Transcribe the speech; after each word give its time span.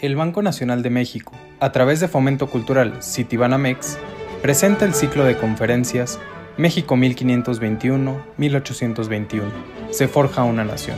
El 0.00 0.16
Banco 0.16 0.40
Nacional 0.40 0.82
de 0.82 0.88
México, 0.88 1.34
a 1.60 1.72
través 1.72 2.00
de 2.00 2.08
Fomento 2.08 2.46
Cultural 2.46 3.02
Citibanamex, 3.02 3.98
presenta 4.40 4.86
el 4.86 4.94
ciclo 4.94 5.24
de 5.24 5.36
conferencias 5.36 6.18
México 6.56 6.96
1521-1821, 6.96 9.42
se 9.90 10.08
forja 10.08 10.44
una 10.44 10.64
nación, 10.64 10.96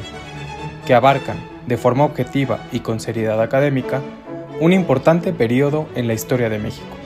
que 0.87 0.95
abarcan, 0.95 1.37
de 1.67 1.77
forma 1.77 2.05
objetiva 2.05 2.61
y 2.71 2.79
con 2.79 3.01
seriedad 3.01 3.43
académica, 3.43 4.01
un 4.61 4.73
importante 4.73 5.33
periodo 5.33 5.89
en 5.97 6.07
la 6.07 6.15
historia 6.15 6.49
de 6.49 6.61
México, 6.61 6.97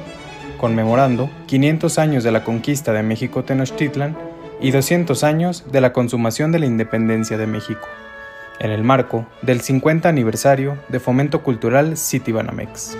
conmemorando 0.58 1.30
500 1.46 1.98
años 1.98 2.24
de 2.24 2.32
la 2.32 2.44
conquista 2.44 2.92
de 2.92 3.04
México 3.04 3.42
Tenochtitlan 3.42 4.18
y 4.60 4.70
200 4.70 5.24
años 5.24 5.64
de 5.72 5.80
la 5.80 5.94
consumación 5.94 6.52
de 6.52 6.58
la 6.58 6.66
independencia 6.66 7.38
de 7.38 7.46
México 7.46 7.88
en 8.60 8.70
el 8.70 8.84
marco 8.84 9.26
del 9.42 9.60
50 9.60 10.08
aniversario 10.08 10.78
de 10.88 11.00
Fomento 11.00 11.42
Cultural 11.42 11.96
Citibanamex. 11.96 12.96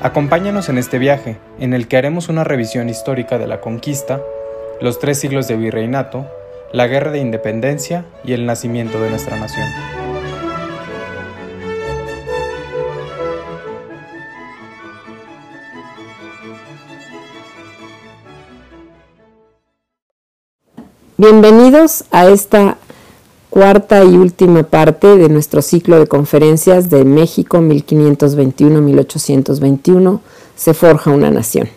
Acompáñanos 0.00 0.68
en 0.68 0.78
este 0.78 0.98
viaje, 0.98 1.38
en 1.58 1.72
el 1.72 1.88
que 1.88 1.96
haremos 1.96 2.28
una 2.28 2.44
revisión 2.44 2.88
histórica 2.88 3.38
de 3.38 3.46
la 3.46 3.60
conquista, 3.60 4.20
los 4.80 4.98
tres 4.98 5.18
siglos 5.18 5.48
de 5.48 5.56
virreinato, 5.56 6.26
la 6.72 6.86
guerra 6.86 7.10
de 7.10 7.20
independencia 7.20 8.04
y 8.24 8.32
el 8.32 8.46
nacimiento 8.46 9.00
de 9.00 9.10
nuestra 9.10 9.38
nación. 9.38 9.68
Bienvenidos 21.16 22.04
a 22.10 22.26
esta 22.26 22.76
cuarta 23.54 24.02
y 24.02 24.16
última 24.16 24.64
parte 24.64 25.16
de 25.16 25.28
nuestro 25.28 25.62
ciclo 25.62 26.00
de 26.00 26.08
conferencias 26.08 26.90
de 26.90 27.04
México 27.04 27.58
1521-1821, 27.58 30.18
se 30.56 30.74
forja 30.74 31.12
una 31.12 31.30
nación. 31.30 31.68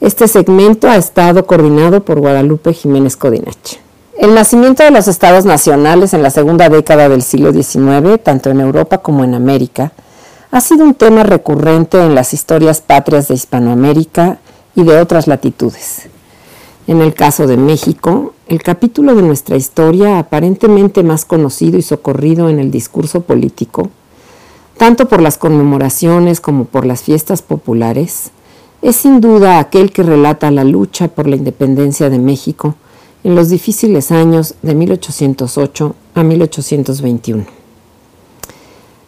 Este 0.00 0.26
segmento 0.26 0.88
ha 0.88 0.96
estado 0.96 1.46
coordinado 1.46 2.02
por 2.02 2.18
Guadalupe 2.18 2.72
Jiménez 2.72 3.14
Codinache. 3.14 3.78
El 4.16 4.34
nacimiento 4.34 4.82
de 4.82 4.90
los 4.90 5.06
estados 5.06 5.44
nacionales 5.44 6.14
en 6.14 6.22
la 6.22 6.30
segunda 6.30 6.70
década 6.70 7.10
del 7.10 7.20
siglo 7.20 7.52
XIX, 7.52 8.18
tanto 8.22 8.48
en 8.48 8.60
Europa 8.60 8.96
como 8.96 9.22
en 9.22 9.34
América, 9.34 9.92
ha 10.50 10.62
sido 10.62 10.84
un 10.84 10.94
tema 10.94 11.24
recurrente 11.24 12.00
en 12.00 12.14
las 12.14 12.32
historias 12.32 12.80
patrias 12.80 13.28
de 13.28 13.34
Hispanoamérica 13.34 14.38
y 14.74 14.84
de 14.84 14.98
otras 14.98 15.26
latitudes. 15.26 16.08
En 16.86 17.00
el 17.00 17.14
caso 17.14 17.48
de 17.48 17.56
México, 17.56 18.32
el 18.46 18.62
capítulo 18.62 19.16
de 19.16 19.22
nuestra 19.22 19.56
historia 19.56 20.20
aparentemente 20.20 21.02
más 21.02 21.24
conocido 21.24 21.78
y 21.78 21.82
socorrido 21.82 22.48
en 22.48 22.60
el 22.60 22.70
discurso 22.70 23.22
político, 23.22 23.90
tanto 24.76 25.08
por 25.08 25.20
las 25.20 25.36
conmemoraciones 25.36 26.40
como 26.40 26.64
por 26.64 26.86
las 26.86 27.02
fiestas 27.02 27.42
populares, 27.42 28.30
es 28.82 28.94
sin 28.94 29.20
duda 29.20 29.58
aquel 29.58 29.90
que 29.90 30.04
relata 30.04 30.50
la 30.52 30.62
lucha 30.62 31.08
por 31.08 31.26
la 31.26 31.34
independencia 31.34 32.08
de 32.08 32.20
México 32.20 32.76
en 33.24 33.34
los 33.34 33.48
difíciles 33.48 34.12
años 34.12 34.54
de 34.62 34.76
1808 34.76 35.94
a 36.14 36.22
1821. 36.22 37.46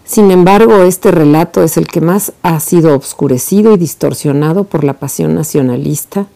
Sin 0.04 0.32
embargo, 0.32 0.82
este 0.82 1.12
relato 1.12 1.62
es 1.62 1.76
el 1.76 1.86
que 1.86 2.00
más 2.00 2.32
ha 2.42 2.58
sido 2.58 2.94
obscurecido 2.94 3.74
y 3.74 3.76
distorsionado 3.76 4.64
por 4.64 4.82
la 4.82 4.94
pasión 4.94 5.36
nacionalista, 5.36 6.26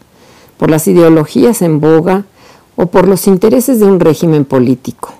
por 0.62 0.70
las 0.70 0.86
ideologías 0.86 1.60
en 1.60 1.80
boga 1.80 2.24
o 2.76 2.86
por 2.86 3.08
los 3.08 3.26
intereses 3.26 3.80
de 3.80 3.86
un 3.86 3.98
régimen 3.98 4.44
político, 4.44 5.12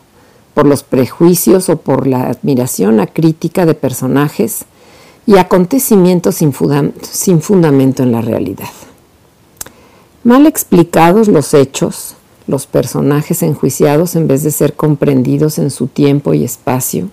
por 0.54 0.66
los 0.66 0.84
prejuicios 0.84 1.68
o 1.68 1.78
por 1.78 2.06
la 2.06 2.28
admiración 2.28 3.00
acrítica 3.00 3.66
de 3.66 3.74
personajes 3.74 4.66
y 5.26 5.38
acontecimientos 5.38 6.36
sin, 6.36 6.54
sin 7.02 7.42
fundamento 7.42 8.04
en 8.04 8.12
la 8.12 8.20
realidad. 8.20 8.68
Mal 10.22 10.46
explicados 10.46 11.26
los 11.26 11.54
hechos, 11.54 12.14
los 12.46 12.68
personajes 12.68 13.42
enjuiciados 13.42 14.14
en 14.14 14.28
vez 14.28 14.44
de 14.44 14.52
ser 14.52 14.74
comprendidos 14.74 15.58
en 15.58 15.72
su 15.72 15.88
tiempo 15.88 16.34
y 16.34 16.44
espacio, 16.44 17.08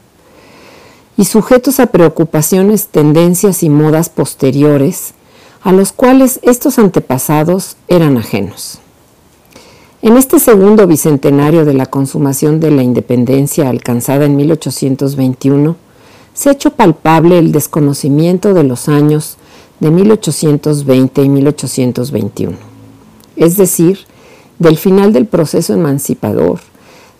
y 1.17 1.25
sujetos 1.25 1.79
a 1.79 1.87
preocupaciones, 1.87 2.89
tendencias 2.89 3.63
y 3.63 3.69
modas 3.69 4.09
posteriores, 4.09 5.15
a 5.61 5.71
los 5.71 5.91
cuales 5.91 6.39
estos 6.43 6.79
antepasados 6.79 7.75
eran 7.87 8.17
ajenos. 8.17 8.79
En 10.01 10.15
este 10.15 10.39
segundo 10.39 10.87
bicentenario 10.87 11.65
de 11.65 11.73
la 11.73 11.85
consumación 11.85 12.61
de 12.61 12.71
la 12.71 12.83
independencia 12.83 13.69
alcanzada 13.69 14.25
en 14.25 14.37
1821, 14.37 15.75
se 16.33 16.49
ha 16.49 16.53
hecho 16.53 16.71
palpable 16.71 17.37
el 17.37 17.51
desconocimiento 17.51 18.53
de 18.53 18.63
los 18.63 18.87
años 18.87 19.35
de 19.81 19.91
1820 19.91 21.21
y 21.21 21.29
1821, 21.29 22.57
es 23.35 23.57
decir, 23.57 23.99
del 24.57 24.77
final 24.77 25.11
del 25.11 25.25
proceso 25.25 25.73
emancipador, 25.73 26.59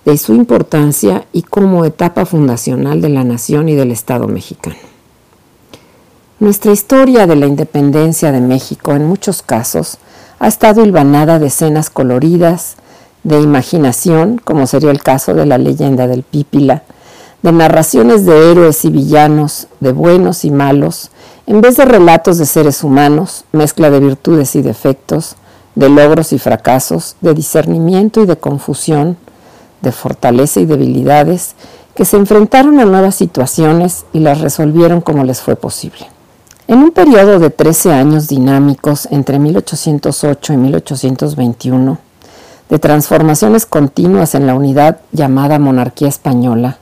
de 0.05 0.17
su 0.17 0.33
importancia 0.33 1.25
y 1.33 1.41
como 1.41 1.83
etapa 1.83 2.25
fundacional 2.25 3.01
de 3.01 3.09
la 3.09 3.25
nación 3.25 3.67
y 3.67 3.75
del 3.75 3.91
Estado 3.91 4.27
mexicano. 4.27 4.77
Nuestra 6.39 6.71
historia 6.71 7.27
de 7.27 7.35
la 7.35 7.47
independencia 7.47 8.31
de 8.31 8.39
México 8.39 8.93
en 8.93 9.05
muchos 9.05 9.41
casos 9.41 9.97
ha 10.39 10.47
estado 10.47 10.85
hilvanada 10.85 11.37
de 11.37 11.47
escenas 11.47 11.89
coloridas, 11.89 12.77
de 13.23 13.41
imaginación, 13.41 14.39
como 14.41 14.65
sería 14.65 14.91
el 14.91 15.03
caso 15.03 15.33
de 15.33 15.45
la 15.45 15.57
leyenda 15.57 16.07
del 16.07 16.23
Pípila, 16.23 16.83
de 17.41 17.51
narraciones 17.51 18.25
de 18.25 18.51
héroes 18.51 18.85
y 18.85 18.89
villanos, 18.89 19.67
de 19.81 19.91
buenos 19.91 20.45
y 20.45 20.51
malos, 20.51 21.11
en 21.45 21.59
vez 21.59 21.75
de 21.75 21.83
relatos 21.83 22.37
de 22.37 22.45
seres 22.45 22.85
humanos, 22.85 23.43
mezcla 23.51 23.89
de 23.89 23.99
virtudes 23.99 24.55
y 24.55 24.61
defectos, 24.61 25.35
de 25.75 25.89
logros 25.89 26.31
y 26.31 26.39
fracasos, 26.39 27.17
de 27.19 27.33
discernimiento 27.33 28.23
y 28.23 28.25
de 28.25 28.37
confusión, 28.37 29.17
de 29.81 29.91
fortaleza 29.91 30.61
y 30.61 30.65
debilidades, 30.65 31.55
que 31.95 32.05
se 32.05 32.15
enfrentaron 32.15 32.79
a 32.79 32.85
nuevas 32.85 33.15
situaciones 33.15 34.05
y 34.13 34.19
las 34.19 34.39
resolvieron 34.39 35.01
como 35.01 35.25
les 35.25 35.41
fue 35.41 35.57
posible. 35.57 36.07
En 36.69 36.83
un 36.83 36.91
periodo 36.91 37.39
de 37.39 37.49
13 37.49 37.93
años 37.93 38.27
dinámicos 38.27 39.07
entre 39.09 39.39
1808 39.39 40.53
y 40.53 40.57
1821, 40.57 41.97
de 42.69 42.77
transformaciones 42.77 43.65
continuas 43.65 44.35
en 44.35 44.45
la 44.45 44.53
unidad 44.53 44.99
llamada 45.11 45.57
monarquía 45.57 46.09
española, 46.09 46.77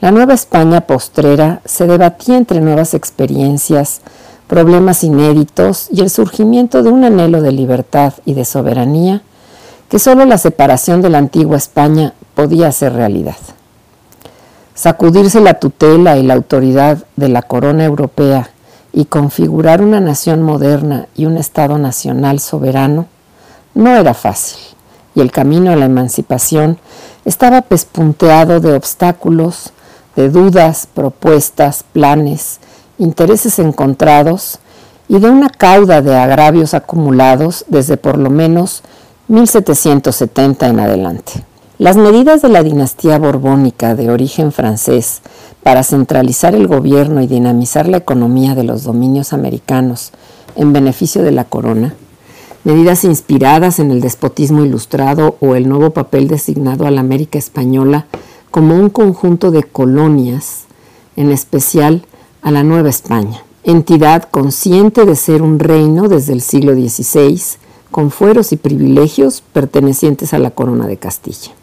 la 0.00 0.10
nueva 0.10 0.34
España 0.34 0.80
postrera 0.80 1.60
se 1.64 1.86
debatía 1.86 2.36
entre 2.36 2.60
nuevas 2.60 2.94
experiencias, 2.94 4.00
problemas 4.48 5.04
inéditos 5.04 5.86
y 5.92 6.00
el 6.00 6.10
surgimiento 6.10 6.82
de 6.82 6.90
un 6.90 7.04
anhelo 7.04 7.40
de 7.40 7.52
libertad 7.52 8.14
y 8.24 8.34
de 8.34 8.44
soberanía 8.44 9.22
que 9.88 10.00
sólo 10.00 10.24
la 10.24 10.38
separación 10.38 11.00
de 11.00 11.10
la 11.10 11.18
antigua 11.18 11.58
España 11.58 12.12
podía 12.34 12.66
hacer 12.66 12.92
realidad. 12.92 13.36
Sacudirse 14.74 15.40
la 15.40 15.60
tutela 15.60 16.16
y 16.16 16.24
la 16.24 16.34
autoridad 16.34 17.04
de 17.14 17.28
la 17.28 17.42
corona 17.42 17.84
europea 17.84 18.50
y 18.92 19.04
configurar 19.06 19.82
una 19.82 20.00
nación 20.00 20.42
moderna 20.42 21.06
y 21.14 21.26
un 21.26 21.36
Estado 21.36 21.78
nacional 21.78 22.40
soberano 22.40 23.06
no 23.74 23.94
era 23.96 24.14
fácil, 24.14 24.58
y 25.14 25.20
el 25.20 25.30
camino 25.30 25.70
a 25.70 25.76
la 25.76 25.84
emancipación 25.84 26.78
estaba 27.24 27.62
pespunteado 27.62 28.60
de 28.60 28.74
obstáculos, 28.74 29.72
de 30.16 30.30
dudas, 30.30 30.88
propuestas, 30.92 31.84
planes, 31.92 32.58
intereses 32.98 33.58
encontrados 33.58 34.58
y 35.08 35.18
de 35.18 35.30
una 35.30 35.48
cauda 35.48 36.02
de 36.02 36.16
agravios 36.16 36.74
acumulados 36.74 37.64
desde 37.68 37.96
por 37.96 38.18
lo 38.18 38.30
menos 38.30 38.82
1770 39.28 40.66
en 40.66 40.80
adelante. 40.80 41.44
Las 41.78 41.96
medidas 41.96 42.42
de 42.42 42.48
la 42.48 42.64
dinastía 42.64 43.18
borbónica 43.18 43.94
de 43.94 44.10
origen 44.10 44.50
francés 44.50 45.22
para 45.62 45.82
centralizar 45.82 46.54
el 46.54 46.66
gobierno 46.66 47.20
y 47.20 47.26
dinamizar 47.26 47.88
la 47.88 47.98
economía 47.98 48.54
de 48.54 48.64
los 48.64 48.84
dominios 48.84 49.32
americanos 49.32 50.12
en 50.56 50.72
beneficio 50.72 51.22
de 51.22 51.32
la 51.32 51.44
corona, 51.44 51.94
medidas 52.64 53.04
inspiradas 53.04 53.78
en 53.78 53.90
el 53.90 54.00
despotismo 54.00 54.64
ilustrado 54.64 55.36
o 55.40 55.54
el 55.54 55.68
nuevo 55.68 55.90
papel 55.90 56.28
designado 56.28 56.86
a 56.86 56.90
la 56.90 57.00
América 57.00 57.38
española 57.38 58.06
como 58.50 58.76
un 58.76 58.90
conjunto 58.90 59.50
de 59.50 59.62
colonias, 59.62 60.64
en 61.16 61.30
especial 61.30 62.04
a 62.42 62.50
la 62.50 62.62
Nueva 62.62 62.88
España, 62.88 63.42
entidad 63.64 64.24
consciente 64.24 65.04
de 65.04 65.16
ser 65.16 65.42
un 65.42 65.58
reino 65.58 66.08
desde 66.08 66.32
el 66.32 66.40
siglo 66.40 66.72
XVI, 66.74 67.40
con 67.90 68.10
fueros 68.10 68.52
y 68.52 68.56
privilegios 68.56 69.42
pertenecientes 69.52 70.34
a 70.34 70.38
la 70.38 70.50
corona 70.50 70.86
de 70.86 70.96
Castilla. 70.96 71.57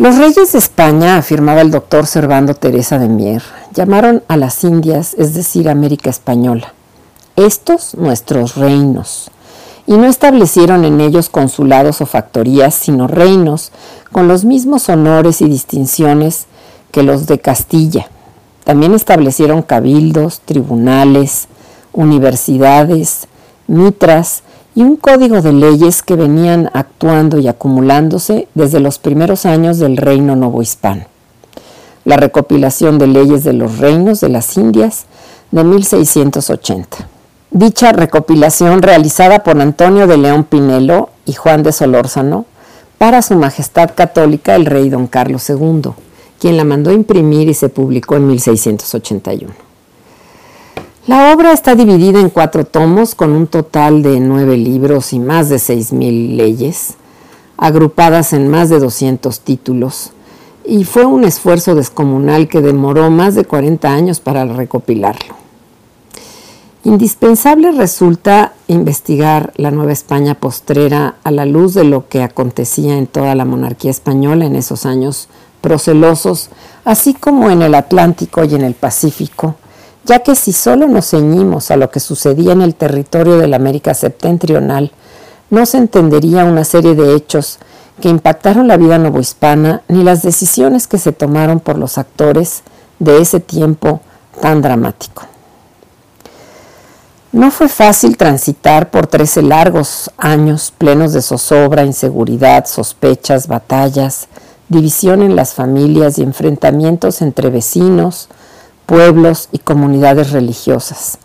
Los 0.00 0.16
reyes 0.16 0.52
de 0.52 0.58
España, 0.58 1.18
afirmaba 1.18 1.60
el 1.60 1.70
doctor 1.70 2.06
Servando 2.06 2.54
Teresa 2.54 2.98
de 2.98 3.06
Mier, 3.06 3.42
llamaron 3.74 4.22
a 4.28 4.38
las 4.38 4.64
Indias, 4.64 5.12
es 5.18 5.34
decir, 5.34 5.68
América 5.68 6.08
Española, 6.08 6.72
estos 7.36 7.94
nuestros 7.96 8.56
reinos, 8.56 9.30
y 9.86 9.98
no 9.98 10.06
establecieron 10.06 10.86
en 10.86 11.02
ellos 11.02 11.28
consulados 11.28 12.00
o 12.00 12.06
factorías, 12.06 12.74
sino 12.74 13.08
reinos 13.08 13.72
con 14.10 14.26
los 14.26 14.46
mismos 14.46 14.88
honores 14.88 15.42
y 15.42 15.50
distinciones 15.50 16.46
que 16.92 17.02
los 17.02 17.26
de 17.26 17.38
Castilla, 17.38 18.08
también 18.64 18.94
establecieron 18.94 19.60
cabildos, 19.60 20.40
tribunales, 20.40 21.46
universidades, 21.92 23.26
mitras 23.66 24.44
y 24.74 24.82
un 24.82 24.96
código 24.96 25.42
de 25.42 25.52
leyes 25.52 26.02
que 26.02 26.16
venían 26.16 26.70
actuando 26.74 27.38
y 27.38 27.48
acumulándose 27.48 28.48
desde 28.54 28.80
los 28.80 28.98
primeros 28.98 29.46
años 29.46 29.78
del 29.78 29.96
reino 29.96 30.36
novohispano. 30.36 31.04
La 32.04 32.16
recopilación 32.16 32.98
de 32.98 33.06
leyes 33.06 33.44
de 33.44 33.52
los 33.52 33.78
reinos 33.78 34.20
de 34.20 34.28
las 34.28 34.56
Indias 34.56 35.06
de 35.50 35.64
1680. 35.64 37.08
Dicha 37.50 37.92
recopilación 37.92 38.80
realizada 38.80 39.42
por 39.42 39.60
Antonio 39.60 40.06
de 40.06 40.16
León 40.16 40.44
Pinelo 40.44 41.10
y 41.26 41.32
Juan 41.32 41.62
de 41.62 41.72
Solórzano 41.72 42.46
para 42.96 43.22
Su 43.22 43.34
Majestad 43.34 43.90
Católica 43.94 44.54
el 44.54 44.66
Rey 44.66 44.88
Don 44.88 45.08
Carlos 45.08 45.50
II, 45.50 45.90
quien 46.38 46.56
la 46.56 46.64
mandó 46.64 46.92
imprimir 46.92 47.48
y 47.48 47.54
se 47.54 47.68
publicó 47.68 48.16
en 48.16 48.28
1681. 48.28 49.69
La 51.06 51.32
obra 51.32 51.52
está 51.52 51.74
dividida 51.74 52.20
en 52.20 52.28
cuatro 52.28 52.66
tomos 52.66 53.14
con 53.14 53.32
un 53.32 53.46
total 53.46 54.02
de 54.02 54.20
nueve 54.20 54.58
libros 54.58 55.14
y 55.14 55.18
más 55.18 55.48
de 55.48 55.58
seis 55.58 55.94
mil 55.94 56.36
leyes, 56.36 56.94
agrupadas 57.56 58.34
en 58.34 58.48
más 58.48 58.68
de 58.68 58.78
200 58.78 59.40
títulos, 59.40 60.10
y 60.62 60.84
fue 60.84 61.06
un 61.06 61.24
esfuerzo 61.24 61.74
descomunal 61.74 62.48
que 62.48 62.60
demoró 62.60 63.10
más 63.10 63.34
de 63.34 63.46
40 63.46 63.90
años 63.90 64.20
para 64.20 64.44
recopilarlo. 64.44 65.34
Indispensable 66.84 67.72
resulta 67.72 68.52
investigar 68.68 69.54
la 69.56 69.70
Nueva 69.70 69.92
España 69.92 70.34
postrera 70.34 71.16
a 71.24 71.30
la 71.30 71.46
luz 71.46 71.72
de 71.72 71.84
lo 71.84 72.08
que 72.08 72.22
acontecía 72.22 72.98
en 72.98 73.06
toda 73.06 73.34
la 73.34 73.46
monarquía 73.46 73.90
española 73.90 74.44
en 74.44 74.54
esos 74.54 74.84
años 74.84 75.28
procelosos, 75.62 76.50
así 76.84 77.14
como 77.14 77.50
en 77.50 77.62
el 77.62 77.74
Atlántico 77.74 78.44
y 78.44 78.54
en 78.54 78.62
el 78.62 78.74
Pacífico, 78.74 79.56
ya 80.04 80.20
que 80.20 80.34
si 80.34 80.52
solo 80.52 80.86
nos 80.86 81.10
ceñimos 81.10 81.70
a 81.70 81.76
lo 81.76 81.90
que 81.90 82.00
sucedía 82.00 82.52
en 82.52 82.62
el 82.62 82.74
territorio 82.74 83.38
de 83.38 83.48
la 83.48 83.56
América 83.56 83.94
septentrional, 83.94 84.92
no 85.50 85.66
se 85.66 85.78
entendería 85.78 86.44
una 86.44 86.64
serie 86.64 86.94
de 86.94 87.14
hechos 87.14 87.58
que 88.00 88.08
impactaron 88.08 88.66
la 88.66 88.76
vida 88.76 88.98
novohispana 88.98 89.82
ni 89.88 90.02
las 90.02 90.22
decisiones 90.22 90.86
que 90.86 90.98
se 90.98 91.12
tomaron 91.12 91.60
por 91.60 91.78
los 91.78 91.98
actores 91.98 92.62
de 92.98 93.20
ese 93.20 93.40
tiempo 93.40 94.00
tan 94.40 94.62
dramático. 94.62 95.24
No 97.32 97.52
fue 97.52 97.68
fácil 97.68 98.16
transitar 98.16 98.90
por 98.90 99.06
trece 99.06 99.42
largos 99.42 100.10
años 100.16 100.72
plenos 100.76 101.12
de 101.12 101.22
zozobra, 101.22 101.84
inseguridad, 101.84 102.66
sospechas, 102.66 103.46
batallas, 103.46 104.26
división 104.68 105.22
en 105.22 105.36
las 105.36 105.54
familias 105.54 106.18
y 106.18 106.22
enfrentamientos 106.22 107.22
entre 107.22 107.50
vecinos, 107.50 108.28
pueblos 108.90 109.48
y 109.52 109.58
comunidades 109.58 110.32
religiosas, 110.32 111.18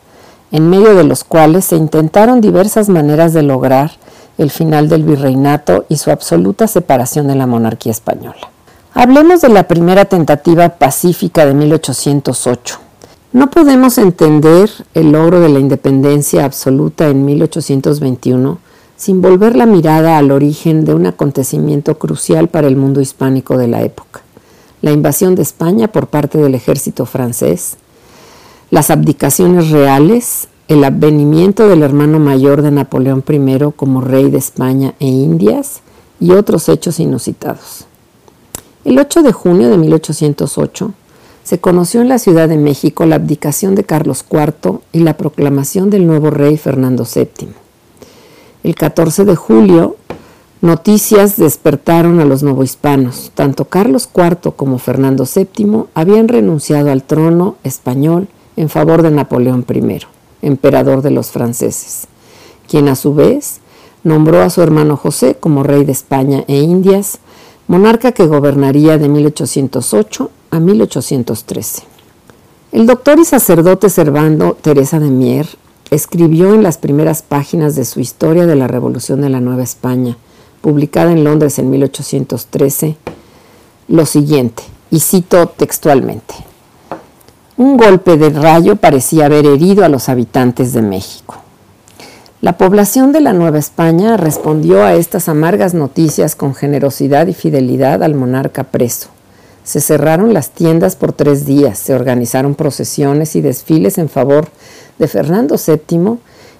en 0.51 0.69
medio 0.69 0.93
de 0.93 1.03
los 1.03 1.23
cuales 1.23 1.65
se 1.65 1.75
intentaron 1.75 2.39
diversas 2.39 2.87
maneras 2.89 3.33
de 3.33 3.41
lograr 3.41 3.93
el 4.37 4.51
final 4.51 4.87
del 4.87 5.03
virreinato 5.03 5.85
y 5.89 5.97
su 5.97 6.11
absoluta 6.11 6.67
separación 6.67 7.27
de 7.27 7.33
la 7.33 7.47
monarquía 7.47 7.91
española. 7.91 8.51
Hablemos 8.93 9.41
de 9.41 9.49
la 9.49 9.67
primera 9.67 10.05
tentativa 10.05 10.69
pacífica 10.69 11.45
de 11.47 11.55
1808 11.55 12.85
no 13.35 13.49
podemos 13.49 13.97
entender 13.97 14.69
el 14.93 15.11
logro 15.11 15.41
de 15.41 15.49
la 15.49 15.59
independencia 15.59 16.45
absoluta 16.45 17.09
en 17.09 17.25
1821 17.25 18.59
sin 18.95 19.21
volver 19.21 19.57
la 19.57 19.65
mirada 19.65 20.17
al 20.17 20.31
origen 20.31 20.85
de 20.85 20.93
un 20.93 21.05
acontecimiento 21.05 21.97
crucial 21.97 22.47
para 22.47 22.67
el 22.67 22.77
mundo 22.77 23.01
hispánico 23.01 23.57
de 23.57 23.67
la 23.67 23.81
época, 23.81 24.21
la 24.85 24.91
invasión 24.91 25.33
de 25.33 25.41
España 25.41 25.87
por 25.87 26.09
parte 26.09 26.37
del 26.37 26.53
ejército 26.53 27.07
francés, 27.07 27.77
las 28.69 28.91
abdicaciones 28.91 29.71
reales, 29.71 30.47
el 30.67 30.83
advenimiento 30.83 31.67
del 31.67 31.81
hermano 31.81 32.19
mayor 32.19 32.61
de 32.61 32.69
Napoleón 32.69 33.23
I 33.27 33.57
como 33.75 33.99
rey 33.99 34.29
de 34.29 34.37
España 34.37 34.93
e 34.99 35.07
Indias 35.07 35.81
y 36.19 36.33
otros 36.33 36.69
hechos 36.69 36.99
inusitados. 36.99 37.87
El 38.83 38.99
8 38.99 39.23
de 39.23 39.31
junio 39.31 39.69
de 39.69 39.79
1808, 39.79 40.93
se 41.43 41.59
conoció 41.59 42.01
en 42.01 42.09
la 42.09 42.19
Ciudad 42.19 42.47
de 42.47 42.57
México 42.57 43.07
la 43.07 43.15
abdicación 43.15 43.73
de 43.73 43.85
Carlos 43.85 44.23
IV 44.31 44.81
y 44.91 44.99
la 44.99 45.17
proclamación 45.17 45.89
del 45.89 46.05
nuevo 46.05 46.29
rey 46.29 46.57
Fernando 46.57 47.07
VII. 47.11 47.49
El 48.61 48.75
14 48.75 49.25
de 49.25 49.35
julio, 49.35 49.95
noticias 50.65 51.37
despertaron 51.37 52.19
a 52.19 52.25
los 52.25 52.43
novohispanos. 52.43 53.31
Tanto 53.33 53.65
Carlos 53.65 54.09
IV 54.13 54.53
como 54.55 54.79
Fernando 54.79 55.23
VII 55.23 55.85
habían 55.93 56.27
renunciado 56.27 56.91
al 56.91 57.03
trono 57.03 57.55
español 57.63 58.27
en 58.57 58.67
favor 58.69 59.01
de 59.01 59.11
Napoleón 59.11 59.65
I, 59.69 59.99
emperador 60.41 61.01
de 61.01 61.11
los 61.11 61.31
franceses, 61.31 62.07
quien 62.67 62.89
a 62.89 62.95
su 62.95 63.13
vez 63.13 63.59
nombró 64.03 64.41
a 64.41 64.49
su 64.49 64.61
hermano 64.61 64.97
José 64.97 65.35
como 65.39 65.63
rey 65.63 65.85
de 65.85 65.91
España 65.91 66.43
e 66.47 66.59
Indias, 66.59 67.19
monarca 67.67 68.11
que 68.11 68.27
gobernaría 68.27 68.97
de 68.97 69.07
1808 69.07 70.31
a 70.51 70.59
1813. 70.59 71.83
El 72.71 72.87
doctor 72.87 73.19
y 73.19 73.25
sacerdote 73.25 73.89
Servando 73.89 74.57
Teresa 74.61 74.99
de 74.99 75.09
Mier 75.09 75.47
escribió 75.91 76.53
en 76.53 76.63
las 76.63 76.77
primeras 76.77 77.21
páginas 77.21 77.75
de 77.75 77.85
su 77.85 77.99
Historia 77.99 78.45
de 78.45 78.55
la 78.55 78.67
Revolución 78.67 79.21
de 79.21 79.29
la 79.29 79.41
Nueva 79.41 79.63
España, 79.63 80.17
publicada 80.65 81.11
en 81.11 81.23
Londres 81.23 81.59
en 81.59 81.69
1813, 81.69 82.97
lo 83.87 84.03
siguiente, 84.07 84.63
y 84.89 84.99
cito 84.99 85.45
textualmente. 85.45 86.33
Un 87.55 87.77
golpe 87.77 88.17
de 88.17 88.31
rayo 88.31 88.75
parecía 88.75 89.27
haber 89.27 89.45
herido 89.45 89.85
a 89.85 89.89
los 89.89 90.09
habitantes 90.09 90.73
de 90.73 90.81
México. 90.81 91.35
La 92.41 92.57
población 92.57 93.11
de 93.11 93.21
la 93.21 93.31
Nueva 93.31 93.59
España 93.59 94.17
respondió 94.17 94.83
a 94.83 94.95
estas 94.95 95.29
amargas 95.29 95.75
noticias 95.75 96.35
con 96.35 96.55
generosidad 96.55 97.27
y 97.27 97.35
fidelidad 97.35 98.01
al 98.01 98.15
monarca 98.15 98.63
preso. 98.63 99.09
Se 99.63 99.79
cerraron 99.81 100.33
las 100.33 100.49
tiendas 100.49 100.95
por 100.95 101.13
tres 101.13 101.45
días, 101.45 101.77
se 101.77 101.93
organizaron 101.93 102.55
procesiones 102.55 103.35
y 103.35 103.41
desfiles 103.41 103.99
en 103.99 104.09
favor 104.09 104.47
de 104.97 105.07
Fernando 105.07 105.57
VII 105.57 106.17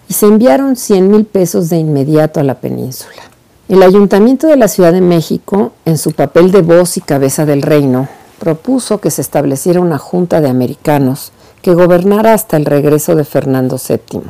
y 0.08 0.14
se 0.14 0.28
enviaron 0.28 0.76
100 0.76 1.10
mil 1.10 1.26
pesos 1.26 1.70
de 1.70 1.78
inmediato 1.78 2.40
a 2.40 2.44
la 2.44 2.62
península. 2.62 3.35
El 3.68 3.82
Ayuntamiento 3.82 4.46
de 4.46 4.58
la 4.58 4.68
Ciudad 4.68 4.94
de 4.94 5.02
México, 5.02 5.72
en 5.86 5.98
su 5.98 6.12
papel 6.12 6.52
de 6.52 6.62
voz 6.62 6.98
y 6.98 7.02
cabeza 7.02 7.48
del 7.48 7.64
reino, 7.64 8.08
propuso 8.38 9.00
que 9.00 9.10
se 9.10 9.22
estableciera 9.22 9.80
una 9.80 9.98
junta 9.98 10.40
de 10.40 10.50
americanos 10.50 11.32
que 11.64 11.74
gobernara 11.74 12.34
hasta 12.34 12.58
el 12.58 12.66
regreso 12.66 13.16
de 13.16 13.24
Fernando 13.24 13.78
VII. 13.78 14.22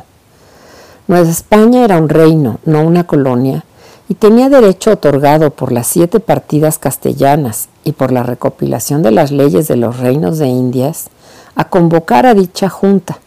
Nueva 1.06 1.28
España 1.28 1.84
era 1.84 1.98
un 1.98 2.08
reino, 2.08 2.60
no 2.64 2.80
una 2.80 3.04
colonia, 3.06 3.66
y 4.08 4.14
tenía 4.14 4.48
derecho 4.48 4.92
otorgado 4.92 5.50
por 5.50 5.70
las 5.70 5.86
siete 5.86 6.18
partidas 6.18 6.78
castellanas 6.78 7.68
y 7.84 7.92
por 7.92 8.12
la 8.12 8.22
recopilación 8.22 9.02
de 9.02 9.10
las 9.10 9.32
leyes 9.32 9.68
de 9.68 9.76
los 9.76 9.98
reinos 9.98 10.38
de 10.38 10.46
Indias 10.46 11.10
a 11.56 11.68
convocar 11.68 12.24
a 12.24 12.32
dicha 12.32 12.70
junta, 12.70 13.18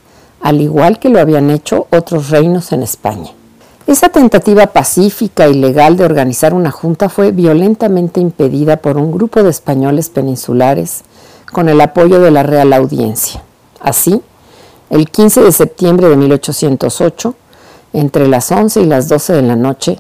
al 0.41 0.59
igual 0.59 0.97
que 0.97 1.09
lo 1.09 1.19
habían 1.19 1.51
hecho 1.51 1.85
otros 1.91 2.31
reinos 2.31 2.71
en 2.71 2.81
España. 2.81 3.29
Esa 3.89 4.09
tentativa 4.09 4.67
pacífica 4.67 5.47
y 5.47 5.55
legal 5.55 5.97
de 5.97 6.05
organizar 6.05 6.53
una 6.53 6.69
junta 6.69 7.09
fue 7.09 7.31
violentamente 7.31 8.19
impedida 8.19 8.77
por 8.77 8.97
un 8.97 9.11
grupo 9.11 9.41
de 9.41 9.49
españoles 9.49 10.09
peninsulares 10.09 11.01
con 11.51 11.69
el 11.69 11.81
apoyo 11.81 12.19
de 12.19 12.29
la 12.29 12.43
Real 12.43 12.71
Audiencia. 12.73 13.41
Así, 13.79 14.21
el 14.91 15.09
15 15.09 15.41
de 15.41 15.51
septiembre 15.51 16.07
de 16.07 16.17
1808, 16.17 17.33
entre 17.93 18.27
las 18.27 18.51
11 18.51 18.79
y 18.79 18.85
las 18.85 19.09
12 19.09 19.33
de 19.33 19.41
la 19.41 19.55
noche, 19.55 19.99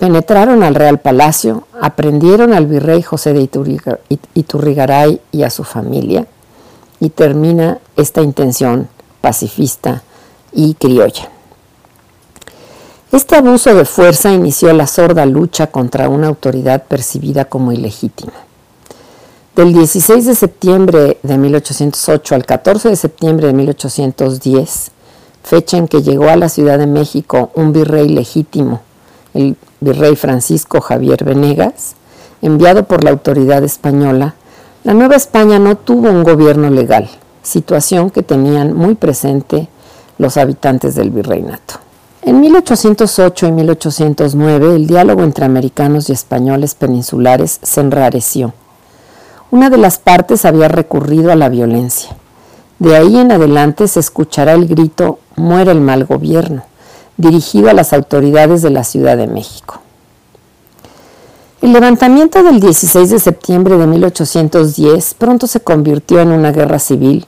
Penetraron 0.00 0.64
al 0.64 0.74
Real 0.74 0.98
Palacio, 0.98 1.68
aprendieron 1.80 2.52
al 2.52 2.66
virrey 2.66 3.02
José 3.02 3.32
de 3.34 3.48
Iturrigaray 4.34 5.20
y 5.30 5.44
a 5.44 5.50
su 5.50 5.62
familia, 5.62 6.26
y 6.98 7.10
termina 7.10 7.78
esta 7.96 8.20
intención 8.20 8.88
pacifista 9.20 10.02
y 10.52 10.74
criolla. 10.74 11.37
Este 13.10 13.36
abuso 13.36 13.74
de 13.74 13.86
fuerza 13.86 14.34
inició 14.34 14.70
la 14.74 14.86
sorda 14.86 15.24
lucha 15.24 15.68
contra 15.68 16.10
una 16.10 16.26
autoridad 16.26 16.84
percibida 16.84 17.46
como 17.46 17.72
ilegítima. 17.72 18.34
Del 19.56 19.72
16 19.72 20.26
de 20.26 20.34
septiembre 20.34 21.16
de 21.22 21.38
1808 21.38 22.34
al 22.34 22.44
14 22.44 22.90
de 22.90 22.96
septiembre 22.96 23.46
de 23.46 23.54
1810, 23.54 24.90
fecha 25.42 25.78
en 25.78 25.88
que 25.88 26.02
llegó 26.02 26.28
a 26.28 26.36
la 26.36 26.50
Ciudad 26.50 26.78
de 26.78 26.86
México 26.86 27.50
un 27.54 27.72
virrey 27.72 28.10
legítimo, 28.10 28.82
el 29.32 29.56
virrey 29.80 30.14
Francisco 30.14 30.82
Javier 30.82 31.24
Venegas, 31.24 31.94
enviado 32.42 32.84
por 32.84 33.04
la 33.04 33.10
autoridad 33.10 33.64
española, 33.64 34.34
la 34.84 34.92
Nueva 34.92 35.16
España 35.16 35.58
no 35.58 35.78
tuvo 35.78 36.10
un 36.10 36.24
gobierno 36.24 36.68
legal, 36.68 37.08
situación 37.42 38.10
que 38.10 38.22
tenían 38.22 38.74
muy 38.74 38.96
presente 38.96 39.66
los 40.18 40.36
habitantes 40.36 40.94
del 40.94 41.10
virreinato. 41.10 41.87
En 42.28 42.42
1808 42.42 43.46
y 43.46 43.52
1809 43.52 44.76
el 44.76 44.86
diálogo 44.86 45.22
entre 45.22 45.46
americanos 45.46 46.10
y 46.10 46.12
españoles 46.12 46.74
peninsulares 46.74 47.58
se 47.62 47.80
enrareció. 47.80 48.52
Una 49.50 49.70
de 49.70 49.78
las 49.78 49.98
partes 49.98 50.44
había 50.44 50.68
recurrido 50.68 51.32
a 51.32 51.36
la 51.36 51.48
violencia. 51.48 52.14
De 52.80 52.94
ahí 52.96 53.16
en 53.16 53.32
adelante 53.32 53.88
se 53.88 54.00
escuchará 54.00 54.52
el 54.52 54.68
grito 54.68 55.20
Muere 55.36 55.72
el 55.72 55.80
mal 55.80 56.04
gobierno, 56.04 56.64
dirigido 57.16 57.70
a 57.70 57.72
las 57.72 57.94
autoridades 57.94 58.60
de 58.60 58.68
la 58.68 58.84
Ciudad 58.84 59.16
de 59.16 59.26
México. 59.26 59.80
El 61.62 61.72
levantamiento 61.72 62.42
del 62.42 62.60
16 62.60 63.08
de 63.08 63.20
septiembre 63.20 63.78
de 63.78 63.86
1810 63.86 65.14
pronto 65.14 65.46
se 65.46 65.60
convirtió 65.60 66.20
en 66.20 66.32
una 66.32 66.52
guerra 66.52 66.78
civil 66.78 67.26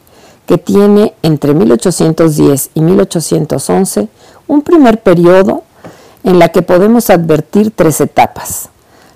que 0.51 0.59
tiene 0.59 1.15
entre 1.23 1.55
1810 1.55 2.71
y 2.75 2.81
1811 2.81 4.09
un 4.49 4.63
primer 4.63 5.01
periodo 5.01 5.63
en 6.25 6.41
la 6.41 6.49
que 6.49 6.61
podemos 6.61 7.09
advertir 7.09 7.71
tres 7.71 8.01
etapas. 8.01 8.69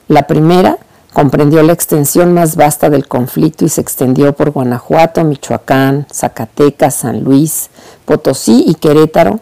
La 0.06 0.28
primera 0.28 0.78
comprendió 1.12 1.60
la 1.64 1.72
extensión 1.72 2.34
más 2.34 2.54
vasta 2.54 2.88
del 2.88 3.08
conflicto 3.08 3.64
y 3.64 3.68
se 3.68 3.80
extendió 3.80 4.32
por 4.32 4.52
Guanajuato, 4.52 5.24
Michoacán, 5.24 6.06
Zacatecas, 6.12 6.94
San 6.94 7.24
Luis, 7.24 7.68
Potosí 8.04 8.62
y 8.68 8.76
Querétaro, 8.76 9.40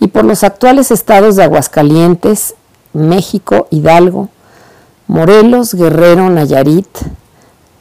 y 0.00 0.08
por 0.08 0.24
los 0.24 0.42
actuales 0.42 0.90
estados 0.90 1.36
de 1.36 1.44
Aguascalientes, 1.44 2.56
México, 2.92 3.68
Hidalgo, 3.70 4.28
Morelos, 5.06 5.72
Guerrero, 5.74 6.30
Nayarit, 6.30 6.88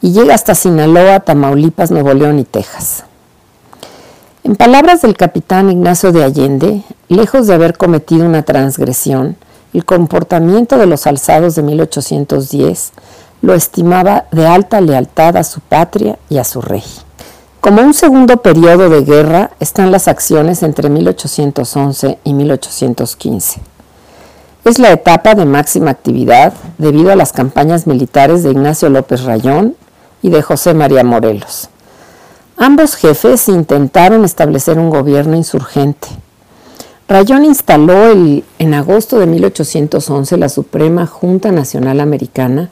y 0.03 0.11
llega 0.11 0.35
hasta 0.35 0.53
Sinaloa, 0.53 1.21
Tamaulipas, 1.21 1.89
Nuevo 1.89 2.13
León 2.13 2.37
y 2.37 2.43
Texas. 2.43 3.06
En 4.47 4.55
palabras 4.55 5.01
del 5.01 5.17
capitán 5.17 5.69
Ignacio 5.69 6.13
de 6.13 6.23
Allende, 6.23 6.81
lejos 7.09 7.47
de 7.47 7.53
haber 7.53 7.77
cometido 7.77 8.25
una 8.25 8.43
transgresión, 8.43 9.35
el 9.73 9.83
comportamiento 9.83 10.77
de 10.77 10.85
los 10.85 11.05
alzados 11.05 11.55
de 11.55 11.63
1810 11.63 12.93
lo 13.41 13.53
estimaba 13.53 14.23
de 14.31 14.47
alta 14.47 14.79
lealtad 14.79 15.35
a 15.35 15.43
su 15.43 15.59
patria 15.59 16.17
y 16.29 16.37
a 16.37 16.45
su 16.45 16.61
rey. 16.61 16.85
Como 17.59 17.81
un 17.81 17.93
segundo 17.93 18.37
periodo 18.37 18.89
de 18.89 19.03
guerra 19.03 19.51
están 19.59 19.91
las 19.91 20.07
acciones 20.07 20.63
entre 20.63 20.89
1811 20.89 22.17
y 22.23 22.33
1815. 22.33 23.59
Es 24.63 24.79
la 24.79 24.93
etapa 24.93 25.35
de 25.35 25.43
máxima 25.43 25.91
actividad 25.91 26.53
debido 26.77 27.11
a 27.11 27.17
las 27.17 27.33
campañas 27.33 27.85
militares 27.85 28.43
de 28.43 28.51
Ignacio 28.51 28.87
López 28.87 29.25
Rayón 29.25 29.75
y 30.21 30.29
de 30.29 30.41
José 30.41 30.73
María 30.73 31.03
Morelos. 31.03 31.69
Ambos 32.59 32.95
jefes 32.95 33.49
intentaron 33.49 34.25
establecer 34.25 34.79
un 34.79 34.89
gobierno 34.89 35.35
insurgente. 35.35 36.07
Rayón 37.07 37.45
instaló 37.45 38.11
en 38.11 38.73
agosto 38.73 39.19
de 39.19 39.27
1811 39.27 40.37
la 40.37 40.49
Suprema 40.49 41.05
Junta 41.05 41.51
Nacional 41.51 41.99
Americana 41.99 42.71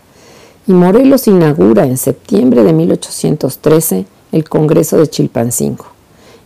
y 0.66 0.74
Morelos 0.74 1.28
inaugura 1.28 1.86
en 1.86 1.98
septiembre 1.98 2.64
de 2.64 2.74
1813 2.74 4.08
el 4.32 4.50
Congreso 4.50 4.98
de 4.98 5.08
Chilpancingo, 5.08 5.86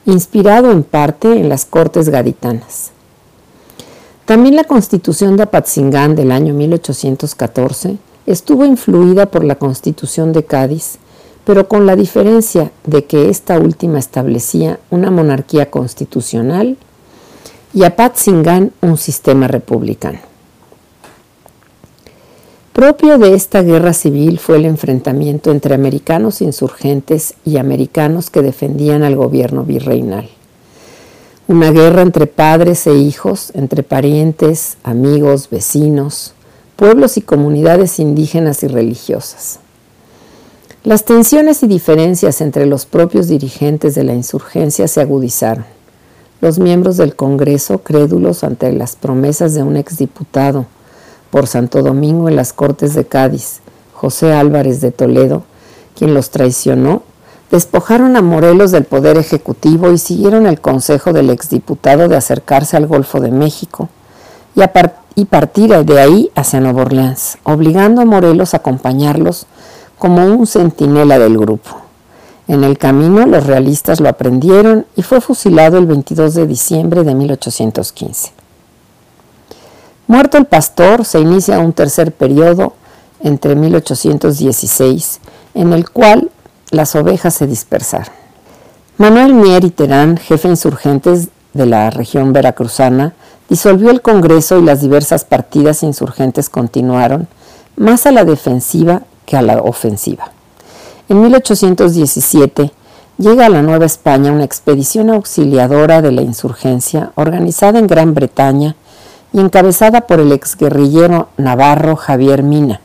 inspirado 0.06 0.70
en 0.72 0.84
parte 0.84 1.32
en 1.40 1.48
las 1.48 1.64
Cortes 1.64 2.10
Gaditanas. 2.10 2.92
También 4.26 4.58
la 4.58 4.66
Constitución 4.66 5.38
de 5.38 5.44
Apatzingán 5.44 6.14
del 6.14 6.34
año 6.34 6.54
1814 6.54 7.98
estuvo 8.26 8.66
influida 8.66 9.28
por 9.28 9.46
la 9.46 9.56
Constitución 9.56 10.34
de 10.34 10.44
Cádiz, 10.44 11.00
pero 11.50 11.68
con 11.68 11.88
la 11.88 11.96
diferencia 11.96 12.72
de 12.86 13.06
que 13.06 13.32
esta 13.32 13.58
última 13.58 13.98
establecía 13.98 14.80
una 14.92 15.10
monarquía 15.10 15.72
constitucional 15.72 16.78
y 17.74 17.86
Apatzingán 17.86 18.72
un 18.82 18.98
sistema 18.98 19.48
republicano. 19.48 20.20
Propio 22.72 23.18
de 23.18 23.34
esta 23.34 23.64
guerra 23.64 23.94
civil 23.94 24.38
fue 24.38 24.58
el 24.58 24.66
enfrentamiento 24.66 25.50
entre 25.50 25.74
americanos 25.74 26.42
insurgentes 26.42 27.34
y 27.44 27.58
americanos 27.58 28.30
que 28.30 28.44
defendían 28.44 29.02
al 29.02 29.16
gobierno 29.16 29.64
virreinal. 29.64 30.30
Una 31.48 31.72
guerra 31.72 32.04
entre 32.04 32.28
padres 32.28 32.86
e 32.86 32.94
hijos, 32.94 33.52
entre 33.56 33.82
parientes, 33.82 34.78
amigos, 34.84 35.50
vecinos, 35.50 36.36
pueblos 36.76 37.18
y 37.18 37.24
comunidades 37.24 37.98
indígenas 37.98 38.62
y 38.62 38.68
religiosas. 38.68 39.62
Las 40.86 41.04
tensiones 41.04 41.62
y 41.62 41.68
diferencias 41.68 42.40
entre 42.40 42.66
los 42.66 42.86
propios 42.86 43.28
dirigentes 43.28 43.96
de 43.96 44.06
la 44.06 44.14
insurgencia 44.14 44.88
se 44.88 45.02
agudizaron. 45.02 45.66
Los 46.40 46.58
miembros 46.58 46.96
del 46.96 47.18
Congreso, 47.18 47.80
crédulos 47.80 48.46
ante 48.46 48.72
las 48.72 48.96
promesas 48.96 49.54
de 49.54 49.62
un 49.62 49.76
exdiputado, 49.76 50.68
por 51.32 51.48
Santo 51.48 51.84
Domingo 51.84 52.30
en 52.30 52.38
las 52.38 52.54
Cortes 52.54 52.94
de 52.94 53.06
Cádiz, 53.06 53.60
José 53.94 54.32
Álvarez 54.32 54.80
de 54.80 54.92
Toledo, 54.92 55.44
quien 55.98 56.14
los 56.14 56.30
traicionó, 56.30 57.04
despojaron 57.52 58.16
a 58.16 58.22
Morelos 58.22 58.72
del 58.72 58.86
poder 58.86 59.18
ejecutivo 59.18 59.92
y 59.92 59.98
siguieron 59.98 60.48
el 60.48 60.62
consejo 60.62 61.12
del 61.12 61.30
exdiputado 61.30 62.08
de 62.08 62.16
acercarse 62.16 62.78
al 62.78 62.88
Golfo 62.88 63.20
de 63.20 63.32
México 63.32 63.90
y, 64.56 64.62
y 65.16 65.26
partir 65.26 65.76
de 65.84 66.00
ahí 66.00 66.32
hacia 66.36 66.62
Nueva 66.62 66.84
Orleans, 66.84 67.38
obligando 67.44 68.02
a 68.02 68.06
Morelos 68.06 68.54
a 68.54 68.58
acompañarlos 68.58 69.46
como 70.00 70.26
un 70.26 70.48
centinela 70.48 71.20
del 71.20 71.38
grupo. 71.38 71.82
En 72.48 72.64
el 72.64 72.80
camino 72.80 73.28
los 73.28 73.46
realistas 73.46 74.00
lo 74.00 74.10
aprendieron 74.10 74.88
y 74.96 75.04
fue 75.04 75.22
fusilado 75.22 75.78
el 75.78 75.86
22 75.86 76.34
de 76.34 76.48
diciembre 76.48 77.04
de 77.04 77.14
1815. 77.14 78.32
Muerto 80.08 80.40
el 80.40 80.46
pastor, 80.46 81.06
se 81.06 81.20
inicia 81.20 81.60
un 81.60 81.74
tercer 81.74 82.12
periodo 82.12 82.74
entre 83.22 83.56
1816, 83.56 85.20
en 85.54 85.74
el 85.74 85.88
cual 85.92 86.32
las 86.72 86.96
ovejas 86.96 87.36
se 87.36 87.46
dispersaron. 87.46 88.14
Manuel 88.98 89.36
Mier 89.36 89.64
y 89.64 89.70
Terán, 89.70 90.18
jefe 90.18 90.48
insurgentes 90.48 91.28
de 91.54 91.66
la 91.68 91.92
región 91.92 92.34
veracruzana, 92.34 93.14
disolvió 93.50 93.92
el 93.92 94.02
Congreso 94.02 94.58
y 94.58 94.64
las 94.64 94.82
diversas 94.82 95.26
partidas 95.26 95.84
insurgentes 95.84 96.50
continuaron, 96.50 97.28
más 97.76 98.08
a 98.08 98.12
la 98.12 98.26
defensiva 98.26 99.04
que 99.30 99.38
a 99.38 99.44
la 99.44 99.62
ofensiva. 99.62 100.32
En 101.08 101.22
1817 101.22 102.72
llega 103.20 103.46
a 103.46 103.50
la 103.50 103.62
Nueva 103.62 103.86
España 103.86 104.32
una 104.32 104.44
expedición 104.44 105.12
auxiliadora 105.12 106.02
de 106.02 106.12
la 106.12 106.24
insurgencia 106.24 107.12
organizada 107.14 107.78
en 107.78 107.86
Gran 107.86 108.16
Bretaña 108.16 108.76
y 109.32 109.40
encabezada 109.40 110.02
por 110.02 110.20
el 110.20 110.32
exguerrillero 110.32 111.30
navarro 111.38 111.96
Javier 111.96 112.42
Mina. 112.42 112.82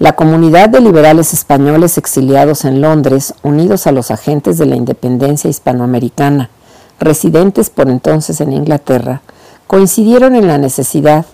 La 0.00 0.16
comunidad 0.16 0.68
de 0.68 0.80
liberales 0.80 1.32
españoles 1.32 1.98
exiliados 1.98 2.64
en 2.64 2.80
Londres, 2.80 3.34
unidos 3.44 3.86
a 3.86 3.92
los 3.92 4.10
agentes 4.10 4.58
de 4.58 4.66
la 4.66 4.74
independencia 4.74 5.48
hispanoamericana, 5.48 6.50
residentes 6.98 7.70
por 7.70 7.88
entonces 7.88 8.40
en 8.40 8.52
Inglaterra, 8.52 9.22
coincidieron 9.68 10.34
en 10.34 10.48
la 10.48 10.58
necesidad 10.58 11.26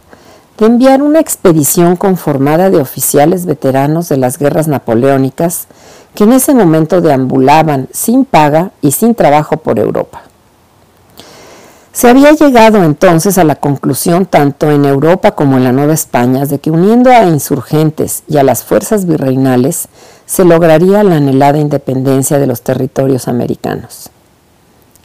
de 0.58 0.66
enviar 0.66 1.02
una 1.02 1.20
expedición 1.20 1.96
conformada 1.96 2.68
de 2.68 2.78
oficiales 2.78 3.46
veteranos 3.46 4.08
de 4.08 4.16
las 4.16 4.38
guerras 4.38 4.66
napoleónicas 4.66 5.68
que 6.14 6.24
en 6.24 6.32
ese 6.32 6.52
momento 6.52 7.00
deambulaban 7.00 7.88
sin 7.92 8.24
paga 8.24 8.72
y 8.82 8.90
sin 8.90 9.14
trabajo 9.14 9.58
por 9.58 9.78
Europa. 9.78 10.22
Se 11.92 12.08
había 12.08 12.32
llegado 12.32 12.84
entonces 12.84 13.38
a 13.38 13.44
la 13.44 13.56
conclusión 13.56 14.26
tanto 14.26 14.70
en 14.70 14.84
Europa 14.84 15.32
como 15.32 15.56
en 15.56 15.64
la 15.64 15.72
Nueva 15.72 15.94
España 15.94 16.44
de 16.46 16.58
que 16.58 16.70
uniendo 16.70 17.10
a 17.10 17.24
insurgentes 17.24 18.22
y 18.28 18.36
a 18.36 18.44
las 18.44 18.62
fuerzas 18.62 19.04
virreinales 19.04 19.88
se 20.26 20.44
lograría 20.44 21.02
la 21.02 21.16
anhelada 21.16 21.58
independencia 21.58 22.38
de 22.38 22.46
los 22.46 22.62
territorios 22.62 23.26
americanos. 23.26 24.10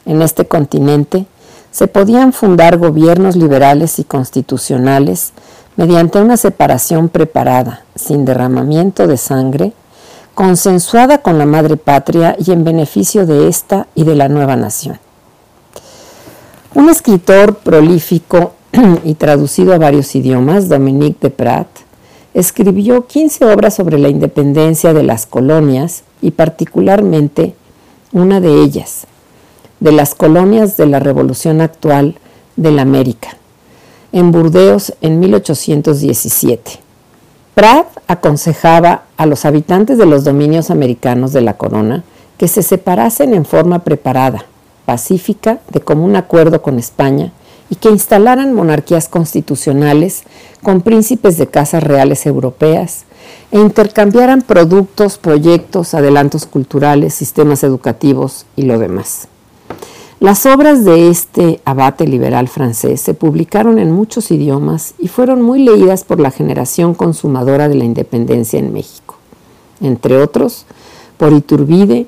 En 0.06 0.20
este 0.20 0.46
continente 0.46 1.26
se 1.74 1.88
podían 1.88 2.32
fundar 2.32 2.78
gobiernos 2.78 3.34
liberales 3.34 3.98
y 3.98 4.04
constitucionales 4.04 5.32
mediante 5.74 6.22
una 6.22 6.36
separación 6.36 7.08
preparada, 7.08 7.82
sin 7.96 8.24
derramamiento 8.24 9.08
de 9.08 9.16
sangre, 9.16 9.72
consensuada 10.36 11.18
con 11.18 11.36
la 11.36 11.46
madre 11.46 11.76
patria 11.76 12.36
y 12.38 12.52
en 12.52 12.62
beneficio 12.62 13.26
de 13.26 13.48
esta 13.48 13.88
y 13.96 14.04
de 14.04 14.14
la 14.14 14.28
nueva 14.28 14.54
nación. 14.54 15.00
Un 16.74 16.90
escritor 16.90 17.56
prolífico 17.56 18.52
y 19.04 19.14
traducido 19.14 19.74
a 19.74 19.78
varios 19.78 20.14
idiomas, 20.14 20.68
Dominique 20.68 21.18
de 21.22 21.30
Prat, 21.30 21.66
escribió 22.34 23.08
15 23.08 23.46
obras 23.46 23.74
sobre 23.74 23.98
la 23.98 24.08
independencia 24.08 24.94
de 24.94 25.02
las 25.02 25.26
colonias 25.26 26.04
y 26.22 26.30
particularmente 26.30 27.56
una 28.12 28.40
de 28.40 28.62
ellas, 28.62 29.08
de 29.84 29.92
las 29.92 30.14
colonias 30.14 30.78
de 30.78 30.86
la 30.86 30.98
Revolución 30.98 31.60
actual 31.60 32.14
de 32.56 32.70
la 32.70 32.80
América, 32.80 33.36
en 34.12 34.32
Burdeos 34.32 34.94
en 35.02 35.20
1817. 35.20 36.80
Pratt 37.54 37.86
aconsejaba 38.06 39.02
a 39.18 39.26
los 39.26 39.44
habitantes 39.44 39.98
de 39.98 40.06
los 40.06 40.24
dominios 40.24 40.70
americanos 40.70 41.34
de 41.34 41.42
la 41.42 41.58
corona 41.58 42.02
que 42.38 42.48
se 42.48 42.62
separasen 42.62 43.34
en 43.34 43.44
forma 43.44 43.80
preparada 43.80 44.46
pacífica 44.86 45.58
de 45.70 45.82
común 45.82 46.16
acuerdo 46.16 46.62
con 46.62 46.78
España 46.78 47.32
y 47.68 47.74
que 47.74 47.90
instalaran 47.90 48.54
monarquías 48.54 49.06
constitucionales 49.10 50.22
con 50.62 50.80
príncipes 50.80 51.36
de 51.36 51.48
casas 51.48 51.82
reales 51.82 52.24
europeas 52.24 53.04
e 53.52 53.60
intercambiaran 53.60 54.40
productos, 54.40 55.18
proyectos, 55.18 55.92
adelantos 55.92 56.46
culturales, 56.46 57.12
sistemas 57.12 57.62
educativos 57.62 58.46
y 58.56 58.62
lo 58.62 58.78
demás. 58.78 59.28
Las 60.24 60.46
obras 60.46 60.86
de 60.86 61.10
este 61.10 61.60
abate 61.66 62.06
liberal 62.06 62.48
francés 62.48 63.02
se 63.02 63.12
publicaron 63.12 63.78
en 63.78 63.92
muchos 63.92 64.30
idiomas 64.30 64.94
y 64.98 65.08
fueron 65.08 65.42
muy 65.42 65.62
leídas 65.62 66.02
por 66.02 66.18
la 66.18 66.30
generación 66.30 66.94
consumadora 66.94 67.68
de 67.68 67.74
la 67.74 67.84
independencia 67.84 68.58
en 68.58 68.72
México, 68.72 69.16
entre 69.82 70.16
otros 70.16 70.64
por 71.18 71.34
Iturbide, 71.34 72.06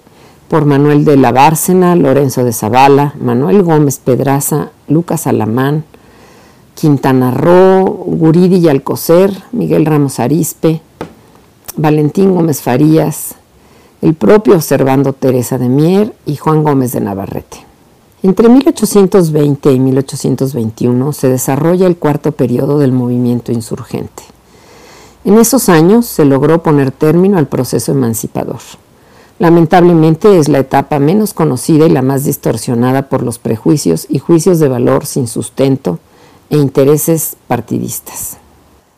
por 0.49 0.65
Manuel 0.65 1.05
de 1.05 1.19
la 1.19 1.31
Bárcena, 1.31 1.95
Lorenzo 1.95 2.43
de 2.43 2.55
Zavala, 2.55 3.13
Manuel 3.21 3.63
Gómez 3.63 3.99
Pedraza, 3.99 4.71
Lucas 4.89 5.27
Alamán, 5.27 5.85
Quintana 6.75 7.33
Roo, 7.33 7.85
Guridi 7.85 8.57
y 8.57 8.69
Alcocer, 8.71 9.43
Miguel 9.53 9.85
Ramos 9.85 10.21
Arispe, 10.21 10.81
Valentín 11.77 12.35
Gómez 12.35 12.63
Farías, 12.63 13.35
el 14.01 14.15
propio 14.15 14.63
Servando 14.63 15.13
Teresa 15.13 15.59
de 15.59 15.69
Mier 15.69 16.15
y 16.25 16.37
Juan 16.37 16.65
Gómez 16.65 16.93
de 16.93 17.03
Navarrete. 17.03 17.66
Entre 18.23 18.49
1820 18.49 19.73
y 19.73 19.79
1821 19.79 21.13
se 21.13 21.29
desarrolla 21.29 21.87
el 21.87 21.97
cuarto 21.97 22.33
periodo 22.33 22.79
del 22.79 22.93
movimiento 22.93 23.53
insurgente. 23.53 24.23
En 25.25 25.39
esos 25.39 25.69
años 25.69 26.07
se 26.07 26.25
logró 26.25 26.63
poner 26.63 26.93
término 26.93 27.37
al 27.37 27.47
proceso 27.47 27.93
emancipador. 27.93 28.61
Lamentablemente 29.39 30.39
es 30.39 30.49
la 30.49 30.61
etapa 30.61 30.99
menos 30.99 31.35
conocida 31.35 31.87
y 31.87 31.91
la 31.91 32.01
más 32.01 32.25
distorsionada 32.25 33.09
por 33.09 33.23
los 33.23 33.39
prejuicios 33.39 34.07
y 34.09 34.19
juicios 34.19 34.61
de 34.61 34.69
valor 34.69 35.05
sin 35.05 35.27
sustento 35.27 35.99
e 36.49 36.57
intereses 36.57 37.37
partidistas. 37.47 38.39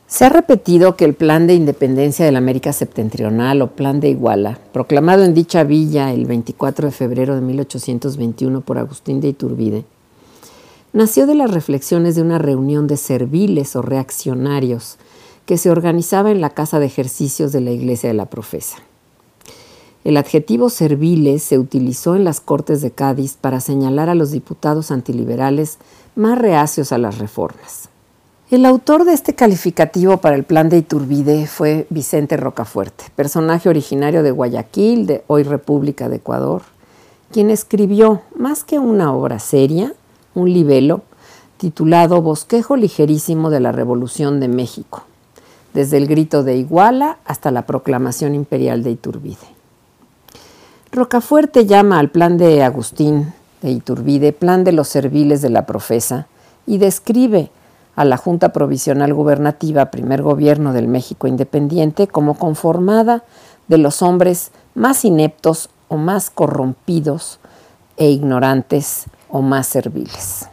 Se 0.09 0.25
ha 0.25 0.31
repetido 0.31 0.97
que 0.97 1.05
el 1.05 1.13
Plan 1.13 1.47
de 1.47 1.53
Independencia 1.53 2.25
de 2.25 2.33
la 2.33 2.39
América 2.39 2.73
Septentrional 2.73 3.61
o 3.61 3.73
Plan 3.73 4.01
de 4.01 4.09
Iguala, 4.09 4.59
proclamado 4.73 5.23
en 5.23 5.35
dicha 5.35 5.65
villa 5.65 6.15
el 6.15 6.25
24 6.25 6.87
de 6.87 6.93
febrero 6.93 7.35
de 7.35 7.43
1821 7.43 8.63
por 8.63 8.79
Agustín 8.79 9.21
de 9.21 9.29
Iturbide, 9.29 9.85
nació 10.95 11.27
de 11.27 11.35
las 11.35 11.51
reflexiones 11.51 12.15
de 12.15 12.23
una 12.23 12.39
reunión 12.39 12.87
de 12.87 12.97
serviles 12.97 13.77
o 13.77 13.83
reaccionarios 13.83 14.97
que 15.45 15.59
se 15.59 15.71
organizaba 15.71 16.31
en 16.31 16.41
la 16.41 16.51
casa 16.51 16.79
de 16.79 16.87
ejercicios 16.87 17.53
de 17.53 17.61
la 17.61 17.73
Iglesia 17.73 18.09
de 18.09 18.15
la 18.15 18.31
Profesa. 18.31 18.79
El 20.05 20.17
adjetivo 20.17 20.71
serviles 20.71 21.43
se 21.43 21.59
utilizó 21.59 22.17
en 22.17 22.25
las 22.25 22.41
Cortes 22.41 22.81
de 22.81 22.93
Cádiz 22.93 23.37
para 23.39 23.61
señalar 23.61 24.09
a 24.09 24.15
los 24.15 24.31
diputados 24.31 24.91
antiliberales 24.91 25.77
más 26.17 26.39
reacios 26.39 26.93
a 26.93 26.99
las 26.99 27.19
reformas. 27.19 27.88
El 28.51 28.65
autor 28.65 29.05
de 29.05 29.13
este 29.13 29.35
calificativo 29.35 30.17
para 30.17 30.35
el 30.35 30.43
plan 30.43 30.71
de 30.71 30.79
Iturbide 30.79 31.47
fue 31.47 31.87
Vicente 31.91 32.39
Rocafuerte, 32.39 33.05
personaje 33.15 33.69
originario 33.69 34.23
de 34.23 34.31
Guayaquil, 34.31 35.07
de 35.07 35.23
hoy 35.27 35.43
República 35.43 36.09
de 36.09 36.17
Ecuador, 36.17 36.63
quien 37.31 37.51
escribió, 37.51 38.23
más 38.35 38.65
que 38.65 38.79
una 38.79 39.13
obra 39.13 39.39
seria, 39.39 39.93
un 40.35 40.51
libelo 40.51 41.03
titulado 41.59 42.23
Bosquejo 42.23 42.77
ligerísimo 42.77 43.51
de 43.51 43.61
la 43.61 43.71
Revolución 43.71 44.41
de 44.41 44.49
México, 44.49 45.03
desde 45.75 45.99
el 45.99 46.07
grito 46.07 46.43
de 46.43 46.57
Iguala 46.57 47.19
hasta 47.27 47.51
la 47.51 47.67
proclamación 47.67 48.35
imperial 48.35 48.83
de 48.83 48.93
Iturbide. 48.93 49.37
Rocafuerte 50.91 51.67
llama 51.67 51.99
al 51.99 52.09
plan 52.09 52.39
de 52.39 52.63
Agustín 52.63 53.35
de 53.61 53.73
Iturbide 53.73 54.33
plan 54.33 54.65
de 54.65 54.73
los 54.73 54.89
serviles 54.89 55.43
de 55.43 55.51
la 55.51 55.67
profesa 55.67 56.29
y 56.67 56.79
describe 56.79 57.51
a 57.99 58.05
la 58.05 58.17
Junta 58.17 58.51
Provisional 58.51 59.13
Gubernativa, 59.13 59.91
primer 59.91 60.23
gobierno 60.23 60.73
del 60.73 60.87
México 60.87 61.27
independiente, 61.27 62.07
como 62.07 62.35
conformada 62.35 63.25
de 63.67 63.77
los 63.77 64.03
hombres 64.03 64.53
más 64.77 65.05
ineptos 65.05 65.69
o 65.89 65.97
más 65.97 66.31
corrompidos 66.31 67.41
e 67.97 68.09
ignorantes 68.09 69.07
o 69.29 69.43
más 69.43 69.67
serviles. 69.67 70.49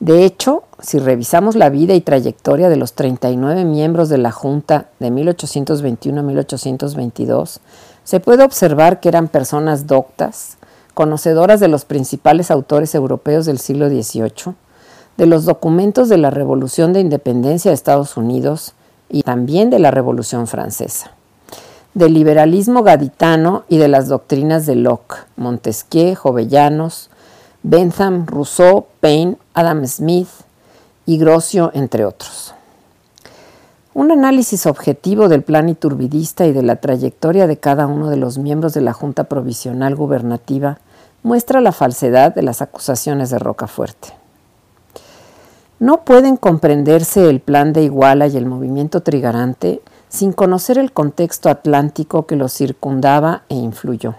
De 0.00 0.26
hecho, 0.26 0.64
si 0.82 0.98
revisamos 0.98 1.56
la 1.56 1.70
vida 1.70 1.94
y 1.94 2.02
trayectoria 2.02 2.68
de 2.68 2.76
los 2.76 2.92
39 2.92 3.64
miembros 3.64 4.10
de 4.10 4.18
la 4.18 4.30
Junta 4.30 4.90
de 4.98 5.10
1821 5.10 6.20
a 6.20 6.22
1822, 6.22 7.60
se 8.04 8.20
puede 8.20 8.44
observar 8.44 9.00
que 9.00 9.08
eran 9.08 9.28
personas 9.28 9.86
doctas, 9.86 10.58
conocedoras 10.92 11.58
de 11.58 11.68
los 11.68 11.86
principales 11.86 12.50
autores 12.50 12.94
europeos 12.94 13.46
del 13.46 13.58
siglo 13.58 13.88
XVIII, 13.88 14.54
de 15.18 15.26
los 15.26 15.44
documentos 15.44 16.08
de 16.08 16.16
la 16.16 16.30
Revolución 16.30 16.92
de 16.92 17.00
Independencia 17.00 17.72
de 17.72 17.74
Estados 17.74 18.16
Unidos 18.16 18.74
y 19.10 19.24
también 19.24 19.68
de 19.68 19.80
la 19.80 19.90
Revolución 19.90 20.46
Francesa, 20.46 21.10
del 21.92 22.14
liberalismo 22.14 22.84
gaditano 22.84 23.64
y 23.68 23.78
de 23.78 23.88
las 23.88 24.06
doctrinas 24.06 24.64
de 24.64 24.76
Locke, 24.76 25.16
Montesquieu, 25.36 26.14
Jovellanos, 26.14 27.10
Bentham, 27.64 28.26
Rousseau, 28.26 28.86
Paine, 29.00 29.36
Adam 29.54 29.84
Smith 29.88 30.28
y 31.04 31.18
Grocio, 31.18 31.72
entre 31.74 32.04
otros. 32.04 32.54
Un 33.94 34.12
análisis 34.12 34.66
objetivo 34.66 35.28
del 35.28 35.42
plan 35.42 35.68
iturbidista 35.68 36.46
y 36.46 36.52
de 36.52 36.62
la 36.62 36.76
trayectoria 36.76 37.48
de 37.48 37.56
cada 37.56 37.88
uno 37.88 38.08
de 38.08 38.18
los 38.18 38.38
miembros 38.38 38.72
de 38.72 38.82
la 38.82 38.92
Junta 38.92 39.24
Provisional 39.24 39.96
Gubernativa 39.96 40.78
muestra 41.24 41.60
la 41.60 41.72
falsedad 41.72 42.32
de 42.32 42.44
las 42.44 42.62
acusaciones 42.62 43.30
de 43.30 43.40
Rocafuerte. 43.40 44.17
No 45.80 46.04
pueden 46.04 46.36
comprenderse 46.36 47.30
el 47.30 47.40
plan 47.40 47.72
de 47.72 47.84
Iguala 47.84 48.26
y 48.26 48.36
el 48.36 48.46
movimiento 48.46 49.02
trigarante 49.02 49.80
sin 50.08 50.32
conocer 50.32 50.76
el 50.76 50.92
contexto 50.92 51.50
atlántico 51.50 52.26
que 52.26 52.34
los 52.34 52.52
circundaba 52.52 53.42
e 53.48 53.54
influyó. 53.54 54.16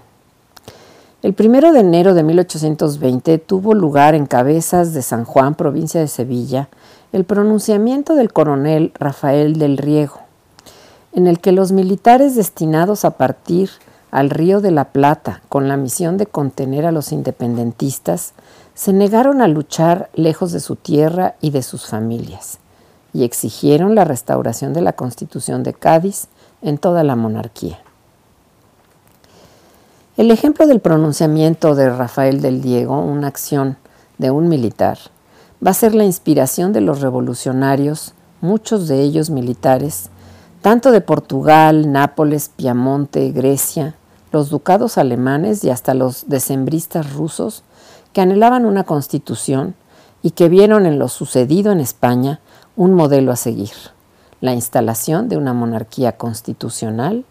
El 1.22 1.34
primero 1.34 1.74
de 1.74 1.82
enero 1.82 2.14
de 2.14 2.24
1820 2.24 3.40
tuvo 3.40 3.74
lugar 3.74 4.16
en 4.16 4.26
Cabezas 4.26 4.94
de 4.94 5.02
San 5.02 5.26
Juan, 5.26 5.56
provincia 5.56 6.00
de 6.00 6.08
Sevilla, 6.08 6.70
el 7.12 7.26
pronunciamiento 7.26 8.16
del 8.16 8.32
coronel 8.32 8.94
Rafael 8.98 9.60
del 9.60 9.78
Riego, 9.78 10.20
en 11.12 11.28
el 11.28 11.42
que 11.42 11.52
los 11.52 11.74
militares 11.74 12.36
destinados 12.36 13.04
a 13.04 13.12
partir 13.12 13.70
al 14.12 14.30
Río 14.30 14.62
de 14.62 14.72
la 14.72 14.86
Plata 14.86 15.42
con 15.50 15.68
la 15.68 15.76
misión 15.76 16.16
de 16.18 16.26
contener 16.26 16.86
a 16.86 16.94
los 16.94 17.12
independentistas, 17.12 18.34
se 18.80 18.94
negaron 18.94 19.42
a 19.42 19.50
luchar 19.50 20.10
lejos 20.14 20.54
de 20.54 20.62
su 20.62 20.78
tierra 20.78 21.36
y 21.42 21.50
de 21.50 21.64
sus 21.64 21.86
familias, 21.86 22.60
y 23.12 23.26
exigieron 23.26 23.94
la 23.94 24.06
restauración 24.06 24.72
de 24.72 24.80
la 24.80 24.94
Constitución 24.94 25.64
de 25.64 25.74
Cádiz 25.74 26.28
en 26.62 26.78
toda 26.78 27.04
la 27.04 27.18
monarquía. 27.18 27.80
El 30.16 30.32
ejemplo 30.32 30.66
del 30.66 30.80
pronunciamiento 30.80 31.76
de 31.76 31.90
Rafael 31.90 32.40
del 32.40 32.62
Diego, 32.62 33.02
una 33.02 33.28
acción 33.28 33.76
de 34.18 34.32
un 34.32 34.48
militar, 34.48 34.98
va 35.62 35.72
a 35.72 35.74
ser 35.74 35.94
la 35.94 36.06
inspiración 36.06 36.72
de 36.72 36.80
los 36.80 37.02
revolucionarios, 37.02 38.14
muchos 38.40 38.88
de 38.88 39.02
ellos 39.02 39.30
militares, 39.30 40.10
tanto 40.62 40.92
de 40.92 41.02
Portugal, 41.02 41.92
Nápoles, 41.92 42.50
Piamonte, 42.56 43.30
Grecia, 43.32 43.96
los 44.32 44.50
ducados 44.50 44.98
alemanes 44.98 45.66
y 45.66 45.70
hasta 45.70 45.94
los 45.94 46.30
decembristas 46.30 47.12
rusos 47.12 47.64
que 48.14 48.22
anhelaban 48.22 48.66
una 48.66 48.84
constitución 48.84 49.76
y 50.22 50.32
que 50.32 50.50
vieron 50.50 50.86
en 50.86 51.00
lo 51.00 51.08
sucedido 51.08 51.72
en 51.72 51.80
España 51.80 52.40
un 52.76 52.94
modelo 52.94 53.32
a 53.32 53.36
seguir, 53.36 53.74
la 54.42 54.54
instalación 54.54 55.30
de 55.30 55.38
una 55.38 55.54
monarquía 55.54 56.14
constitucional 56.14 57.26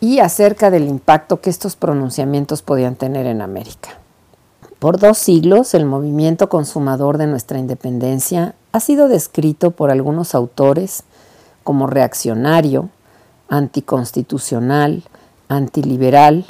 y 0.00 0.18
acerca 0.18 0.70
del 0.70 0.86
impacto 0.88 1.40
que 1.40 1.50
estos 1.50 1.76
pronunciamientos 1.76 2.62
podían 2.62 2.96
tener 2.96 3.26
en 3.26 3.40
América. 3.40 3.98
Por 4.78 4.98
dos 4.98 5.18
siglos, 5.18 5.74
el 5.74 5.86
movimiento 5.86 6.48
consumador 6.48 7.18
de 7.18 7.26
nuestra 7.26 7.58
independencia 7.58 8.54
ha 8.72 8.80
sido 8.80 9.08
descrito 9.08 9.72
por 9.72 9.90
algunos 9.90 10.34
autores 10.34 11.02
como 11.64 11.86
reaccionario, 11.86 12.90
anticonstitucional, 13.48 15.02
antiliberal 15.48 16.46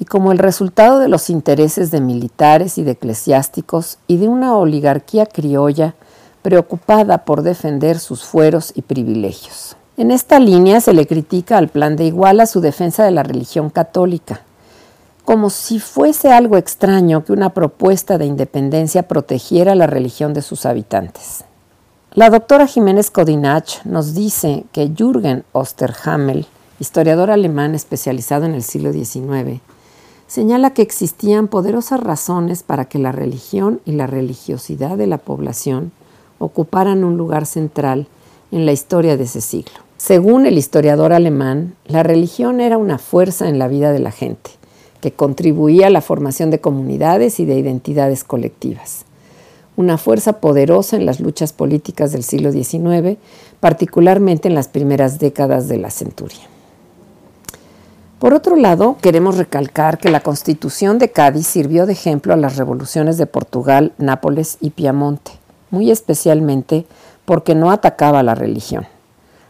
y 0.00 0.06
como 0.06 0.32
el 0.32 0.38
resultado 0.38 0.98
de 0.98 1.08
los 1.08 1.28
intereses 1.28 1.90
de 1.90 2.00
militares 2.00 2.78
y 2.78 2.82
de 2.82 2.92
eclesiásticos 2.92 3.98
y 4.06 4.16
de 4.16 4.28
una 4.28 4.56
oligarquía 4.56 5.26
criolla 5.26 5.94
preocupada 6.40 7.18
por 7.26 7.42
defender 7.42 7.98
sus 7.98 8.24
fueros 8.24 8.72
y 8.74 8.80
privilegios. 8.80 9.76
En 9.98 10.10
esta 10.10 10.40
línea 10.40 10.80
se 10.80 10.94
le 10.94 11.06
critica 11.06 11.58
al 11.58 11.68
plan 11.68 11.96
de 11.96 12.06
Iguala 12.06 12.46
su 12.46 12.62
defensa 12.62 13.04
de 13.04 13.10
la 13.10 13.22
religión 13.22 13.68
católica, 13.68 14.40
como 15.26 15.50
si 15.50 15.78
fuese 15.78 16.32
algo 16.32 16.56
extraño 16.56 17.22
que 17.22 17.34
una 17.34 17.50
propuesta 17.50 18.16
de 18.16 18.24
independencia 18.24 19.02
protegiera 19.02 19.74
la 19.74 19.86
religión 19.86 20.32
de 20.32 20.40
sus 20.40 20.64
habitantes. 20.64 21.44
La 22.14 22.30
doctora 22.30 22.66
Jiménez 22.66 23.10
Codinach 23.10 23.84
nos 23.84 24.14
dice 24.14 24.64
que 24.72 24.90
Jürgen 24.96 25.44
Osterhamel, 25.52 26.46
historiador 26.78 27.30
alemán 27.30 27.74
especializado 27.74 28.46
en 28.46 28.54
el 28.54 28.62
siglo 28.62 28.94
XIX, 28.94 29.60
señala 30.30 30.70
que 30.70 30.82
existían 30.82 31.48
poderosas 31.48 31.98
razones 31.98 32.62
para 32.62 32.84
que 32.84 33.00
la 33.00 33.10
religión 33.10 33.80
y 33.84 33.92
la 33.92 34.06
religiosidad 34.06 34.96
de 34.96 35.08
la 35.08 35.18
población 35.18 35.90
ocuparan 36.38 37.02
un 37.02 37.16
lugar 37.16 37.46
central 37.46 38.06
en 38.52 38.64
la 38.64 38.70
historia 38.70 39.16
de 39.16 39.24
ese 39.24 39.40
siglo. 39.40 39.74
Según 39.98 40.46
el 40.46 40.56
historiador 40.56 41.12
alemán, 41.12 41.74
la 41.84 42.04
religión 42.04 42.60
era 42.60 42.78
una 42.78 42.98
fuerza 42.98 43.48
en 43.48 43.58
la 43.58 43.66
vida 43.66 43.90
de 43.90 43.98
la 43.98 44.12
gente, 44.12 44.52
que 45.00 45.10
contribuía 45.10 45.88
a 45.88 45.90
la 45.90 46.00
formación 46.00 46.52
de 46.52 46.60
comunidades 46.60 47.40
y 47.40 47.44
de 47.44 47.58
identidades 47.58 48.22
colectivas. 48.22 49.06
Una 49.74 49.98
fuerza 49.98 50.34
poderosa 50.34 50.96
en 50.96 51.06
las 51.06 51.18
luchas 51.18 51.52
políticas 51.52 52.12
del 52.12 52.22
siglo 52.22 52.52
XIX, 52.52 53.18
particularmente 53.58 54.46
en 54.46 54.54
las 54.54 54.68
primeras 54.68 55.18
décadas 55.18 55.66
de 55.66 55.78
la 55.78 55.90
centuria. 55.90 56.59
Por 58.20 58.34
otro 58.34 58.54
lado, 58.54 58.98
queremos 59.00 59.36
recalcar 59.36 59.98
que 59.98 60.10
la 60.10 60.20
Constitución 60.20 61.00
de 61.00 61.10
Cádiz 61.10 61.48
sirvió 61.48 61.86
de 61.86 61.94
ejemplo 61.94 62.32
a 62.32 62.36
las 62.36 62.56
revoluciones 62.56 63.18
de 63.18 63.26
Portugal, 63.26 63.92
Nápoles 63.98 64.58
y 64.60 64.70
Piamonte 64.70 65.40
muy 65.70 65.90
especialmente 65.90 66.86
porque 67.24 67.54
no 67.54 67.70
atacaba 67.70 68.22
la 68.22 68.34
religión. 68.34 68.86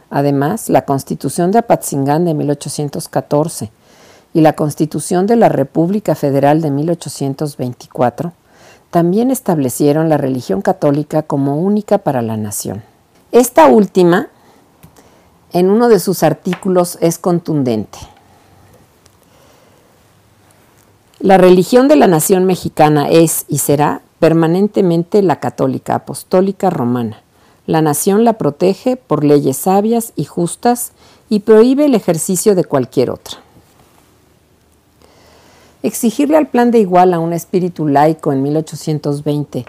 Además, 0.09 0.69
la 0.69 0.85
Constitución 0.85 1.51
de 1.51 1.59
Apatzingán 1.59 2.25
de 2.25 2.33
1814 2.33 3.71
y 4.33 4.41
la 4.41 4.53
Constitución 4.53 5.25
de 5.25 5.35
la 5.35 5.49
República 5.49 6.15
Federal 6.15 6.61
de 6.61 6.71
1824 6.71 8.33
también 8.91 9.31
establecieron 9.31 10.09
la 10.09 10.17
religión 10.17 10.61
católica 10.61 11.23
como 11.23 11.57
única 11.57 11.97
para 11.97 12.21
la 12.21 12.35
nación. 12.35 12.83
Esta 13.31 13.67
última, 13.67 14.27
en 15.53 15.69
uno 15.69 15.87
de 15.87 15.99
sus 15.99 16.23
artículos, 16.23 16.97
es 16.99 17.17
contundente. 17.17 17.99
La 21.21 21.37
religión 21.37 21.87
de 21.87 21.97
la 21.97 22.07
nación 22.07 22.45
mexicana 22.45 23.07
es 23.07 23.45
y 23.47 23.59
será 23.59 24.01
permanentemente 24.17 25.21
la 25.21 25.39
católica 25.39 25.93
apostólica 25.93 26.71
romana. 26.71 27.21
La 27.67 27.83
nación 27.83 28.23
la 28.23 28.39
protege 28.39 28.95
por 28.95 29.23
leyes 29.23 29.55
sabias 29.55 30.13
y 30.15 30.25
justas 30.25 30.93
y 31.29 31.41
prohíbe 31.41 31.85
el 31.85 31.93
ejercicio 31.93 32.55
de 32.55 32.63
cualquier 32.63 33.11
otra. 33.11 33.37
Exigirle 35.83 36.37
al 36.37 36.47
plan 36.47 36.71
de 36.71 36.79
Iguala 36.79 37.19
un 37.19 37.33
espíritu 37.33 37.87
laico 37.87 38.33
en 38.33 38.41
1820, 38.41 39.65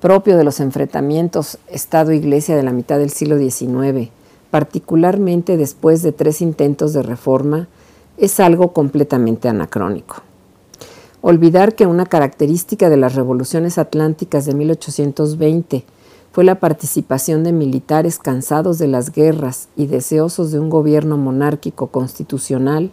propio 0.00 0.38
de 0.38 0.44
los 0.44 0.58
enfrentamientos 0.58 1.58
Estado-Iglesia 1.68 2.56
de 2.56 2.62
la 2.62 2.72
mitad 2.72 2.98
del 2.98 3.10
siglo 3.10 3.36
XIX, 3.36 4.08
particularmente 4.50 5.58
después 5.58 6.02
de 6.02 6.12
tres 6.12 6.40
intentos 6.40 6.94
de 6.94 7.02
reforma, 7.02 7.68
es 8.16 8.40
algo 8.40 8.72
completamente 8.72 9.50
anacrónico 9.50 10.22
olvidar 11.26 11.74
que 11.74 11.86
una 11.86 12.04
característica 12.04 12.90
de 12.90 12.98
las 12.98 13.14
revoluciones 13.14 13.78
atlánticas 13.78 14.44
de 14.44 14.52
1820 14.52 15.86
fue 16.32 16.44
la 16.44 16.56
participación 16.56 17.44
de 17.44 17.52
militares 17.52 18.18
cansados 18.18 18.76
de 18.76 18.88
las 18.88 19.10
guerras 19.10 19.68
y 19.74 19.86
deseosos 19.86 20.52
de 20.52 20.60
un 20.60 20.68
gobierno 20.68 21.16
monárquico 21.16 21.86
constitucional 21.86 22.90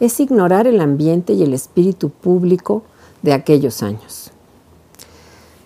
es 0.00 0.18
ignorar 0.18 0.66
el 0.66 0.80
ambiente 0.80 1.34
y 1.34 1.44
el 1.44 1.54
espíritu 1.54 2.10
público 2.10 2.82
de 3.22 3.32
aquellos 3.32 3.84
años. 3.84 4.32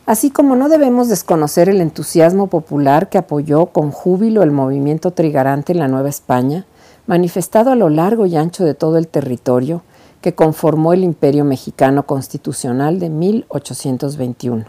Así 0.05 0.31
como 0.31 0.55
no 0.55 0.69
debemos 0.69 1.09
desconocer 1.09 1.71
el 1.71 1.81
entusiasmo 1.81 2.49
popular 2.49 3.09
que 3.09 3.17
apoyó 3.17 3.67
con 3.67 3.91
júbilo 3.91 4.43
el 4.43 4.51
movimiento 4.51 5.13
trigarante 5.13 5.73
en 5.73 5.79
la 5.79 5.89
Nueva 5.89 6.11
España, 6.11 6.67
manifestado 7.07 7.71
a 7.71 7.75
lo 7.75 7.89
largo 7.89 8.27
y 8.27 8.37
ancho 8.37 8.67
de 8.67 8.75
todo 8.75 8.99
el 8.99 9.09
territorio, 9.09 9.81
que 10.23 10.35
conformó 10.35 10.95
el 10.95 11.05
Imperio 11.05 11.45
Mexicano 11.45 12.07
Constitucional 12.07 12.99
de 12.99 13.11
1821 13.11 14.65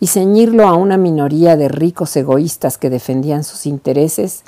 y 0.00 0.06
ceñirlo 0.08 0.66
a 0.66 0.74
una 0.74 0.96
minoría 0.96 1.56
de 1.56 1.68
ricos 1.68 2.16
egoístas 2.16 2.78
que 2.78 2.90
defendían 2.90 3.44
sus 3.44 3.66
intereses, 3.66 4.42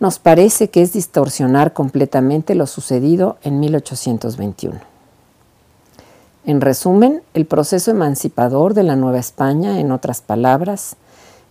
nos 0.00 0.18
parece 0.18 0.68
que 0.70 0.82
es 0.82 0.92
distorsionar 0.92 1.72
completamente 1.72 2.54
lo 2.54 2.66
sucedido 2.66 3.36
en 3.42 3.60
1821. 3.60 4.80
En 6.46 6.60
resumen, 6.60 7.22
el 7.34 7.46
proceso 7.46 7.90
emancipador 7.90 8.74
de 8.74 8.82
la 8.82 8.96
Nueva 8.96 9.18
España, 9.18 9.78
en 9.78 9.92
otras 9.92 10.22
palabras, 10.22 10.96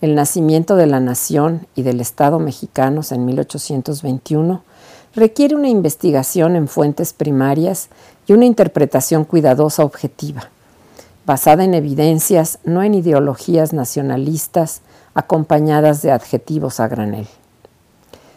el 0.02 0.16
nacimiento 0.16 0.76
de 0.76 0.88
la 0.88 1.00
nación 1.00 1.68
y 1.76 1.84
del 1.84 2.02
Estado 2.02 2.40
mexicanos 2.40 3.12
en 3.12 3.26
1821, 3.26 4.64
requiere 5.16 5.56
una 5.56 5.70
investigación 5.70 6.56
en 6.56 6.68
fuentes 6.68 7.14
primarias 7.14 7.90
y 8.28 8.34
una 8.34 8.46
interpretación 8.46 9.26
cuidadosa 9.26 9.84
objetiva, 9.84 10.50
basada 11.26 11.64
en 11.64 11.74
evidencias, 11.74 12.60
no 12.64 12.84
en 12.84 12.94
ideologías 12.94 13.74
nacionalistas 13.74 14.82
acompañadas 15.14 16.02
de 16.02 16.12
adjetivos 16.12 16.80
a 16.80 16.88
granel. 16.88 17.28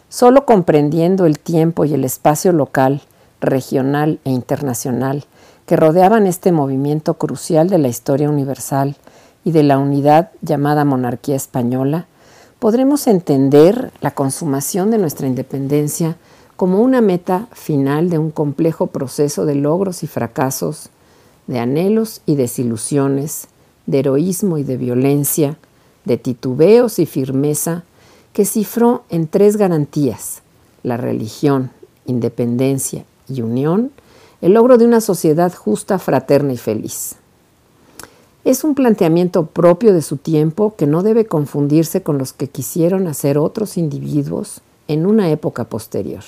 Solo 0.09 0.45
comprendiendo 0.45 1.25
el 1.25 1.39
tiempo 1.39 1.85
y 1.85 1.93
el 1.93 2.05
espacio 2.05 2.51
local, 2.51 3.01
regional 3.41 4.19
e 4.25 4.31
internacional 4.31 5.25
que 5.65 5.75
rodeaban 5.75 6.27
este 6.27 6.51
movimiento 6.51 7.15
crucial 7.15 7.69
de 7.69 7.77
la 7.77 7.87
historia 7.87 8.29
universal 8.29 8.95
y 9.43 9.51
de 9.51 9.63
la 9.63 9.77
unidad 9.77 10.31
llamada 10.41 10.85
monarquía 10.85 11.35
española, 11.35 12.05
podremos 12.59 13.07
entender 13.07 13.91
la 14.01 14.11
consumación 14.11 14.91
de 14.91 14.97
nuestra 14.97 15.27
independencia 15.27 16.15
como 16.55 16.81
una 16.81 17.01
meta 17.01 17.47
final 17.51 18.09
de 18.09 18.19
un 18.19 18.31
complejo 18.31 18.87
proceso 18.87 19.45
de 19.45 19.55
logros 19.55 20.03
y 20.03 20.07
fracasos, 20.07 20.89
de 21.47 21.59
anhelos 21.59 22.21
y 22.25 22.35
desilusiones, 22.35 23.47
de 23.85 23.99
heroísmo 23.99 24.57
y 24.57 24.63
de 24.63 24.77
violencia, 24.77 25.57
de 26.05 26.17
titubeos 26.17 26.99
y 26.99 27.05
firmeza, 27.05 27.83
que 28.33 28.45
cifró 28.45 29.03
en 29.09 29.27
tres 29.27 29.57
garantías, 29.57 30.41
la 30.83 30.97
religión, 30.97 31.71
independencia 32.05 33.05
y 33.27 33.41
unión, 33.41 33.91
el 34.41 34.53
logro 34.53 34.77
de 34.77 34.85
una 34.85 35.01
sociedad 35.01 35.53
justa, 35.53 35.99
fraterna 35.99 36.53
y 36.53 36.57
feliz. 36.57 37.15
Es 38.43 38.65
un 38.65 38.75
planteamiento 38.75 39.45
propio 39.45 39.93
de 39.93 40.01
su 40.01 40.17
tiempo 40.17 40.75
que 40.75 40.85
no 40.85 41.01
debe 41.01 41.25
confundirse 41.25 42.03
con 42.03 42.17
los 42.17 42.33
que 42.33 42.49
quisieron 42.49 43.07
hacer 43.07 43.37
otros 43.37 43.77
individuos 43.77 44.61
en 44.89 45.05
una 45.05 45.29
época 45.29 45.63
posterior. 45.63 46.23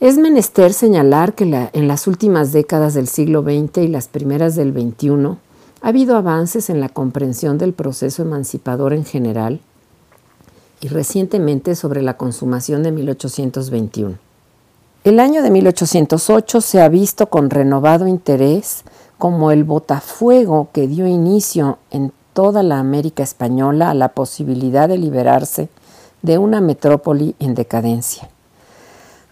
Es 0.00 0.16
menester 0.16 0.72
señalar 0.72 1.34
que 1.34 1.44
en 1.74 1.86
las 1.86 2.06
últimas 2.06 2.52
décadas 2.52 2.94
del 2.94 3.06
siglo 3.06 3.42
XX 3.42 3.82
y 3.82 3.88
las 3.88 4.08
primeras 4.08 4.54
del 4.54 4.72
XXI 4.72 5.36
ha 5.82 5.88
habido 5.88 6.16
avances 6.16 6.70
en 6.70 6.80
la 6.80 6.88
comprensión 6.88 7.58
del 7.58 7.74
proceso 7.74 8.22
emancipador 8.22 8.94
en 8.94 9.04
general 9.04 9.60
y 10.80 10.88
recientemente 10.88 11.74
sobre 11.74 12.00
la 12.00 12.16
consumación 12.16 12.82
de 12.82 12.92
1821. 12.92 14.16
El 15.04 15.20
año 15.20 15.42
de 15.42 15.50
1808 15.50 16.62
se 16.62 16.80
ha 16.80 16.88
visto 16.88 17.28
con 17.28 17.50
renovado 17.50 18.06
interés 18.06 18.84
como 19.18 19.50
el 19.50 19.64
botafuego 19.64 20.70
que 20.72 20.88
dio 20.88 21.06
inicio 21.06 21.76
en 21.90 22.10
toda 22.32 22.62
la 22.62 22.78
América 22.78 23.22
española 23.22 23.90
a 23.90 23.94
la 23.94 24.08
posibilidad 24.08 24.88
de 24.88 24.96
liberarse 24.96 25.68
de 26.22 26.38
una 26.38 26.62
metrópoli 26.62 27.34
en 27.38 27.54
decadencia. 27.54 28.30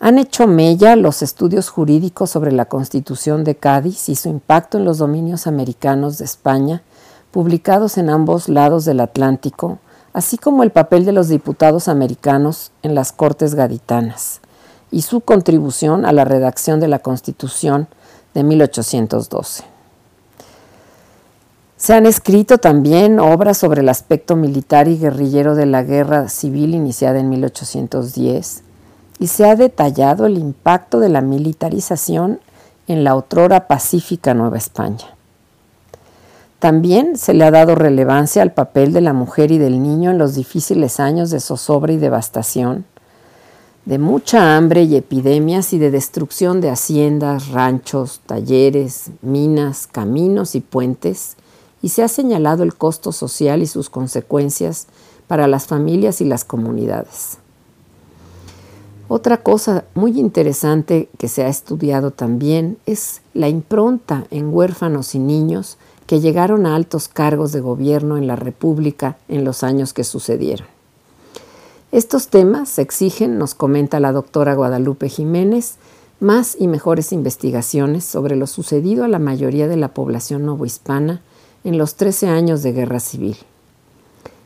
Han 0.01 0.19
hecho 0.19 0.47
mella 0.47 0.95
los 0.95 1.23
estudios 1.23 1.71
jurídicos 1.71 2.31
sobre 2.31 2.53
la 2.53 2.67
Constitución 2.67 3.43
de 3.43 3.57
Cádiz 3.57 4.09
y 4.09 4.15
su 4.15 4.29
impacto 4.29 4.79
en 4.79 4.85
los 4.85 4.99
dominios 4.99 5.49
americanos 5.49 6.19
de 6.19 6.25
España, 6.25 6.83
publicados 7.33 7.99
en 7.99 8.09
ambos 8.09 8.49
lados 8.49 8.85
del 8.85 9.01
Atlántico, 9.01 9.79
así 10.13 10.39
como 10.39 10.63
el 10.63 10.71
papel 10.71 11.05
de 11.05 11.11
los 11.11 11.29
diputados 11.29 11.89
americanos 11.89 12.71
en 12.85 12.95
las 12.95 13.11
Cortes 13.11 13.57
Gaditanas 13.57 14.41
y 14.93 15.03
su 15.03 15.21
contribución 15.21 16.07
a 16.07 16.13
la 16.13 16.25
redacción 16.25 16.79
de 16.79 16.89
la 16.89 17.01
Constitución 17.01 17.89
de 18.35 18.45
1812. 18.45 19.65
Se 21.77 21.95
han 21.95 22.07
escrito 22.07 22.59
también 22.59 23.19
obras 23.19 23.59
sobre 23.59 23.81
el 23.81 23.89
aspecto 23.89 24.37
militar 24.37 24.87
y 24.87 24.97
guerrillero 24.97 25.57
de 25.57 25.67
la 25.67 25.83
guerra 25.83 26.29
civil 26.29 26.75
iniciada 26.75 27.19
en 27.19 27.29
1810 27.29 28.63
y 29.18 29.26
se 29.26 29.44
ha 29.44 29.57
detallado 29.57 30.26
el 30.26 30.38
impacto 30.38 31.00
de 31.00 31.09
la 31.09 31.20
militarización 31.20 32.40
en 32.87 33.04
la 33.04 33.14
otrora 33.14 33.66
pacífica 33.66 34.35
Nueva 34.35 34.59
España. 34.59 35.14
También 36.59 37.16
se 37.16 37.35
le 37.35 37.44
ha 37.44 37.50
dado 37.50 37.74
relevancia 37.76 38.42
al 38.42 38.52
papel 38.52 38.92
de 38.92 39.00
la 39.00 39.12
mujer 39.12 39.52
y 39.52 39.59
del 39.59 39.81
niño 39.81 40.11
en 40.11 40.18
los 40.18 40.35
difíciles 40.35 40.98
años 40.98 41.31
de 41.31 41.38
zozobra 41.38 41.92
y 41.92 41.98
devastación, 41.98 42.85
de 43.85 43.98
mucha 43.98 44.57
hambre 44.57 44.83
y 44.83 44.96
epidemias 44.96 45.72
y 45.72 45.78
de 45.78 45.90
destrucción 45.90 46.61
de 46.61 46.70
haciendas, 46.70 47.48
ranchos, 47.48 48.20
talleres, 48.26 49.11
minas, 49.22 49.87
caminos 49.87 50.54
y 50.54 50.61
puentes, 50.61 51.37
y 51.81 51.90
se 51.90 52.02
ha 52.02 52.09
señalado 52.09 52.64
el 52.64 52.74
costo 52.74 53.12
social 53.12 53.62
y 53.62 53.66
sus 53.66 53.88
consecuencias 53.88 54.88
para 55.28 55.46
las 55.46 55.66
familias 55.66 56.20
y 56.20 56.24
las 56.24 56.44
comunidades. 56.44 57.38
Otra 59.09 59.38
cosa 59.38 59.85
muy 59.94 60.21
interesante 60.21 61.09
que 61.16 61.29
se 61.29 61.42
ha 61.42 61.49
estudiado 61.49 62.11
también 62.11 62.77
es 62.85 63.23
la 63.33 63.49
impronta 63.49 64.27
en 64.31 64.53
huérfanos 64.53 65.14
y 65.14 65.18
niños 65.18 65.79
que 66.07 66.21
llegaron 66.21 66.66
a 66.66 66.77
altos 66.77 67.09
cargos 67.09 67.53
de 67.53 67.61
gobierno 67.61 68.18
en 68.18 68.27
la 68.27 68.37
República 68.37 69.16
en 69.29 69.44
los 69.44 69.62
años 69.62 69.94
que 69.94 70.05
sucedieron. 70.05 70.66
Estos 71.90 72.29
temas 72.29 72.79
exigen, 72.79 73.38
nos 73.38 73.55
comenta 73.55 73.99
la 73.99 74.12
doctora 74.12 74.55
Guadalupe 74.55 75.09
Jiménez, 75.09 75.77
más 76.21 76.55
y 76.59 76.66
mejores 76.66 77.12
investigaciones 77.12 78.05
sobre 78.05 78.37
lo 78.37 78.47
sucedido 78.47 79.05
a 79.05 79.09
la 79.09 79.18
mayoría 79.18 79.68
de 79.68 79.77
la 79.77 79.88
población 79.88 80.44
novohispana 80.44 81.23
en 81.64 81.79
los 81.79 81.94
13 81.94 82.29
años 82.29 82.62
de 82.62 82.73
guerra 82.73 83.01
civil. 83.01 83.38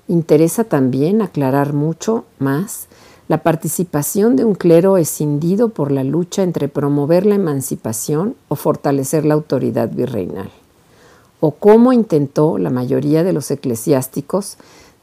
Interesa 0.07 0.65
también 0.65 1.21
aclarar 1.21 1.73
mucho 1.73 2.25
más 2.39 2.87
la 3.29 3.43
participación 3.43 4.37
de 4.37 4.45
un 4.45 4.55
clero 4.55 4.97
escindido 4.97 5.69
por 5.69 5.93
la 5.93 6.05
lucha 6.05 6.43
entre 6.43 6.69
promover 6.69 7.25
la 7.25 7.37
emancipación 7.37 8.35
o 8.49 8.57
fortalecer 8.57 9.25
la 9.25 9.35
autoridad 9.35 9.91
virreinal, 9.91 10.51
o 11.41 11.53
cómo 11.53 11.93
intentó 11.93 12.59
la 12.59 12.71
mayoría 12.71 13.23
de 13.25 13.33
los 13.33 13.51
eclesiásticos 13.51 14.57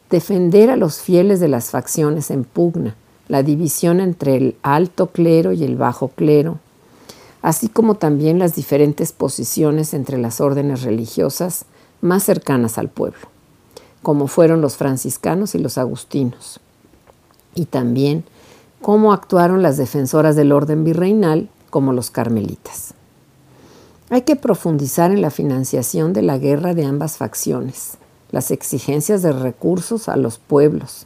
defender 0.10 0.70
a 0.70 0.76
los 0.76 1.00
fieles 1.00 1.40
de 1.40 1.48
las 1.48 1.70
facciones 1.70 2.32
en 2.32 2.44
pugna, 2.44 2.96
la 3.28 3.44
división 3.44 4.00
entre 4.00 4.36
el 4.36 4.56
alto 4.64 5.08
clero 5.08 5.54
y 5.54 5.64
el 5.64 5.76
bajo 5.76 6.10
clero, 6.10 6.60
así 7.42 7.70
como 7.70 7.96
también 7.96 8.40
las 8.40 8.56
diferentes 8.56 9.12
posiciones 9.12 9.94
entre 9.94 10.18
las 10.18 10.42
órdenes 10.42 10.82
religiosas 10.82 11.66
más 12.02 12.24
cercanas 12.24 12.78
al 12.78 12.90
pueblo, 12.90 13.20
como 14.02 14.28
fueron 14.28 14.62
los 14.62 14.78
franciscanos 14.78 15.56
y 15.56 15.60
los 15.60 15.78
agustinos, 15.78 16.60
y 17.60 17.66
también 17.66 18.24
cómo 18.82 19.12
actuaron 19.12 19.62
las 19.62 19.76
defensoras 19.76 20.38
del 20.38 20.54
orden 20.54 20.86
virreinal, 20.86 21.50
como 21.70 21.92
los 21.92 22.10
carmelitas. 22.10 22.94
Hay 24.10 24.22
que 24.22 24.38
profundizar 24.38 25.12
en 25.12 25.22
la 25.22 25.30
financiación 25.30 26.14
de 26.14 26.22
la 26.22 26.38
guerra 26.38 26.74
de 26.74 26.86
ambas 26.86 27.18
facciones, 27.18 27.98
las 28.32 28.50
exigencias 28.50 29.22
de 29.22 29.34
recursos 29.34 30.08
a 30.08 30.16
los 30.16 30.40
pueblos, 30.40 31.06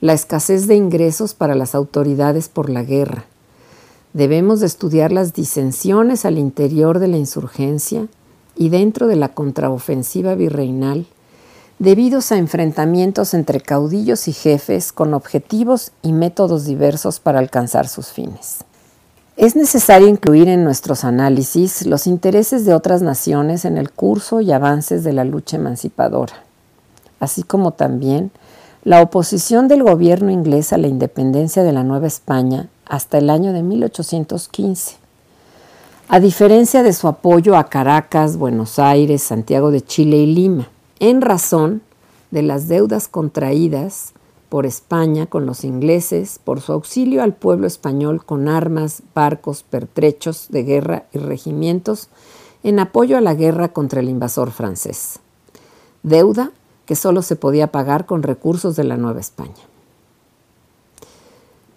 la 0.00 0.12
escasez 0.12 0.66
de 0.66 0.74
ingresos 0.74 1.34
para 1.34 1.54
las 1.54 1.76
autoridades 1.76 2.48
por 2.48 2.68
la 2.68 2.82
guerra. 2.82 3.26
Debemos 4.12 4.58
de 4.58 4.66
estudiar 4.66 5.12
las 5.12 5.34
disensiones 5.34 6.24
al 6.24 6.36
interior 6.36 6.98
de 6.98 7.08
la 7.08 7.16
insurgencia 7.16 8.08
y 8.56 8.70
dentro 8.70 9.06
de 9.06 9.16
la 9.16 9.28
contraofensiva 9.28 10.34
virreinal, 10.34 11.06
debidos 11.78 12.32
a 12.32 12.38
enfrentamientos 12.38 13.34
entre 13.34 13.60
caudillos 13.60 14.28
y 14.28 14.32
jefes 14.32 14.92
con 14.92 15.14
objetivos 15.14 15.92
y 16.02 16.12
métodos 16.12 16.64
diversos 16.64 17.20
para 17.20 17.38
alcanzar 17.38 17.88
sus 17.88 18.08
fines. 18.08 18.58
Es 19.36 19.54
necesario 19.54 20.08
incluir 20.08 20.48
en 20.48 20.64
nuestros 20.64 21.04
análisis 21.04 21.84
los 21.84 22.06
intereses 22.06 22.64
de 22.64 22.74
otras 22.74 23.02
naciones 23.02 23.64
en 23.64 23.76
el 23.76 23.90
curso 23.90 24.40
y 24.40 24.52
avances 24.52 25.04
de 25.04 25.12
la 25.12 25.24
lucha 25.24 25.56
emancipadora, 25.56 26.42
así 27.20 27.42
como 27.42 27.72
también 27.72 28.30
la 28.84 29.02
oposición 29.02 29.68
del 29.68 29.82
gobierno 29.82 30.30
inglés 30.30 30.72
a 30.72 30.78
la 30.78 30.86
independencia 30.86 31.62
de 31.62 31.72
la 31.72 31.82
Nueva 31.82 32.06
España 32.06 32.68
hasta 32.86 33.18
el 33.18 33.28
año 33.28 33.52
de 33.52 33.62
1815 33.62 35.06
a 36.08 36.20
diferencia 36.20 36.84
de 36.84 36.92
su 36.92 37.08
apoyo 37.08 37.56
a 37.56 37.64
Caracas, 37.64 38.36
Buenos 38.36 38.78
Aires, 38.78 39.24
Santiago 39.24 39.72
de 39.72 39.80
Chile 39.80 40.18
y 40.18 40.26
Lima, 40.26 40.68
en 41.00 41.20
razón 41.20 41.82
de 42.30 42.42
las 42.42 42.68
deudas 42.68 43.08
contraídas 43.08 44.12
por 44.48 44.66
España 44.66 45.26
con 45.26 45.46
los 45.46 45.64
ingleses 45.64 46.38
por 46.42 46.60
su 46.60 46.72
auxilio 46.72 47.22
al 47.22 47.34
pueblo 47.34 47.66
español 47.66 48.24
con 48.24 48.48
armas, 48.48 49.02
barcos, 49.14 49.62
pertrechos 49.62 50.48
de 50.50 50.62
guerra 50.62 51.06
y 51.12 51.18
regimientos 51.18 52.08
en 52.62 52.78
apoyo 52.78 53.16
a 53.16 53.20
la 53.20 53.34
guerra 53.34 53.68
contra 53.68 54.00
el 54.00 54.08
invasor 54.08 54.50
francés. 54.50 55.18
Deuda 56.02 56.52
que 56.86 56.96
solo 56.96 57.22
se 57.22 57.36
podía 57.36 57.72
pagar 57.72 58.06
con 58.06 58.22
recursos 58.22 58.76
de 58.76 58.84
la 58.84 58.96
Nueva 58.96 59.20
España. 59.20 59.52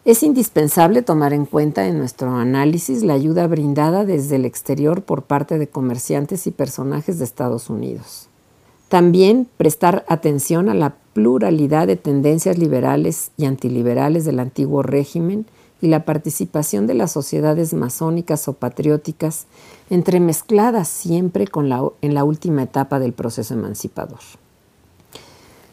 Es 0.05 0.23
indispensable 0.23 1.01
tomar 1.01 1.33
en 1.33 1.45
cuenta 1.45 1.87
en 1.87 1.97
nuestro 1.97 2.35
análisis 2.35 3.03
la 3.03 3.13
ayuda 3.13 3.45
brindada 3.47 4.05
desde 4.05 4.37
el 4.37 4.45
exterior 4.45 5.03
por 5.03 5.23
parte 5.23 5.57
de 5.57 5.67
comerciantes 5.67 6.47
y 6.47 6.51
personajes 6.51 7.19
de 7.19 7.25
Estados 7.25 7.69
Unidos. 7.69 8.28
También 8.89 9.47
prestar 9.57 10.03
atención 10.07 10.67
a 10.67 10.73
la 10.73 10.95
pluralidad 11.13 11.85
de 11.85 11.95
tendencias 11.95 12.57
liberales 12.57 13.31
y 13.37 13.45
antiliberales 13.45 14.25
del 14.25 14.39
antiguo 14.39 14.81
régimen 14.81 15.45
y 15.79 15.87
la 15.87 16.05
participación 16.05 16.87
de 16.87 16.95
las 16.95 17.11
sociedades 17.11 17.73
masónicas 17.73 18.47
o 18.47 18.53
patrióticas 18.53 19.45
entremezcladas 19.91 20.87
siempre 20.87 21.47
con 21.47 21.69
la, 21.69 21.87
en 22.01 22.15
la 22.15 22.23
última 22.23 22.63
etapa 22.63 22.99
del 22.99 23.13
proceso 23.13 23.53
emancipador. 23.53 24.19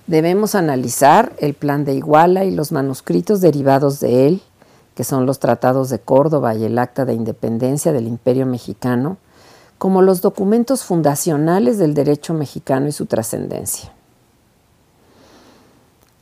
Debemos 0.06 0.54
analizar 0.54 1.34
el 1.40 1.54
plan 1.54 1.84
de 1.84 1.94
Iguala 1.94 2.44
y 2.44 2.54
los 2.54 2.70
manuscritos 2.70 3.40
derivados 3.40 3.98
de 3.98 4.28
él, 4.28 4.42
que 4.94 5.04
son 5.04 5.26
los 5.26 5.40
tratados 5.40 5.88
de 5.88 5.98
Córdoba 5.98 6.54
y 6.54 6.64
el 6.64 6.78
Acta 6.78 7.04
de 7.04 7.14
Independencia 7.14 7.92
del 7.92 8.06
Imperio 8.06 8.46
Mexicano, 8.46 9.16
como 9.78 10.02
los 10.02 10.22
documentos 10.22 10.84
fundacionales 10.84 11.78
del 11.78 11.94
derecho 11.94 12.34
mexicano 12.34 12.88
y 12.88 12.92
su 12.92 13.06
trascendencia. 13.06 13.92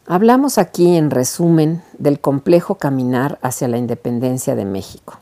Hablamos 0.06 0.58
aquí, 0.58 0.96
en 0.96 1.10
resumen, 1.10 1.82
del 1.98 2.20
complejo 2.20 2.74
caminar 2.74 3.38
hacia 3.42 3.68
la 3.68 3.78
independencia 3.78 4.54
de 4.54 4.66
México, 4.66 5.18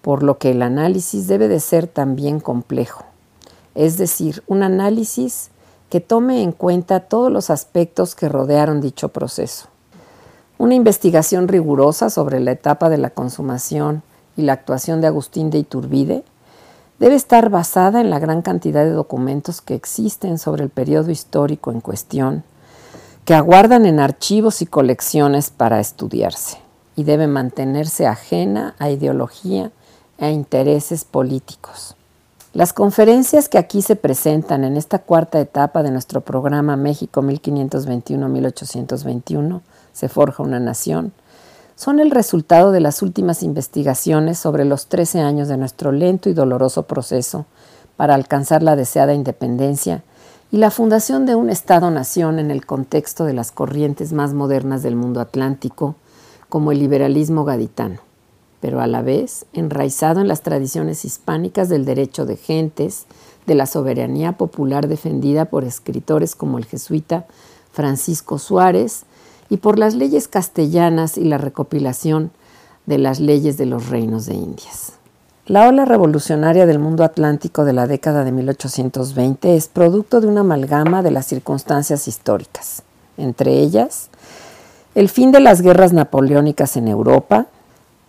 por 0.00 0.22
lo 0.22 0.38
que 0.38 0.52
el 0.52 0.62
análisis 0.62 1.26
debe 1.26 1.48
de 1.48 1.60
ser 1.60 1.86
también 1.88 2.40
complejo, 2.40 3.04
es 3.74 3.98
decir, 3.98 4.42
un 4.46 4.62
análisis 4.62 5.50
que 5.90 6.00
tome 6.00 6.42
en 6.42 6.52
cuenta 6.52 7.00
todos 7.00 7.30
los 7.30 7.50
aspectos 7.50 8.14
que 8.14 8.28
rodearon 8.28 8.80
dicho 8.80 9.08
proceso. 9.08 9.68
Una 10.56 10.74
investigación 10.74 11.48
rigurosa 11.48 12.10
sobre 12.10 12.40
la 12.40 12.52
etapa 12.52 12.88
de 12.88 12.98
la 12.98 13.10
consumación 13.10 14.02
y 14.36 14.42
la 14.42 14.54
actuación 14.54 15.00
de 15.00 15.06
Agustín 15.06 15.50
de 15.50 15.58
Iturbide 15.58 16.24
debe 16.98 17.14
estar 17.14 17.50
basada 17.50 18.00
en 18.00 18.10
la 18.10 18.18
gran 18.18 18.42
cantidad 18.42 18.84
de 18.84 18.90
documentos 18.90 19.60
que 19.60 19.74
existen 19.74 20.38
sobre 20.38 20.64
el 20.64 20.70
periodo 20.70 21.10
histórico 21.10 21.70
en 21.70 21.80
cuestión, 21.80 22.44
que 23.24 23.34
aguardan 23.34 23.86
en 23.86 24.00
archivos 24.00 24.62
y 24.62 24.66
colecciones 24.66 25.50
para 25.50 25.80
estudiarse, 25.80 26.58
y 26.96 27.04
debe 27.04 27.26
mantenerse 27.26 28.06
ajena 28.06 28.74
a 28.78 28.90
ideología 28.90 29.70
e 30.18 30.30
intereses 30.30 31.04
políticos. 31.04 31.94
Las 32.54 32.72
conferencias 32.72 33.48
que 33.48 33.58
aquí 33.58 33.82
se 33.82 33.94
presentan 33.94 34.64
en 34.64 34.76
esta 34.76 34.98
cuarta 34.98 35.38
etapa 35.38 35.82
de 35.82 35.90
nuestro 35.90 36.22
programa 36.22 36.76
México 36.76 37.22
1521-1821, 37.22 39.60
se 39.92 40.08
forja 40.08 40.42
una 40.42 40.58
nación, 40.58 41.12
son 41.78 42.00
el 42.00 42.10
resultado 42.10 42.72
de 42.72 42.80
las 42.80 43.02
últimas 43.02 43.44
investigaciones 43.44 44.36
sobre 44.36 44.64
los 44.64 44.88
13 44.88 45.20
años 45.20 45.46
de 45.46 45.56
nuestro 45.56 45.92
lento 45.92 46.28
y 46.28 46.32
doloroso 46.32 46.88
proceso 46.88 47.46
para 47.96 48.16
alcanzar 48.16 48.64
la 48.64 48.74
deseada 48.74 49.14
independencia 49.14 50.02
y 50.50 50.56
la 50.56 50.72
fundación 50.72 51.24
de 51.24 51.36
un 51.36 51.50
Estado-nación 51.50 52.40
en 52.40 52.50
el 52.50 52.66
contexto 52.66 53.24
de 53.24 53.32
las 53.32 53.52
corrientes 53.52 54.12
más 54.12 54.34
modernas 54.34 54.82
del 54.82 54.96
mundo 54.96 55.20
atlántico, 55.20 55.94
como 56.48 56.72
el 56.72 56.80
liberalismo 56.80 57.44
gaditano, 57.44 58.00
pero 58.60 58.80
a 58.80 58.88
la 58.88 59.02
vez 59.02 59.46
enraizado 59.52 60.20
en 60.20 60.26
las 60.26 60.42
tradiciones 60.42 61.04
hispánicas 61.04 61.68
del 61.68 61.84
derecho 61.84 62.26
de 62.26 62.36
gentes, 62.36 63.06
de 63.46 63.54
la 63.54 63.66
soberanía 63.66 64.32
popular 64.32 64.88
defendida 64.88 65.44
por 65.44 65.62
escritores 65.62 66.34
como 66.34 66.58
el 66.58 66.64
jesuita 66.64 67.26
Francisco 67.70 68.40
Suárez, 68.40 69.04
y 69.50 69.58
por 69.58 69.78
las 69.78 69.94
leyes 69.94 70.28
castellanas 70.28 71.16
y 71.16 71.24
la 71.24 71.38
recopilación 71.38 72.30
de 72.86 72.98
las 72.98 73.20
leyes 73.20 73.56
de 73.56 73.66
los 73.66 73.88
reinos 73.88 74.26
de 74.26 74.34
Indias. 74.34 74.92
La 75.46 75.68
ola 75.68 75.84
revolucionaria 75.84 76.66
del 76.66 76.78
mundo 76.78 77.04
atlántico 77.04 77.64
de 77.64 77.72
la 77.72 77.86
década 77.86 78.24
de 78.24 78.32
1820 78.32 79.56
es 79.56 79.68
producto 79.68 80.20
de 80.20 80.26
una 80.26 80.40
amalgama 80.40 81.02
de 81.02 81.10
las 81.10 81.26
circunstancias 81.26 82.06
históricas, 82.06 82.82
entre 83.16 83.58
ellas 83.58 84.10
el 84.94 85.08
fin 85.08 85.30
de 85.30 85.38
las 85.38 85.62
guerras 85.62 85.92
napoleónicas 85.92 86.76
en 86.76 86.88
Europa, 86.88 87.46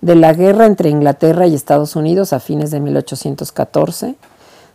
de 0.01 0.15
la 0.15 0.33
guerra 0.33 0.65
entre 0.65 0.89
Inglaterra 0.89 1.45
y 1.45 1.53
Estados 1.53 1.95
Unidos 1.95 2.33
a 2.33 2.39
fines 2.39 2.71
de 2.71 2.79
1814, 2.79 4.15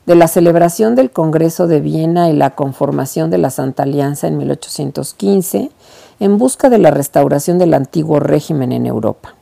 de 0.07 0.15
la 0.15 0.29
celebración 0.29 0.95
del 0.95 1.11
Congreso 1.11 1.67
de 1.67 1.81
Viena 1.81 2.31
y 2.31 2.35
la 2.35 2.51
conformación 2.51 3.31
de 3.31 3.39
la 3.39 3.51
Santa 3.51 3.83
Alianza 3.83 4.29
en 4.29 4.37
1815 4.37 5.71
en 6.21 6.39
busca 6.39 6.69
de 6.71 6.79
la 6.79 6.91
restauración 6.91 7.59
del 7.59 7.75
antiguo 7.75 8.21
régimen 8.21 8.73
en 8.73 8.87
Europa. 8.87 9.35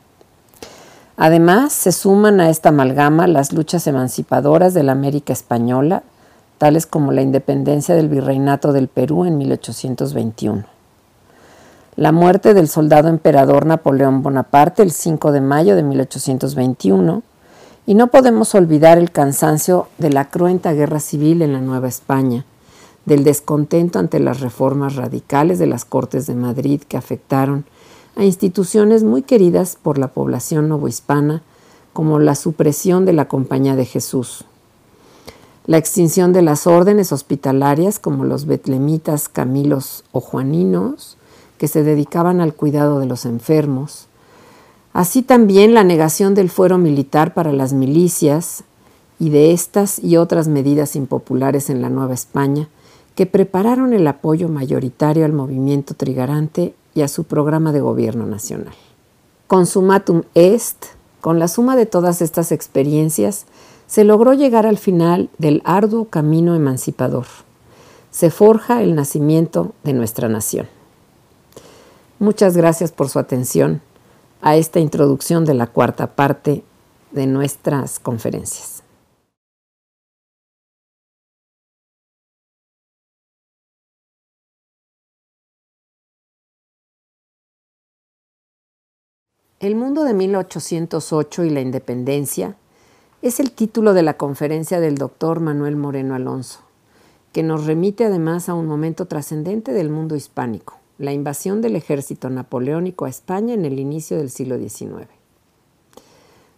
Además, 1.17 1.73
se 1.73 1.91
suman 1.91 2.41
a 2.41 2.49
esta 2.49 2.69
amalgama 2.69 3.27
las 3.27 3.53
luchas 3.53 3.85
emancipadoras 3.87 4.73
de 4.73 4.83
la 4.83 4.93
América 4.93 5.31
española, 5.31 6.03
tales 6.57 6.85
como 6.87 7.11
la 7.11 7.21
independencia 7.21 7.95
del 7.95 8.09
virreinato 8.09 8.73
del 8.73 8.87
Perú 8.87 9.25
en 9.25 9.37
1821. 9.37 10.65
La 11.95 12.11
muerte 12.11 12.55
del 12.55 12.67
soldado 12.67 13.09
emperador 13.09 13.67
Napoleón 13.67 14.23
Bonaparte 14.23 14.81
el 14.81 14.91
5 14.91 15.31
de 15.31 15.41
mayo 15.41 15.75
de 15.75 15.83
1821, 15.83 17.21
y 17.85 17.95
no 17.95 18.07
podemos 18.07 18.55
olvidar 18.55 18.97
el 18.97 19.11
cansancio 19.11 19.87
de 19.97 20.09
la 20.09 20.29
cruenta 20.29 20.73
guerra 20.73 20.99
civil 20.99 21.41
en 21.41 21.53
la 21.53 21.61
Nueva 21.61 21.89
España, 21.89 22.45
del 23.05 23.23
descontento 23.23 23.99
ante 23.99 24.19
las 24.19 24.39
reformas 24.39 24.95
radicales 24.95 25.59
de 25.59 25.67
las 25.67 25.85
Cortes 25.85 26.25
de 26.25 26.35
Madrid 26.35 26.81
que 26.81 26.97
afectaron 26.97 27.65
a 28.15 28.23
instituciones 28.23 29.03
muy 29.03 29.23
queridas 29.23 29.77
por 29.81 29.97
la 29.97 30.09
población 30.09 30.69
novohispana, 30.69 31.41
como 31.93 32.19
la 32.19 32.35
supresión 32.35 33.05
de 33.05 33.13
la 33.13 33.27
Compañía 33.27 33.75
de 33.75 33.85
Jesús, 33.85 34.45
la 35.65 35.77
extinción 35.77 36.33
de 36.33 36.41
las 36.41 36.67
órdenes 36.67 37.11
hospitalarias 37.11 37.99
como 37.99 38.25
los 38.25 38.45
betlemitas, 38.45 39.29
camilos 39.29 40.03
o 40.11 40.19
juaninos, 40.19 41.17
que 41.57 41.67
se 41.67 41.83
dedicaban 41.83 42.41
al 42.41 42.53
cuidado 42.53 42.99
de 42.99 43.05
los 43.05 43.25
enfermos, 43.25 44.07
así 44.91 45.21
también 45.21 45.73
la 45.73 45.83
negación 45.83 46.35
del 46.35 46.49
fuero 46.49 46.77
militar 46.77 47.33
para 47.33 47.53
las 47.53 47.73
milicias 47.73 48.63
y 49.19 49.29
de 49.29 49.53
estas 49.53 49.99
y 49.99 50.17
otras 50.17 50.47
medidas 50.47 50.95
impopulares 50.95 51.69
en 51.69 51.81
la 51.81 51.89
Nueva 51.89 52.13
España, 52.13 52.67
que 53.15 53.25
prepararon 53.25 53.93
el 53.93 54.07
apoyo 54.07 54.49
mayoritario 54.49 55.25
al 55.25 55.33
movimiento 55.33 55.93
trigarante 55.93 56.73
y 56.95 57.01
a 57.01 57.07
su 57.07 57.23
programa 57.25 57.71
de 57.71 57.81
gobierno 57.81 58.25
nacional. 58.25 58.73
Consumatum 59.47 60.23
est, 60.33 60.85
con 61.21 61.39
la 61.39 61.47
suma 61.47 61.75
de 61.75 61.85
todas 61.85 62.21
estas 62.21 62.51
experiencias, 62.51 63.45
se 63.87 64.03
logró 64.03 64.33
llegar 64.33 64.65
al 64.65 64.77
final 64.77 65.29
del 65.37 65.61
arduo 65.65 66.05
camino 66.05 66.55
emancipador. 66.55 67.25
Se 68.09 68.31
forja 68.31 68.81
el 68.81 68.95
nacimiento 68.95 69.73
de 69.83 69.93
nuestra 69.93 70.29
nación. 70.29 70.67
Muchas 72.19 72.57
gracias 72.57 72.91
por 72.91 73.09
su 73.09 73.19
atención 73.19 73.81
a 74.41 74.55
esta 74.55 74.79
introducción 74.79 75.45
de 75.45 75.53
la 75.53 75.67
cuarta 75.67 76.15
parte 76.15 76.63
de 77.11 77.27
nuestras 77.27 77.99
conferencias. 77.99 78.72
El 89.63 89.77
mundo 89.77 90.03
de 90.03 90.13
1808 90.13 91.45
y 91.45 91.49
la 91.49 91.61
independencia 91.61 92.57
es 93.21 93.39
el 93.39 93.53
título 93.53 93.93
de 93.93 94.03
la 94.03 94.17
conferencia 94.17 94.81
del 94.81 94.97
doctor 94.97 95.39
Manuel 95.39 95.77
Moreno 95.77 96.15
Alonso, 96.15 96.59
que 97.31 97.43
nos 97.43 97.65
remite 97.65 98.03
además 98.03 98.49
a 98.49 98.55
un 98.55 98.65
momento 98.67 99.05
trascendente 99.05 99.71
del 99.71 99.89
mundo 99.89 100.17
hispánico, 100.17 100.79
la 100.97 101.13
invasión 101.13 101.61
del 101.61 101.77
ejército 101.77 102.29
napoleónico 102.29 103.05
a 103.05 103.09
España 103.09 103.53
en 103.53 103.63
el 103.63 103.79
inicio 103.79 104.17
del 104.17 104.31
siglo 104.31 104.57
XIX. 104.57 105.07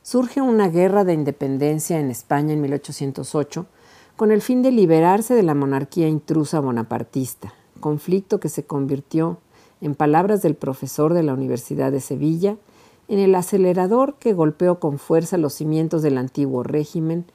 Surge 0.02 0.42
una 0.42 0.70
guerra 0.70 1.04
de 1.04 1.14
independencia 1.14 2.00
en 2.00 2.10
España 2.10 2.54
en 2.54 2.62
1808 2.62 3.68
con 4.16 4.32
el 4.32 4.42
fin 4.42 4.64
de 4.64 4.72
liberarse 4.72 5.36
de 5.36 5.44
la 5.44 5.54
monarquía 5.54 6.08
intrusa 6.08 6.60
bonapartista, 6.60 7.54
conflicto 7.80 8.40
que 8.40 8.50
se 8.50 8.66
convirtió, 8.66 9.38
en 9.80 9.94
palabras 9.94 10.42
del 10.42 10.56
profesor 10.56 11.14
de 11.14 11.22
la 11.22 11.36
Universidad 11.36 11.92
de 11.92 12.00
Sevilla, 12.00 12.58
en 13.08 13.20
el 13.20 13.36
acelerador 13.36 14.16
que 14.16 14.34
golpeó 14.34 14.80
con 14.80 14.98
fuerza 14.98 15.38
los 15.38 15.54
cimientos 15.54 16.02
del 16.02 16.18
antiguo 16.18 16.64
régimen, 16.64 17.26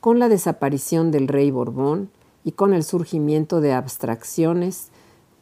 con 0.00 0.18
la 0.18 0.28
desaparición 0.28 1.10
del 1.10 1.28
rey 1.28 1.50
Borbón 1.50 2.10
y 2.44 2.52
con 2.52 2.74
el 2.74 2.84
surgimiento 2.84 3.60
de 3.60 3.72
abstracciones 3.72 4.90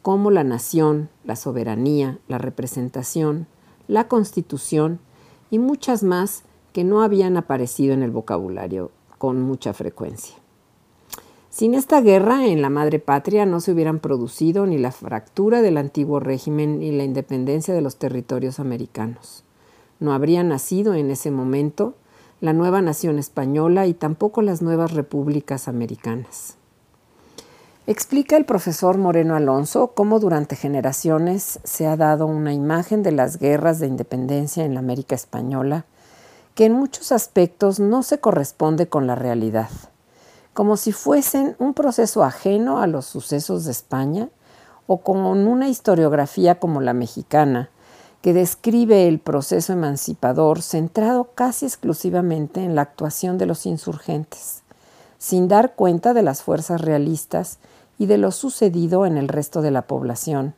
como 0.01 0.31
la 0.31 0.43
nación, 0.43 1.09
la 1.23 1.35
soberanía, 1.35 2.19
la 2.27 2.37
representación, 2.37 3.47
la 3.87 4.07
constitución 4.07 4.99
y 5.49 5.59
muchas 5.59 6.03
más 6.03 6.43
que 6.71 6.83
no 6.83 7.01
habían 7.01 7.37
aparecido 7.37 7.93
en 7.93 8.03
el 8.03 8.11
vocabulario 8.11 8.91
con 9.17 9.41
mucha 9.41 9.73
frecuencia. 9.73 10.35
Sin 11.49 11.75
esta 11.75 12.01
guerra 12.01 12.47
en 12.47 12.61
la 12.61 12.69
madre 12.69 12.99
patria 12.99 13.45
no 13.45 13.59
se 13.59 13.71
hubieran 13.71 13.99
producido 13.99 14.65
ni 14.65 14.77
la 14.77 14.91
fractura 14.91 15.61
del 15.61 15.77
antiguo 15.77 16.19
régimen 16.19 16.79
ni 16.79 16.91
la 16.91 17.03
independencia 17.03 17.73
de 17.73 17.81
los 17.81 17.97
territorios 17.97 18.59
americanos 18.59 19.42
no 20.03 20.13
habría 20.13 20.43
nacido 20.43 20.93
en 20.93 21.09
ese 21.09 21.31
momento 21.31 21.95
la 22.41 22.53
nueva 22.53 22.81
nación 22.81 23.19
española 23.19 23.87
y 23.87 23.93
tampoco 23.93 24.41
las 24.41 24.61
nuevas 24.61 24.91
repúblicas 24.91 25.67
americanas. 25.67 26.57
Explica 27.87 28.37
el 28.37 28.45
profesor 28.45 28.97
Moreno 28.97 29.35
Alonso 29.35 29.93
cómo 29.95 30.19
durante 30.19 30.55
generaciones 30.55 31.59
se 31.63 31.87
ha 31.87 31.97
dado 31.97 32.27
una 32.27 32.53
imagen 32.53 33.01
de 33.01 33.13
las 33.13 33.39
guerras 33.39 33.79
de 33.79 33.87
independencia 33.87 34.65
en 34.65 34.73
la 34.73 34.81
América 34.81 35.15
española 35.15 35.85
que 36.55 36.65
en 36.65 36.73
muchos 36.73 37.11
aspectos 37.11 37.79
no 37.79 38.03
se 38.03 38.19
corresponde 38.19 38.87
con 38.87 39.07
la 39.07 39.15
realidad, 39.15 39.69
como 40.53 40.77
si 40.77 40.91
fuesen 40.91 41.55
un 41.59 41.73
proceso 41.73 42.23
ajeno 42.23 42.79
a 42.79 42.87
los 42.87 43.05
sucesos 43.05 43.65
de 43.65 43.71
España 43.71 44.29
o 44.85 45.01
con 45.01 45.17
una 45.19 45.69
historiografía 45.69 46.59
como 46.59 46.81
la 46.81 46.93
mexicana, 46.93 47.69
que 48.23 48.33
describe 48.33 49.09
el 49.09 49.19
proceso 49.19 49.73
emancipador 49.73 50.61
centrado 50.61 51.31
casi 51.35 51.65
exclusivamente 51.65 52.63
en 52.63 52.73
la 52.73 52.83
actuación 52.83 53.37
de 53.37 53.45
los 53.45 53.65
insurgentes, 53.65 54.63
sin 55.17 55.49
dar 55.49 55.75
cuenta 55.75 56.13
de 56.13 56.21
las 56.21 56.41
fuerzas 56.41 56.79
realistas 56.79 57.59
y 57.97 58.05
de 58.05 58.17
lo 58.17 58.31
sucedido 58.31 59.05
en 59.05 59.17
el 59.17 59.27
resto 59.27 59.61
de 59.61 59.71
la 59.71 59.87
población, 59.87 60.55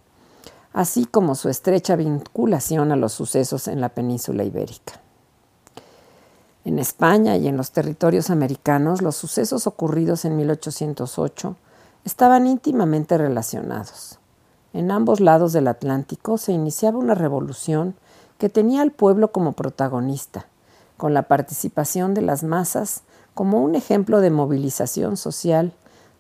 así 0.73 1.05
como 1.05 1.33
su 1.33 1.49
estrecha 1.49 1.95
vinculación 1.95 2.91
a 2.91 2.95
los 2.95 3.13
sucesos 3.13 3.67
en 3.67 3.81
la 3.81 3.89
península 3.89 4.43
ibérica. 4.43 5.01
En 6.65 6.77
España 6.77 7.35
y 7.35 7.47
en 7.47 7.57
los 7.57 7.71
territorios 7.71 8.29
americanos, 8.29 9.01
los 9.01 9.15
sucesos 9.15 9.65
ocurridos 9.65 10.23
en 10.25 10.37
1808 10.37 11.55
estaban 12.03 12.45
íntimamente 12.45 13.17
relacionados. 13.17 14.19
En 14.75 14.91
ambos 14.91 15.21
lados 15.21 15.53
del 15.53 15.69
Atlántico 15.69 16.37
se 16.37 16.51
iniciaba 16.51 16.97
una 16.97 17.15
revolución 17.15 17.95
que 18.37 18.49
tenía 18.49 18.81
al 18.81 18.91
pueblo 18.91 19.31
como 19.31 19.53
protagonista, 19.53 20.47
con 20.97 21.13
la 21.13 21.29
participación 21.29 22.13
de 22.13 22.21
las 22.21 22.43
masas 22.43 23.03
como 23.33 23.63
un 23.63 23.75
ejemplo 23.75 24.19
de 24.19 24.31
movilización 24.31 25.15
social 25.15 25.71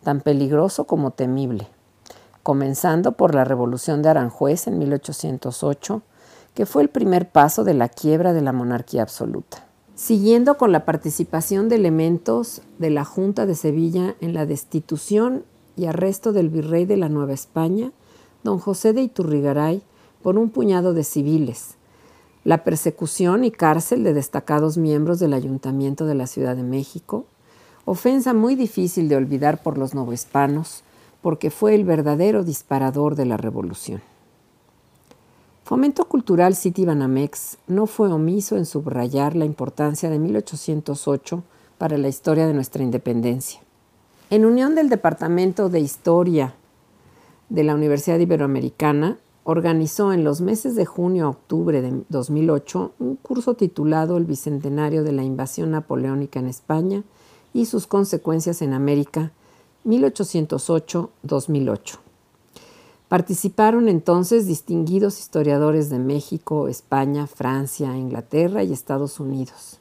tan 0.05 0.21
peligroso 0.21 0.85
como 0.85 1.11
temible, 1.11 1.67
comenzando 2.43 3.11
por 3.11 3.35
la 3.35 3.43
Revolución 3.43 4.01
de 4.01 4.07
Aranjuez 4.07 4.67
en 4.67 4.79
1808, 4.79 6.01
que 6.53 6.65
fue 6.65 6.81
el 6.81 6.87
primer 6.87 7.29
paso 7.29 7.65
de 7.65 7.73
la 7.73 7.89
quiebra 7.89 8.31
de 8.31 8.41
la 8.41 8.53
monarquía 8.53 9.01
absoluta. 9.01 9.65
Siguiendo 9.95 10.57
con 10.57 10.71
la 10.71 10.85
participación 10.85 11.67
de 11.67 11.75
elementos 11.75 12.61
de 12.79 12.89
la 12.89 13.03
Junta 13.03 13.45
de 13.45 13.55
Sevilla 13.55 14.15
en 14.21 14.33
la 14.33 14.45
destitución 14.45 15.43
y 15.75 15.87
arresto 15.87 16.31
del 16.31 16.47
virrey 16.47 16.85
de 16.85 16.95
la 16.95 17.09
Nueva 17.09 17.33
España, 17.33 17.91
don 18.45 18.59
José 18.59 18.93
de 18.93 19.01
Iturrigaray, 19.01 19.81
por 20.21 20.37
un 20.37 20.49
puñado 20.49 20.93
de 20.93 21.03
civiles, 21.03 21.75
la 22.43 22.63
persecución 22.63 23.43
y 23.43 23.49
cárcel 23.49 24.03
de 24.03 24.13
destacados 24.13 24.77
miembros 24.77 25.19
del 25.19 25.33
Ayuntamiento 25.33 26.05
de 26.05 26.13
la 26.13 26.27
Ciudad 26.27 26.55
de 26.55 26.63
México, 26.63 27.25
ofensa 27.85 28.33
muy 28.33 28.55
difícil 28.55 29.09
de 29.09 29.15
olvidar 29.15 29.63
por 29.63 29.79
los 29.79 29.95
novohispanos, 29.95 30.83
porque 31.23 31.49
fue 31.49 31.73
el 31.73 31.85
verdadero 31.85 32.43
disparador 32.43 33.15
de 33.15 33.25
la 33.25 33.35
revolución. 33.35 34.01
Fomento 35.63 36.05
Cultural 36.05 36.55
City 36.55 36.85
Banamex 36.85 37.57
no 37.65 37.87
fue 37.87 38.13
omiso 38.13 38.57
en 38.57 38.67
subrayar 38.67 39.35
la 39.35 39.45
importancia 39.45 40.11
de 40.11 40.19
1808 40.19 41.43
para 41.79 41.97
la 41.97 42.09
historia 42.09 42.45
de 42.45 42.53
nuestra 42.53 42.83
independencia. 42.83 43.59
En 44.29 44.45
unión 44.45 44.75
del 44.75 44.89
Departamento 44.89 45.67
de 45.69 45.79
Historia 45.79 46.53
de 47.49 47.63
la 47.63 47.75
Universidad 47.75 48.17
Iberoamericana, 48.19 49.19
organizó 49.43 50.11
en 50.11 50.23
los 50.23 50.41
meses 50.41 50.75
de 50.75 50.85
junio 50.85 51.25
a 51.25 51.29
octubre 51.29 51.79
de 51.81 52.03
2008 52.09 52.93
un 52.97 53.15
curso 53.15 53.53
titulado 53.53 54.17
El 54.17 54.25
Bicentenario 54.25 55.03
de 55.03 55.11
la 55.11 55.23
Invasión 55.23 55.69
Napoleónica 55.71 56.39
en 56.39 56.47
España 56.47 57.03
y 57.53 57.67
sus 57.67 57.85
consecuencias 57.85 58.63
en 58.63 58.73
América, 58.73 59.31
1808-2008. 59.85 61.99
Participaron 63.07 63.87
entonces 63.87 64.47
distinguidos 64.47 65.19
historiadores 65.19 65.91
de 65.91 65.99
México, 65.99 66.67
España, 66.67 67.27
Francia, 67.27 67.95
Inglaterra 67.95 68.63
y 68.63 68.73
Estados 68.73 69.19
Unidos. 69.19 69.79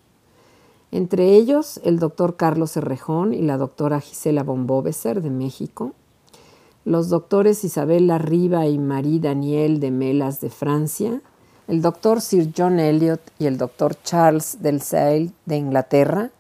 Entre 0.93 1.35
ellos, 1.35 1.81
el 1.85 1.99
doctor 1.99 2.37
Carlos 2.37 2.77
Herrejón 2.77 3.33
y 3.33 3.41
la 3.41 3.57
doctora 3.57 4.01
Gisela 4.01 4.43
Bomboveser 4.43 5.23
de 5.23 5.31
México, 5.31 5.95
los 6.85 7.09
doctores 7.09 7.65
Isabel 7.65 8.13
Riva 8.19 8.67
y 8.67 8.79
Marie 8.79 9.21
Daniel 9.21 9.81
de 9.81 9.91
Melas 9.91 10.41
de 10.41 10.51
Francia, 10.51 11.23
el 11.67 11.81
doctor 11.81 12.21
Sir 12.21 12.53
John 12.57 12.79
Elliot 12.79 13.21
y 13.39 13.47
el 13.47 13.57
doctor 13.57 13.97
Charles 14.03 14.59
Del 14.61 14.83
de 15.47 15.57
Inglaterra, 15.57 16.31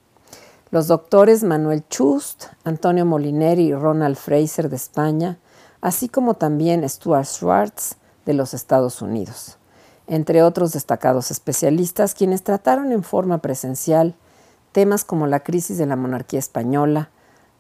los 0.70 0.86
doctores 0.86 1.44
Manuel 1.44 1.84
Chust, 1.88 2.46
Antonio 2.64 3.06
Molineri 3.06 3.68
y 3.68 3.74
Ronald 3.74 4.16
Fraser 4.16 4.68
de 4.68 4.76
España, 4.76 5.38
así 5.80 6.08
como 6.08 6.34
también 6.34 6.86
Stuart 6.88 7.24
Schwartz 7.24 7.96
de 8.26 8.34
los 8.34 8.52
Estados 8.52 9.00
Unidos, 9.00 9.56
entre 10.08 10.42
otros 10.42 10.72
destacados 10.72 11.30
especialistas 11.30 12.14
quienes 12.14 12.42
trataron 12.42 12.92
en 12.92 13.02
forma 13.02 13.38
presencial 13.38 14.14
temas 14.72 15.04
como 15.04 15.26
la 15.26 15.40
crisis 15.40 15.78
de 15.78 15.86
la 15.86 15.96
monarquía 15.96 16.40
española, 16.40 17.08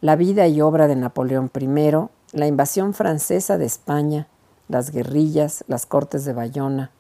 la 0.00 0.16
vida 0.16 0.48
y 0.48 0.60
obra 0.60 0.88
de 0.88 0.96
Napoleón 0.96 1.50
I, 1.58 2.08
la 2.34 2.46
invasión 2.46 2.94
francesa 2.94 3.58
de 3.58 3.64
España, 3.64 4.26
las 4.68 4.90
guerrillas, 4.90 5.64
las 5.68 5.86
cortes 5.86 6.24
de 6.24 6.32
Bayona, 6.32 6.90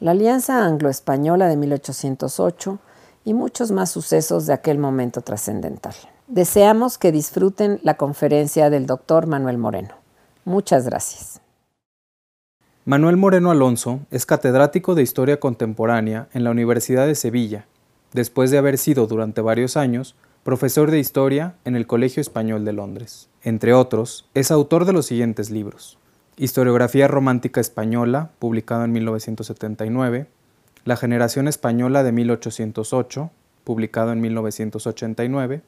la 0.00 0.10
alianza 0.10 0.64
anglo-española 0.64 1.48
de 1.48 1.56
1808 1.56 2.78
y 3.24 3.34
muchos 3.34 3.70
más 3.70 3.90
sucesos 3.90 4.46
de 4.46 4.52
aquel 4.52 4.78
momento 4.78 5.22
trascendental. 5.22 5.94
Deseamos 6.26 6.98
que 6.98 7.10
disfruten 7.10 7.80
la 7.82 7.94
conferencia 7.94 8.70
del 8.70 8.86
doctor 8.86 9.26
Manuel 9.26 9.58
Moreno. 9.58 9.94
Muchas 10.44 10.84
gracias. 10.84 11.40
Manuel 12.84 13.16
Moreno 13.16 13.50
Alonso 13.50 14.00
es 14.10 14.26
catedrático 14.26 14.94
de 14.94 15.02
Historia 15.02 15.40
Contemporánea 15.40 16.28
en 16.32 16.44
la 16.44 16.50
Universidad 16.50 17.06
de 17.06 17.14
Sevilla, 17.14 17.66
después 18.12 18.50
de 18.50 18.58
haber 18.58 18.78
sido 18.78 19.06
durante 19.06 19.40
varios 19.40 19.76
años 19.76 20.16
profesor 20.42 20.90
de 20.90 20.98
Historia 20.98 21.56
en 21.66 21.76
el 21.76 21.86
Colegio 21.86 22.22
Español 22.22 22.64
de 22.64 22.72
Londres. 22.72 23.28
Entre 23.42 23.74
otros, 23.74 24.28
es 24.32 24.50
autor 24.50 24.86
de 24.86 24.94
los 24.94 25.04
siguientes 25.04 25.50
libros. 25.50 25.98
Historiografía 26.38 27.08
Romántica 27.08 27.60
Española, 27.60 28.30
publicado 28.38 28.84
en 28.84 28.92
1979, 28.92 30.28
La 30.84 30.96
Generación 30.96 31.46
Española 31.46 32.02
de 32.02 32.12
1808, 32.12 33.30
publicado 33.64 34.12
en 34.12 34.22
1989, 34.22 35.60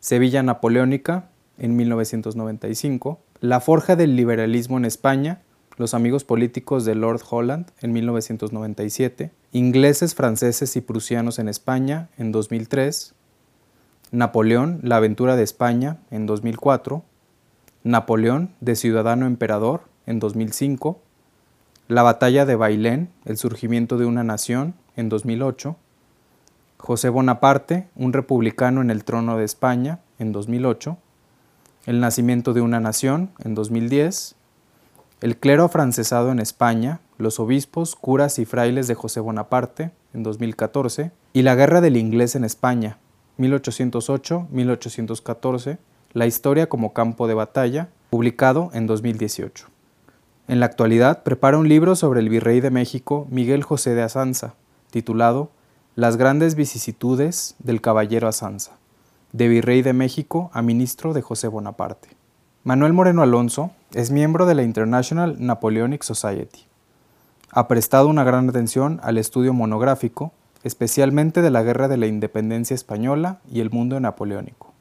Sevilla 0.00 0.42
Napoleónica, 0.42 1.28
en 1.58 1.76
1995, 1.76 3.20
La 3.40 3.60
Forja 3.60 3.94
del 3.94 4.16
Liberalismo 4.16 4.78
en 4.78 4.86
España, 4.86 5.42
Los 5.76 5.92
Amigos 5.92 6.24
Políticos 6.24 6.86
de 6.86 6.94
Lord 6.94 7.20
Holland 7.28 7.66
en 7.82 7.92
1997, 7.92 9.32
Ingleses, 9.52 10.14
Franceses 10.14 10.76
y 10.76 10.80
Prusianos 10.80 11.38
en 11.38 11.48
España 11.48 12.08
en 12.16 12.32
2003, 12.32 13.14
Napoleón, 14.10 14.80
La 14.82 14.96
Aventura 14.96 15.36
de 15.36 15.42
España 15.42 15.98
en 16.10 16.24
2004, 16.24 17.02
Napoleón, 17.84 18.54
de 18.60 18.74
Ciudadano 18.74 19.26
Emperador 19.26 19.82
en 20.06 20.18
2005, 20.18 20.98
La 21.88 22.02
Batalla 22.02 22.46
de 22.46 22.56
Bailén, 22.56 23.10
El 23.26 23.36
Surgimiento 23.36 23.98
de 23.98 24.06
una 24.06 24.24
Nación 24.24 24.74
en 24.96 25.10
2008, 25.10 25.76
José 26.78 27.10
Bonaparte, 27.10 27.88
un 27.96 28.14
republicano 28.14 28.80
en 28.80 28.90
el 28.90 29.04
trono 29.04 29.36
de 29.36 29.44
España 29.44 29.98
en 30.18 30.32
2008, 30.32 30.96
el 31.84 32.00
nacimiento 32.00 32.54
de 32.54 32.62
una 32.62 32.80
nación 32.80 33.30
en 33.44 33.54
2010, 33.54 34.36
el 35.20 35.36
clero 35.36 35.64
afrancesado 35.64 36.32
en 36.32 36.38
España, 36.38 37.00
los 37.18 37.40
obispos, 37.40 37.94
curas 37.94 38.38
y 38.38 38.46
frailes 38.46 38.86
de 38.88 38.94
José 38.94 39.20
Bonaparte 39.20 39.90
en 40.14 40.22
2014 40.22 41.10
y 41.34 41.42
la 41.42 41.56
guerra 41.56 41.82
del 41.82 41.98
inglés 41.98 42.36
en 42.36 42.44
España 42.44 42.98
1808-1814, 43.38 45.78
La 46.12 46.26
historia 46.26 46.68
como 46.68 46.92
campo 46.92 47.26
de 47.26 47.34
batalla, 47.34 47.88
publicado 48.10 48.70
en 48.72 48.86
2018. 48.86 49.66
En 50.48 50.60
la 50.60 50.66
actualidad 50.66 51.22
prepara 51.22 51.58
un 51.58 51.68
libro 51.68 51.96
sobre 51.96 52.20
el 52.20 52.28
virrey 52.28 52.60
de 52.60 52.70
México 52.70 53.26
Miguel 53.30 53.62
José 53.62 53.94
de 53.94 54.02
Azanza, 54.02 54.54
titulado 54.90 55.50
Las 55.94 56.16
grandes 56.16 56.54
vicisitudes 56.54 57.54
del 57.58 57.80
caballero 57.80 58.28
Azanza 58.28 58.78
de 59.32 59.48
Virrey 59.48 59.82
de 59.82 59.92
México 59.92 60.50
a 60.52 60.62
ministro 60.62 61.12
de 61.12 61.22
José 61.22 61.48
Bonaparte. 61.48 62.08
Manuel 62.64 62.92
Moreno 62.92 63.22
Alonso 63.22 63.72
es 63.92 64.10
miembro 64.10 64.46
de 64.46 64.54
la 64.54 64.62
International 64.62 65.36
Napoleonic 65.38 66.02
Society. 66.02 66.66
Ha 67.50 67.68
prestado 67.68 68.08
una 68.08 68.24
gran 68.24 68.48
atención 68.48 69.00
al 69.02 69.18
estudio 69.18 69.52
monográfico, 69.52 70.32
especialmente 70.64 71.42
de 71.42 71.50
la 71.50 71.62
Guerra 71.62 71.88
de 71.88 71.96
la 71.96 72.06
Independencia 72.06 72.74
Española 72.74 73.40
y 73.50 73.60
el 73.60 73.70
mundo 73.70 74.00
napoleónico. 74.00 74.74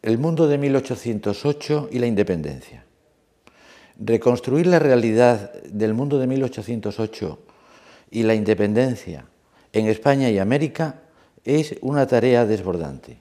El 0.00 0.16
mundo 0.18 0.46
de 0.46 0.58
1808 0.58 1.88
y 1.90 1.98
la 1.98 2.06
independencia. 2.06 2.84
Reconstruir 3.98 4.66
la 4.68 4.78
realidad 4.78 5.52
del 5.64 5.92
mundo 5.92 6.20
de 6.20 6.28
1808 6.28 7.38
y 8.12 8.22
la 8.22 8.34
independencia 8.34 9.26
en 9.72 9.86
España 9.86 10.30
y 10.30 10.38
América 10.38 11.00
es 11.44 11.76
una 11.82 12.06
tarea 12.06 12.46
desbordante. 12.46 13.18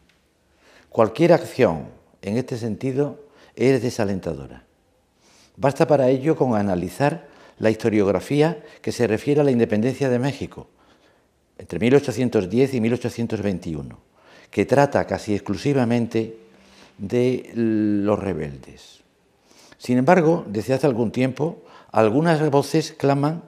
Cualquier 0.89 1.33
acción 1.33 1.96
en 2.27 2.37
este 2.37 2.57
sentido 2.57 3.19
es 3.55 3.81
desalentadora. 3.81 4.63
Basta 5.55 5.87
para 5.87 6.09
ello 6.09 6.35
con 6.35 6.55
analizar 6.55 7.27
la 7.59 7.71
historiografía 7.71 8.63
que 8.81 8.91
se 8.91 9.07
refiere 9.07 9.41
a 9.41 9.43
la 9.43 9.51
independencia 9.51 10.09
de 10.09 10.19
México 10.19 10.67
entre 11.57 11.79
1810 11.79 12.73
y 12.75 12.81
1821, 12.81 13.97
que 14.51 14.65
trata 14.65 15.07
casi 15.07 15.33
exclusivamente 15.33 16.37
de 16.97 17.51
los 17.55 18.19
rebeldes. 18.19 19.01
Sin 19.77 19.97
embargo, 19.97 20.45
desde 20.47 20.73
hace 20.73 20.87
algún 20.87 21.11
tiempo, 21.11 21.63
algunas 21.91 22.47
voces 22.49 22.91
claman 22.91 23.43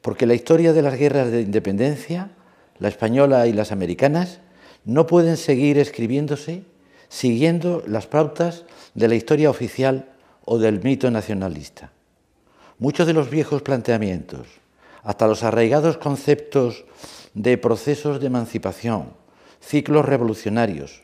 porque 0.00 0.26
la 0.26 0.34
historia 0.34 0.72
de 0.72 0.82
las 0.82 0.98
guerras 0.98 1.30
de 1.30 1.42
independencia, 1.42 2.30
la 2.78 2.88
española 2.88 3.46
y 3.46 3.52
las 3.52 3.70
americanas, 3.70 4.40
no 4.84 5.06
pueden 5.06 5.36
seguir 5.36 5.78
escribiéndose 5.78 6.64
siguiendo 7.12 7.84
las 7.86 8.06
pautas 8.06 8.64
de 8.94 9.06
la 9.06 9.14
historia 9.14 9.50
oficial 9.50 10.08
o 10.46 10.58
del 10.58 10.82
mito 10.82 11.10
nacionalista. 11.10 11.92
Muchos 12.78 13.06
de 13.06 13.12
los 13.12 13.28
viejos 13.28 13.60
planteamientos 13.60 14.46
hasta 15.02 15.26
los 15.26 15.42
arraigados 15.42 15.98
conceptos 15.98 16.86
de 17.34 17.58
procesos 17.58 18.18
de 18.18 18.28
emancipación, 18.28 19.12
ciclos 19.60 20.06
revolucionarios, 20.06 21.02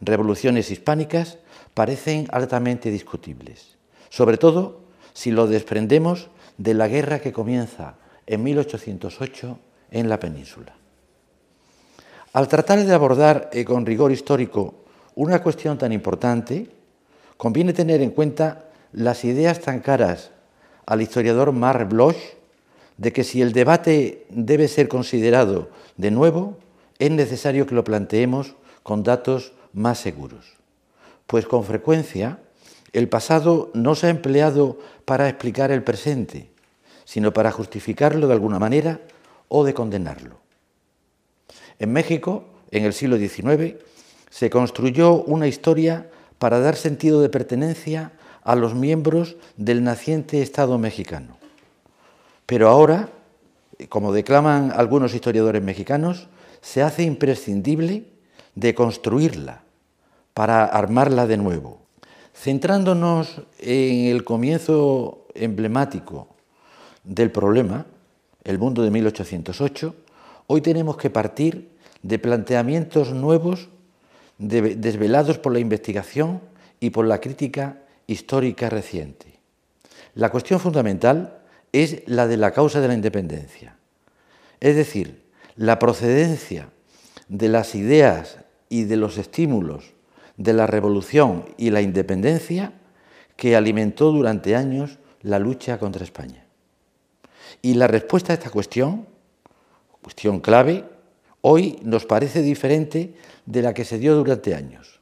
revoluciones 0.00 0.72
hispánicas, 0.72 1.38
parecen 1.72 2.26
altamente 2.32 2.90
discutibles, 2.90 3.76
sobre 4.08 4.38
todo 4.38 4.80
si 5.12 5.30
lo 5.30 5.46
desprendemos 5.46 6.30
de 6.58 6.74
la 6.74 6.88
guerra 6.88 7.20
que 7.20 7.32
comienza 7.32 7.94
en 8.26 8.42
1808 8.42 9.58
en 9.92 10.08
la 10.08 10.18
península. 10.18 10.74
Al 12.32 12.48
tratar 12.48 12.84
de 12.84 12.92
abordar 12.92 13.50
eh, 13.52 13.64
con 13.64 13.86
rigor 13.86 14.10
histórico 14.10 14.83
una 15.14 15.42
cuestión 15.42 15.78
tan 15.78 15.92
importante, 15.92 16.68
conviene 17.36 17.72
tener 17.72 18.02
en 18.02 18.10
cuenta 18.10 18.64
las 18.92 19.24
ideas 19.24 19.60
tan 19.60 19.80
caras 19.80 20.30
al 20.86 21.02
historiador 21.02 21.52
Marc 21.52 21.88
Bloch 21.88 22.16
de 22.96 23.12
que 23.12 23.24
si 23.24 23.42
el 23.42 23.52
debate 23.52 24.26
debe 24.30 24.68
ser 24.68 24.88
considerado 24.88 25.68
de 25.96 26.10
nuevo, 26.10 26.58
es 26.98 27.10
necesario 27.10 27.66
que 27.66 27.74
lo 27.74 27.84
planteemos 27.84 28.54
con 28.82 29.02
datos 29.02 29.52
más 29.72 29.98
seguros. 29.98 30.54
Pues 31.26 31.46
con 31.46 31.64
frecuencia 31.64 32.38
el 32.92 33.08
pasado 33.08 33.70
no 33.74 33.96
se 33.96 34.06
ha 34.06 34.10
empleado 34.10 34.78
para 35.04 35.28
explicar 35.28 35.72
el 35.72 35.82
presente, 35.82 36.50
sino 37.04 37.32
para 37.32 37.50
justificarlo 37.50 38.28
de 38.28 38.34
alguna 38.34 38.60
manera 38.60 39.00
o 39.48 39.64
de 39.64 39.74
condenarlo. 39.74 40.38
En 41.80 41.92
México, 41.92 42.44
en 42.70 42.84
el 42.84 42.92
siglo 42.92 43.16
XIX, 43.16 43.74
se 44.34 44.50
construyó 44.50 45.22
una 45.22 45.46
historia 45.46 46.10
para 46.40 46.58
dar 46.58 46.74
sentido 46.74 47.22
de 47.22 47.28
pertenencia 47.28 48.10
a 48.42 48.56
los 48.56 48.74
miembros 48.74 49.36
del 49.56 49.84
naciente 49.84 50.42
Estado 50.42 50.76
mexicano. 50.76 51.36
Pero 52.44 52.68
ahora, 52.68 53.10
como 53.88 54.12
declaman 54.12 54.72
algunos 54.74 55.14
historiadores 55.14 55.62
mexicanos, 55.62 56.26
se 56.62 56.82
hace 56.82 57.04
imprescindible 57.04 58.06
de 58.56 58.74
construirla 58.74 59.62
para 60.34 60.64
armarla 60.64 61.28
de 61.28 61.36
nuevo. 61.36 61.78
Centrándonos 62.34 63.40
en 63.60 64.06
el 64.06 64.24
comienzo 64.24 65.28
emblemático 65.36 66.26
del 67.04 67.30
problema, 67.30 67.86
el 68.42 68.58
mundo 68.58 68.82
de 68.82 68.90
1808, 68.90 69.94
hoy 70.48 70.60
tenemos 70.60 70.96
que 70.96 71.08
partir 71.08 71.70
de 72.02 72.18
planteamientos 72.18 73.12
nuevos 73.12 73.68
desvelados 74.38 75.38
por 75.38 75.52
la 75.52 75.58
investigación 75.58 76.40
y 76.80 76.90
por 76.90 77.06
la 77.06 77.20
crítica 77.20 77.82
histórica 78.06 78.68
reciente. 78.68 79.40
La 80.14 80.30
cuestión 80.30 80.60
fundamental 80.60 81.38
es 81.72 82.02
la 82.06 82.26
de 82.26 82.36
la 82.36 82.52
causa 82.52 82.80
de 82.80 82.88
la 82.88 82.94
independencia, 82.94 83.76
es 84.60 84.76
decir, 84.76 85.24
la 85.56 85.78
procedencia 85.78 86.68
de 87.28 87.48
las 87.48 87.74
ideas 87.74 88.38
y 88.68 88.84
de 88.84 88.96
los 88.96 89.18
estímulos 89.18 89.94
de 90.36 90.52
la 90.52 90.66
revolución 90.66 91.44
y 91.56 91.70
la 91.70 91.80
independencia 91.80 92.72
que 93.36 93.56
alimentó 93.56 94.12
durante 94.12 94.56
años 94.56 94.98
la 95.22 95.38
lucha 95.38 95.78
contra 95.78 96.04
España. 96.04 96.44
Y 97.62 97.74
la 97.74 97.86
respuesta 97.86 98.32
a 98.32 98.36
esta 98.36 98.50
cuestión, 98.50 99.06
cuestión 100.02 100.40
clave, 100.40 100.84
hoy 101.46 101.78
nos 101.82 102.06
parece 102.06 102.40
diferente 102.40 103.12
de 103.44 103.60
la 103.60 103.74
que 103.74 103.84
se 103.84 103.98
dio 103.98 104.14
durante 104.14 104.54
años, 104.54 105.00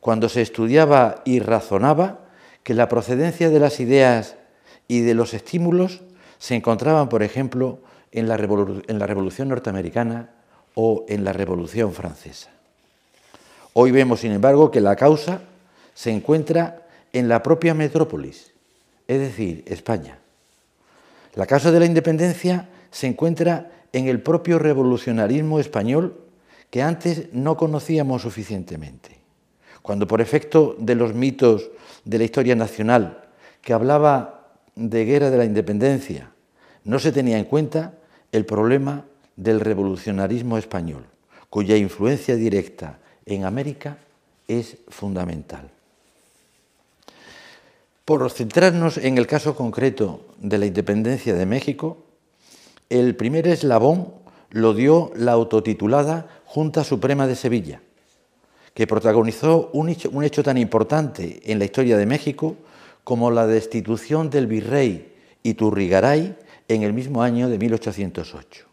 cuando 0.00 0.28
se 0.28 0.42
estudiaba 0.42 1.22
y 1.24 1.40
razonaba 1.40 2.26
que 2.62 2.74
la 2.74 2.90
procedencia 2.90 3.48
de 3.48 3.58
las 3.58 3.80
ideas 3.80 4.36
y 4.86 5.00
de 5.00 5.14
los 5.14 5.32
estímulos 5.32 6.02
se 6.36 6.54
encontraban, 6.56 7.08
por 7.08 7.22
ejemplo, 7.22 7.78
en 8.12 8.28
la, 8.28 8.36
Revolución 8.36 9.48
Norteamericana 9.48 10.28
o 10.74 11.06
en 11.08 11.24
la 11.24 11.32
Revolución 11.32 11.94
Francesa. 11.94 12.50
Hoy 13.72 13.90
vemos, 13.90 14.20
sin 14.20 14.32
embargo, 14.32 14.70
que 14.70 14.82
la 14.82 14.94
causa 14.94 15.40
se 15.94 16.10
encuentra 16.10 16.86
en 17.14 17.30
la 17.30 17.42
propia 17.42 17.72
metrópolis, 17.72 18.52
es 19.06 19.20
decir, 19.20 19.64
España. 19.66 20.18
La 21.34 21.46
causa 21.46 21.72
de 21.72 21.80
la 21.80 21.86
independencia 21.86 22.68
se 22.90 23.06
encuentra 23.06 23.70
en 23.92 24.08
el 24.08 24.20
propio 24.20 24.58
revolucionarismo 24.58 25.60
español 25.60 26.20
que 26.70 26.82
antes 26.82 27.32
no 27.32 27.56
conocíamos 27.56 28.22
suficientemente. 28.22 29.18
Cuando 29.82 30.06
por 30.06 30.20
efecto 30.20 30.76
de 30.78 30.94
los 30.94 31.14
mitos 31.14 31.70
de 32.04 32.18
la 32.18 32.24
historia 32.24 32.54
nacional 32.54 33.24
que 33.62 33.72
hablaba 33.72 34.52
de 34.74 35.04
guerra 35.04 35.30
de 35.30 35.38
la 35.38 35.44
independencia, 35.44 36.30
no 36.84 36.98
se 36.98 37.12
tenía 37.12 37.38
en 37.38 37.44
cuenta 37.44 37.94
el 38.32 38.44
problema 38.44 39.04
del 39.36 39.60
revolucionarismo 39.60 40.58
español, 40.58 41.04
cuya 41.50 41.76
influencia 41.76 42.36
directa 42.36 42.98
en 43.24 43.44
América 43.44 43.98
es 44.46 44.76
fundamental. 44.88 45.70
Por 48.04 48.30
centrarnos 48.30 48.96
en 48.96 49.18
el 49.18 49.26
caso 49.26 49.54
concreto 49.54 50.24
de 50.38 50.58
la 50.58 50.66
independencia 50.66 51.34
de 51.34 51.44
México, 51.44 52.07
el 52.90 53.16
primer 53.16 53.46
eslabón 53.46 54.14
lo 54.50 54.74
dio 54.74 55.12
la 55.14 55.32
autotitulada 55.32 56.28
Junta 56.44 56.84
Suprema 56.84 57.26
de 57.26 57.36
Sevilla, 57.36 57.82
que 58.74 58.86
protagonizó 58.86 59.70
un 59.72 59.88
hecho, 59.88 60.42
tan 60.42 60.56
importante 60.56 61.40
en 61.44 61.58
la 61.58 61.64
historia 61.64 61.96
de 61.96 62.06
México 62.06 62.56
como 63.04 63.30
la 63.30 63.46
destitución 63.46 64.30
del 64.30 64.46
virrey 64.46 65.14
Iturrigaray 65.42 66.36
en 66.68 66.82
el 66.82 66.92
mismo 66.92 67.22
año 67.22 67.48
de 67.48 67.58
1808. 67.58 68.66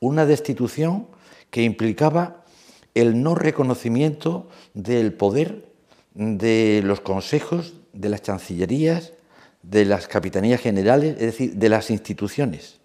Una 0.00 0.26
destitución 0.26 1.06
que 1.50 1.62
implicaba 1.62 2.44
el 2.94 3.22
no 3.22 3.34
reconocimiento 3.34 4.48
del 4.74 5.12
poder 5.12 5.66
de 6.14 6.82
los 6.84 7.00
consejos, 7.00 7.74
de 7.92 8.08
las 8.08 8.22
chancillerías, 8.22 9.12
de 9.62 9.84
las 9.84 10.08
capitanías 10.08 10.60
generales, 10.60 11.14
es 11.14 11.26
decir, 11.26 11.54
de 11.54 11.68
las 11.68 11.90
instituciones, 11.90 12.80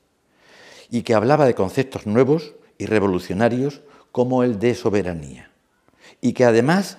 y 0.89 1.03
que 1.03 1.13
hablaba 1.13 1.45
de 1.45 1.55
conceptos 1.55 2.05
nuevos 2.05 2.53
y 2.77 2.85
revolucionarios 2.85 3.81
como 4.11 4.43
el 4.43 4.59
de 4.59 4.75
soberanía, 4.75 5.51
y 6.21 6.33
que 6.33 6.45
además 6.45 6.97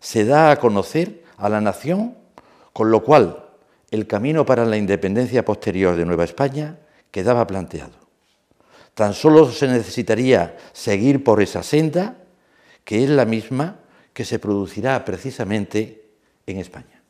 se 0.00 0.24
da 0.24 0.50
a 0.50 0.56
conocer 0.56 1.24
a 1.36 1.48
la 1.48 1.60
nación, 1.60 2.16
con 2.72 2.90
lo 2.90 3.02
cual 3.04 3.44
el 3.90 4.06
camino 4.06 4.44
para 4.46 4.64
la 4.64 4.76
independencia 4.76 5.44
posterior 5.44 5.96
de 5.96 6.04
Nueva 6.04 6.24
España 6.24 6.78
quedaba 7.10 7.46
planteado. 7.46 7.96
Tan 8.94 9.14
solo 9.14 9.50
se 9.50 9.68
necesitaría 9.68 10.56
seguir 10.72 11.22
por 11.22 11.40
esa 11.40 11.62
senda 11.62 12.16
que 12.84 13.04
es 13.04 13.10
la 13.10 13.24
misma 13.24 13.80
que 14.12 14.24
se 14.24 14.38
producirá 14.38 15.04
precisamente 15.04 16.08
en 16.46 16.58
España. 16.58 17.02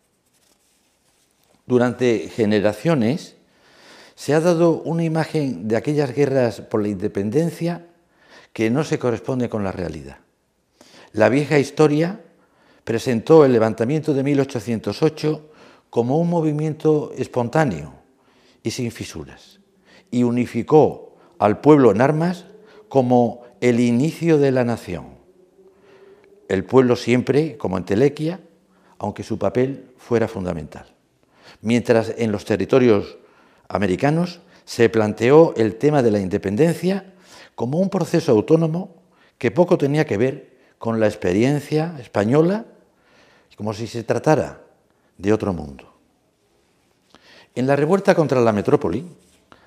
Durante 1.67 2.29
generaciones 2.29 3.38
se 4.19 4.35
ha 4.35 4.41
dado 4.41 4.83
una 4.83 5.05
imagen 5.05 5.69
de 5.69 5.77
aquellas 5.77 6.13
guerras 6.13 6.61
por 6.61 6.83
la 6.83 6.89
independencia 6.89 7.87
que 8.53 8.69
no 8.69 8.83
se 8.83 8.99
corresponde 8.99 9.49
con 9.49 9.63
la 9.63 9.71
realidad. 9.71 10.19
La 11.13 11.29
vieja 11.29 11.61
historia 11.61 12.21
presentó 12.83 13.45
el 13.45 13.53
levantamiento 13.53 14.15
de 14.15 14.25
1808 14.25 15.51
como 15.89 16.19
un 16.19 16.29
movimiento 16.29 17.13
espontáneo 17.17 17.95
y 18.65 18.73
sin 18.73 18.91
fisuras, 18.91 19.61
y 20.11 20.25
unificó 20.25 21.15
al 21.39 21.61
pueblo 21.61 21.93
en 21.93 22.01
armas 22.01 22.47
como 22.89 23.43
el 23.61 23.79
inicio 23.79 24.39
de 24.39 24.51
la 24.51 24.65
nación 24.65 25.19
el 26.49 26.65
pueblo 26.65 26.97
siempre 26.97 27.57
como 27.59 27.77
entelequia, 27.77 28.41
aunque 28.99 29.23
su 29.23 29.39
papel 29.39 29.91
fuera 29.99 30.27
fundamental. 30.27 30.87
Mientras 31.61 32.15
en 32.17 32.33
los 32.33 32.47
territorios 32.47 33.19
americanos 33.69 34.41
se 34.65 34.89
planteó 34.89 35.55
el 35.57 35.77
tema 35.77 36.03
de 36.03 36.11
la 36.11 36.21
independencia 36.21 37.13
como 37.55 37.79
un 37.79 37.91
proceso 37.91 38.33
autónomo 38.33 38.95
que 39.39 39.51
poco 39.51 39.79
tenía 39.79 40.05
que 40.05 40.17
ver 40.17 40.59
con 40.79 41.01
la 41.01 41.07
experiencia 41.07 41.97
española, 42.01 42.67
como 43.57 43.73
si 43.73 43.87
se 43.87 44.05
tratara 44.05 44.61
de 45.17 45.33
otro 45.33 45.53
mundo. 45.53 45.93
En 47.55 47.67
la 47.67 47.77
revuelta 47.77 48.15
contra 48.15 48.41
la 48.41 48.53
metrópoli, 48.53 49.05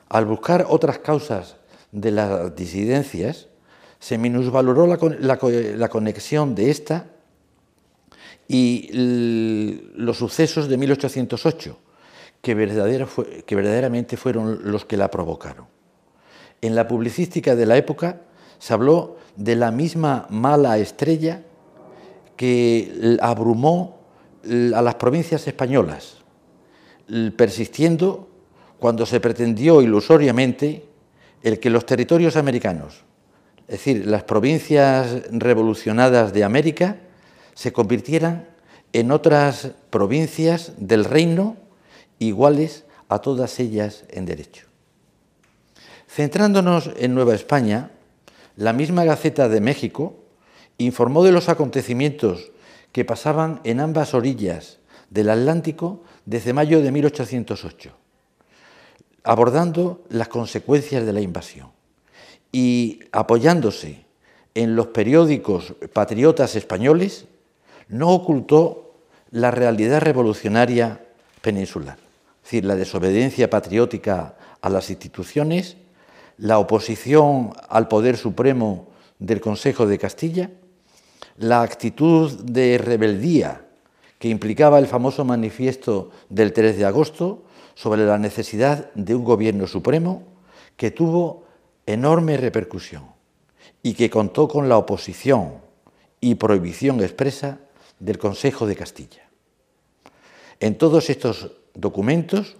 al 0.09 0.25
buscar 0.25 0.65
otras 0.69 0.99
causas 0.99 1.57
de 1.91 2.11
las 2.11 2.55
disidencias, 2.55 3.47
se 3.99 4.17
minusvaloró 4.17 4.87
la, 4.87 5.89
conexión 5.89 6.55
de 6.55 6.71
esta 6.71 7.05
y 8.47 8.89
los 9.95 10.17
sucesos 10.17 10.67
de 10.67 10.77
1808, 10.77 11.77
que, 12.41 12.55
verdaderamente 12.55 14.17
fueron 14.17 14.71
los 14.71 14.85
que 14.85 14.97
la 14.97 15.11
provocaron. 15.11 15.67
En 16.61 16.75
la 16.75 16.87
publicística 16.87 17.55
de 17.55 17.65
la 17.65 17.77
época 17.77 18.21
se 18.59 18.73
habló 18.73 19.17
de 19.35 19.55
la 19.55 19.71
misma 19.71 20.27
mala 20.29 20.77
estrella 20.77 21.43
que 22.35 23.17
abrumó 23.21 23.99
a 24.73 24.81
las 24.81 24.95
provincias 24.95 25.47
españolas, 25.47 26.17
persistiendo 27.35 28.27
cuando 28.79 29.05
se 29.05 29.19
pretendió 29.19 29.81
ilusoriamente 29.81 30.85
el 31.43 31.59
que 31.59 31.69
los 31.69 31.85
territorios 31.85 32.35
americanos, 32.35 33.03
es 33.67 33.77
decir, 33.77 34.07
las 34.07 34.23
provincias 34.23 35.29
revolucionadas 35.31 36.33
de 36.33 36.43
América, 36.43 36.97
se 37.53 37.71
convirtieran 37.71 38.47
en 38.93 39.11
otras 39.11 39.71
provincias 39.89 40.73
del 40.77 41.05
reino 41.05 41.60
iguales 42.27 42.85
a 43.09 43.19
todas 43.19 43.59
ellas 43.59 44.05
en 44.09 44.25
derecho. 44.25 44.67
Centrándonos 46.07 46.91
en 46.97 47.15
Nueva 47.15 47.35
España, 47.35 47.91
la 48.55 48.73
misma 48.73 49.05
Gaceta 49.05 49.49
de 49.49 49.61
México 49.61 50.15
informó 50.77 51.23
de 51.23 51.31
los 51.31 51.49
acontecimientos 51.49 52.51
que 52.91 53.05
pasaban 53.05 53.61
en 53.63 53.79
ambas 53.79 54.13
orillas 54.13 54.79
del 55.09 55.29
Atlántico 55.29 56.03
desde 56.25 56.53
mayo 56.53 56.81
de 56.81 56.91
1808, 56.91 57.91
abordando 59.23 60.03
las 60.09 60.27
consecuencias 60.27 61.05
de 61.05 61.13
la 61.13 61.21
invasión 61.21 61.69
y 62.51 62.99
apoyándose 63.11 64.05
en 64.53 64.75
los 64.75 64.87
periódicos 64.87 65.73
patriotas 65.93 66.55
españoles, 66.55 67.25
no 67.87 68.09
ocultó 68.09 68.95
la 69.31 69.49
realidad 69.51 70.01
revolucionaria 70.01 71.01
peninsular, 71.41 71.97
es 72.41 72.43
decir, 72.43 72.65
la 72.65 72.75
desobediencia 72.75 73.49
patriótica 73.49 74.35
a 74.61 74.69
las 74.69 74.89
instituciones, 74.89 75.77
la 76.37 76.57
oposición 76.57 77.53
al 77.69 77.87
poder 77.87 78.17
supremo 78.17 78.87
del 79.19 79.39
Consejo 79.39 79.85
de 79.85 79.99
Castilla, 79.99 80.49
la 81.37 81.61
actitud 81.61 82.31
de 82.41 82.77
rebeldía 82.77 83.65
que 84.17 84.29
implicaba 84.29 84.79
el 84.79 84.87
famoso 84.87 85.23
manifiesto 85.23 86.11
del 86.29 86.51
3 86.51 86.77
de 86.77 86.85
agosto 86.85 87.43
sobre 87.75 88.05
la 88.05 88.17
necesidad 88.17 88.91
de 88.93 89.15
un 89.15 89.23
gobierno 89.23 89.67
supremo 89.67 90.23
que 90.75 90.91
tuvo 90.91 91.45
enorme 91.85 92.37
repercusión 92.37 93.05
y 93.83 93.93
que 93.93 94.09
contó 94.09 94.47
con 94.47 94.69
la 94.69 94.77
oposición 94.77 95.61
y 96.19 96.35
prohibición 96.35 97.01
expresa 97.01 97.59
del 97.99 98.17
Consejo 98.17 98.67
de 98.67 98.75
Castilla. 98.75 99.29
En 100.59 100.77
todos 100.77 101.09
estos 101.09 101.51
documentos, 101.73 102.57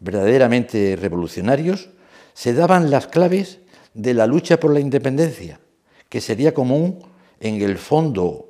verdaderamente 0.00 0.96
revolucionarios, 0.96 1.90
se 2.34 2.52
daban 2.52 2.90
las 2.90 3.06
claves 3.06 3.60
de 3.94 4.14
la 4.14 4.26
lucha 4.26 4.60
por 4.60 4.72
la 4.72 4.80
independencia, 4.80 5.60
que 6.08 6.20
sería 6.20 6.52
común 6.52 6.98
en 7.40 7.62
el 7.62 7.78
fondo 7.78 8.48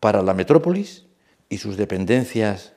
para 0.00 0.22
la 0.22 0.34
metrópolis 0.34 1.06
y 1.48 1.58
sus 1.58 1.76
dependencias 1.76 2.72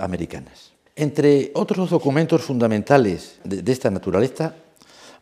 americanas. 0.00 0.72
Entre 0.96 1.50
otros 1.54 1.90
documentos 1.90 2.42
fundamentales 2.42 3.38
de, 3.44 3.70
esta 3.70 3.90
naturaleza, 3.90 4.54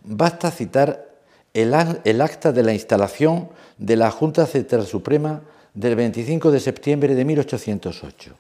basta 0.02 0.50
citar 0.50 1.06
el, 1.52 1.74
el, 2.04 2.20
acta 2.20 2.52
de 2.52 2.62
la 2.62 2.72
instalación 2.72 3.48
de 3.78 3.96
la 3.96 4.10
Junta 4.10 4.46
Central 4.46 4.86
Suprema 4.86 5.42
del 5.74 5.96
25 5.96 6.50
de 6.50 6.60
septiembre 6.60 7.14
de 7.14 7.24
1808, 7.24 8.36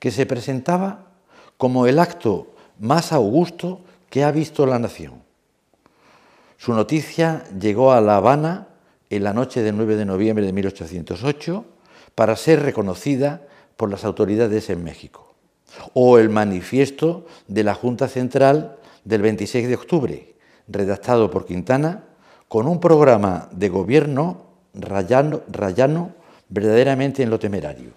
que 0.00 0.10
se 0.10 0.26
presentaba 0.26 1.12
como 1.56 1.86
el 1.86 2.00
acto 2.00 2.48
más 2.80 3.12
augusto 3.12 3.82
que 4.08 4.24
ha 4.24 4.32
visto 4.32 4.66
la 4.66 4.80
nación. 4.80 5.22
Su 6.56 6.72
noticia 6.74 7.44
llegó 7.58 7.92
a 7.92 8.00
La 8.00 8.16
Habana 8.16 8.68
en 9.08 9.24
la 9.24 9.32
noche 9.32 9.62
del 9.62 9.76
9 9.76 9.96
de 9.96 10.04
noviembre 10.04 10.44
de 10.44 10.52
1808 10.52 11.64
para 12.14 12.36
ser 12.36 12.62
reconocida 12.62 13.42
por 13.76 13.90
las 13.90 14.04
autoridades 14.04 14.68
en 14.70 14.82
México. 14.82 15.34
O 15.94 16.18
el 16.18 16.28
manifiesto 16.28 17.26
de 17.46 17.64
la 17.64 17.74
Junta 17.74 18.08
Central 18.08 18.76
del 19.04 19.22
26 19.22 19.68
de 19.68 19.74
octubre, 19.74 20.34
redactado 20.68 21.30
por 21.30 21.46
Quintana, 21.46 22.04
con 22.48 22.66
un 22.66 22.80
programa 22.80 23.48
de 23.52 23.68
gobierno 23.68 24.46
rayano, 24.74 25.42
rayano 25.48 26.10
verdaderamente 26.48 27.22
en 27.22 27.30
lo 27.30 27.38
temerario, 27.38 27.90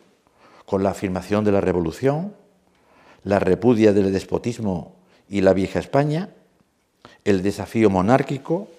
con 0.73 0.81
la 0.81 0.89
afirmación 0.89 1.43
de 1.45 1.51
la 1.51 1.61
revolución, 1.61 2.33
la 3.23 3.37
repudia 3.37 3.93
del 3.93 4.11
despotismo 4.11 4.95
y 5.29 5.41
la 5.41 5.53
vieja 5.53 5.77
España, 5.77 6.29
el 7.25 7.43
desafío 7.43 7.91
monárquico, 7.91 8.69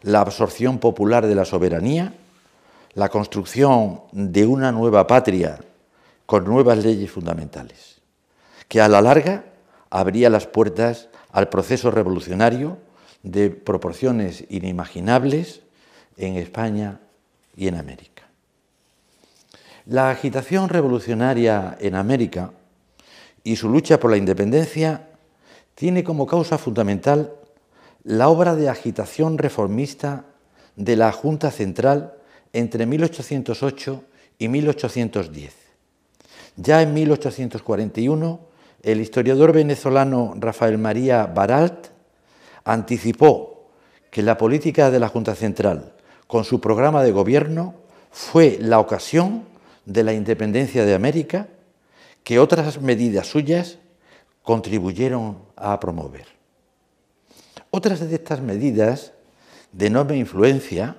la 0.00 0.22
absorción 0.22 0.78
popular 0.78 1.26
de 1.26 1.34
la 1.34 1.44
soberanía, 1.44 2.14
la 2.94 3.10
construcción 3.10 4.00
de 4.12 4.46
una 4.46 4.72
nueva 4.72 5.06
patria 5.06 5.58
con 6.24 6.46
nuevas 6.46 6.82
leyes 6.82 7.10
fundamentales, 7.10 8.00
que 8.66 8.80
a 8.80 8.88
la 8.88 9.02
larga 9.02 9.44
abría 9.90 10.30
las 10.30 10.46
puertas 10.46 11.10
al 11.32 11.50
proceso 11.50 11.90
revolucionario 11.90 12.78
de 13.22 13.50
proporciones 13.50 14.42
inimaginables 14.48 15.60
en 16.16 16.36
España 16.36 16.98
y 17.54 17.68
en 17.68 17.74
América. 17.74 18.15
La 19.88 20.10
agitación 20.10 20.68
revolucionaria 20.68 21.78
en 21.78 21.94
América 21.94 22.50
y 23.44 23.54
su 23.54 23.68
lucha 23.68 24.00
por 24.00 24.10
la 24.10 24.16
independencia 24.16 25.10
tiene 25.76 26.02
como 26.02 26.26
causa 26.26 26.58
fundamental 26.58 27.32
la 28.02 28.28
obra 28.28 28.56
de 28.56 28.68
agitación 28.68 29.38
reformista 29.38 30.24
de 30.74 30.96
la 30.96 31.12
Junta 31.12 31.52
Central 31.52 32.14
entre 32.52 32.84
1808 32.84 34.02
y 34.38 34.48
1810. 34.48 35.54
Ya 36.56 36.82
en 36.82 36.92
1841, 36.92 38.40
el 38.82 39.00
historiador 39.00 39.52
venezolano 39.52 40.34
Rafael 40.36 40.78
María 40.78 41.26
Baralt 41.26 41.90
anticipó 42.64 43.68
que 44.10 44.24
la 44.24 44.36
política 44.36 44.90
de 44.90 44.98
la 44.98 45.08
Junta 45.08 45.36
Central, 45.36 45.92
con 46.26 46.42
su 46.42 46.60
programa 46.60 47.04
de 47.04 47.12
gobierno, 47.12 47.74
fue 48.10 48.58
la 48.60 48.80
ocasión 48.80 49.54
de 49.86 50.04
la 50.04 50.12
independencia 50.12 50.84
de 50.84 50.94
América 50.94 51.48
que 52.22 52.38
otras 52.38 52.82
medidas 52.82 53.28
suyas 53.28 53.78
contribuyeron 54.42 55.38
a 55.56 55.80
promover. 55.80 56.26
Otras 57.70 58.00
de 58.00 58.14
estas 58.14 58.40
medidas 58.40 59.12
de 59.72 59.86
enorme 59.86 60.16
influencia 60.16 60.96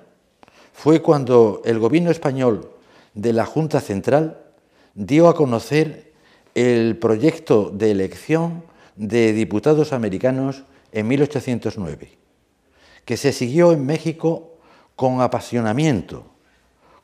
fue 0.72 1.02
cuando 1.02 1.62
el 1.64 1.78
gobierno 1.78 2.10
español 2.10 2.70
de 3.14 3.32
la 3.32 3.44
Junta 3.44 3.80
Central 3.80 4.38
dio 4.94 5.28
a 5.28 5.34
conocer 5.34 6.12
el 6.54 6.96
proyecto 6.96 7.70
de 7.70 7.90
elección 7.90 8.64
de 8.96 9.32
diputados 9.32 9.92
americanos 9.92 10.64
en 10.92 11.08
1809, 11.08 12.18
que 13.04 13.16
se 13.16 13.32
siguió 13.32 13.72
en 13.72 13.84
México 13.86 14.58
con 14.96 15.20
apasionamiento, 15.20 16.26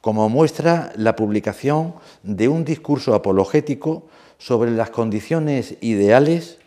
como 0.05 0.29
muestra 0.29 0.93
la 0.97 1.17
publicación 1.17 1.95
de 2.23 2.47
un 2.47 2.63
discurso 2.63 3.15
apologético 3.15 4.07
sobre 4.37 4.71
las 4.71 4.91
condiciones 4.91 5.77
ideales 5.81 6.59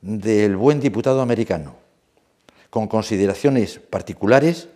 del 0.00 0.56
buen 0.56 0.78
diputado 0.78 1.20
americano 1.20 1.74
con 2.70 2.86
consideraciones 2.86 3.80
particulares 3.80 4.68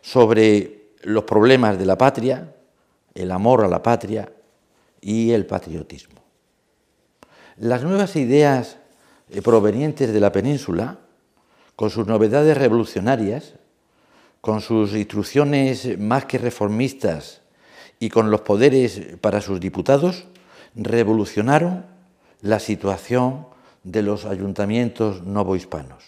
sobre 0.00 0.86
los 1.02 1.24
problemas 1.24 1.78
de 1.78 1.84
la 1.84 1.98
patria, 1.98 2.54
el 3.14 3.30
amor 3.30 3.62
a 3.62 3.68
la 3.68 3.82
patria 3.82 4.32
y 5.02 5.32
el 5.32 5.44
patriotismo. 5.44 6.22
Las 7.58 7.82
nuevas 7.82 8.16
ideas 8.16 8.78
eh, 9.28 9.42
provenientes 9.42 10.14
de 10.14 10.20
la 10.20 10.32
península, 10.32 10.98
con 11.76 11.90
sus 11.90 12.06
novedades 12.06 12.56
revolucionarias, 12.56 13.56
con 14.44 14.60
sus 14.60 14.92
instrucciones 14.92 15.98
más 15.98 16.26
que 16.26 16.36
reformistas 16.36 17.40
y 17.98 18.10
con 18.10 18.30
los 18.30 18.42
poderes 18.42 19.00
para 19.22 19.40
sus 19.40 19.58
diputados, 19.58 20.26
revolucionaron 20.74 21.86
la 22.42 22.58
situación 22.58 23.46
de 23.84 24.02
los 24.02 24.26
ayuntamientos 24.26 25.22
novohispanos. 25.22 26.04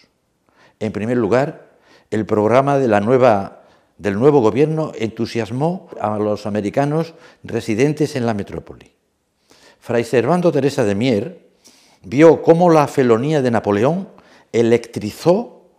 En 0.81 0.93
primer 0.93 1.17
lugar, 1.17 1.79
el 2.11 2.27
programa 2.27 2.77
del 2.77 4.19
nuevo 4.19 4.41
gobierno 4.43 4.93
entusiasmó 4.99 5.89
a 5.99 6.19
los 6.19 6.45
americanos 6.45 7.15
residentes 7.43 8.17
en 8.17 8.27
la 8.27 8.35
metrópoli. 8.35 8.93
Fray 9.81 10.05
Servando 10.05 10.53
Teresa 10.53 10.85
de 10.85 10.95
Mier 10.95 11.49
vio 12.03 12.43
cómo 12.43 12.69
la 12.69 12.87
felonía 12.87 13.41
de 13.41 13.51
Napoleón 13.51 14.09
electrizó 14.53 15.71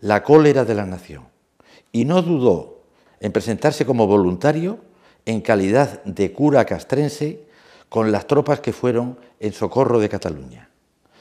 la 0.00 0.22
cólera 0.22 0.66
de 0.66 0.74
la 0.74 0.84
nación 0.84 1.31
y 1.92 2.04
no 2.04 2.22
dudó 2.22 2.80
en 3.20 3.30
presentarse 3.30 3.86
como 3.86 4.06
voluntario 4.06 4.80
en 5.26 5.40
calidad 5.40 6.02
de 6.04 6.32
cura 6.32 6.64
castrense 6.64 7.44
con 7.88 8.10
las 8.10 8.26
tropas 8.26 8.60
que 8.60 8.72
fueron 8.72 9.18
en 9.38 9.52
socorro 9.52 10.00
de 10.00 10.08
Cataluña. 10.08 10.70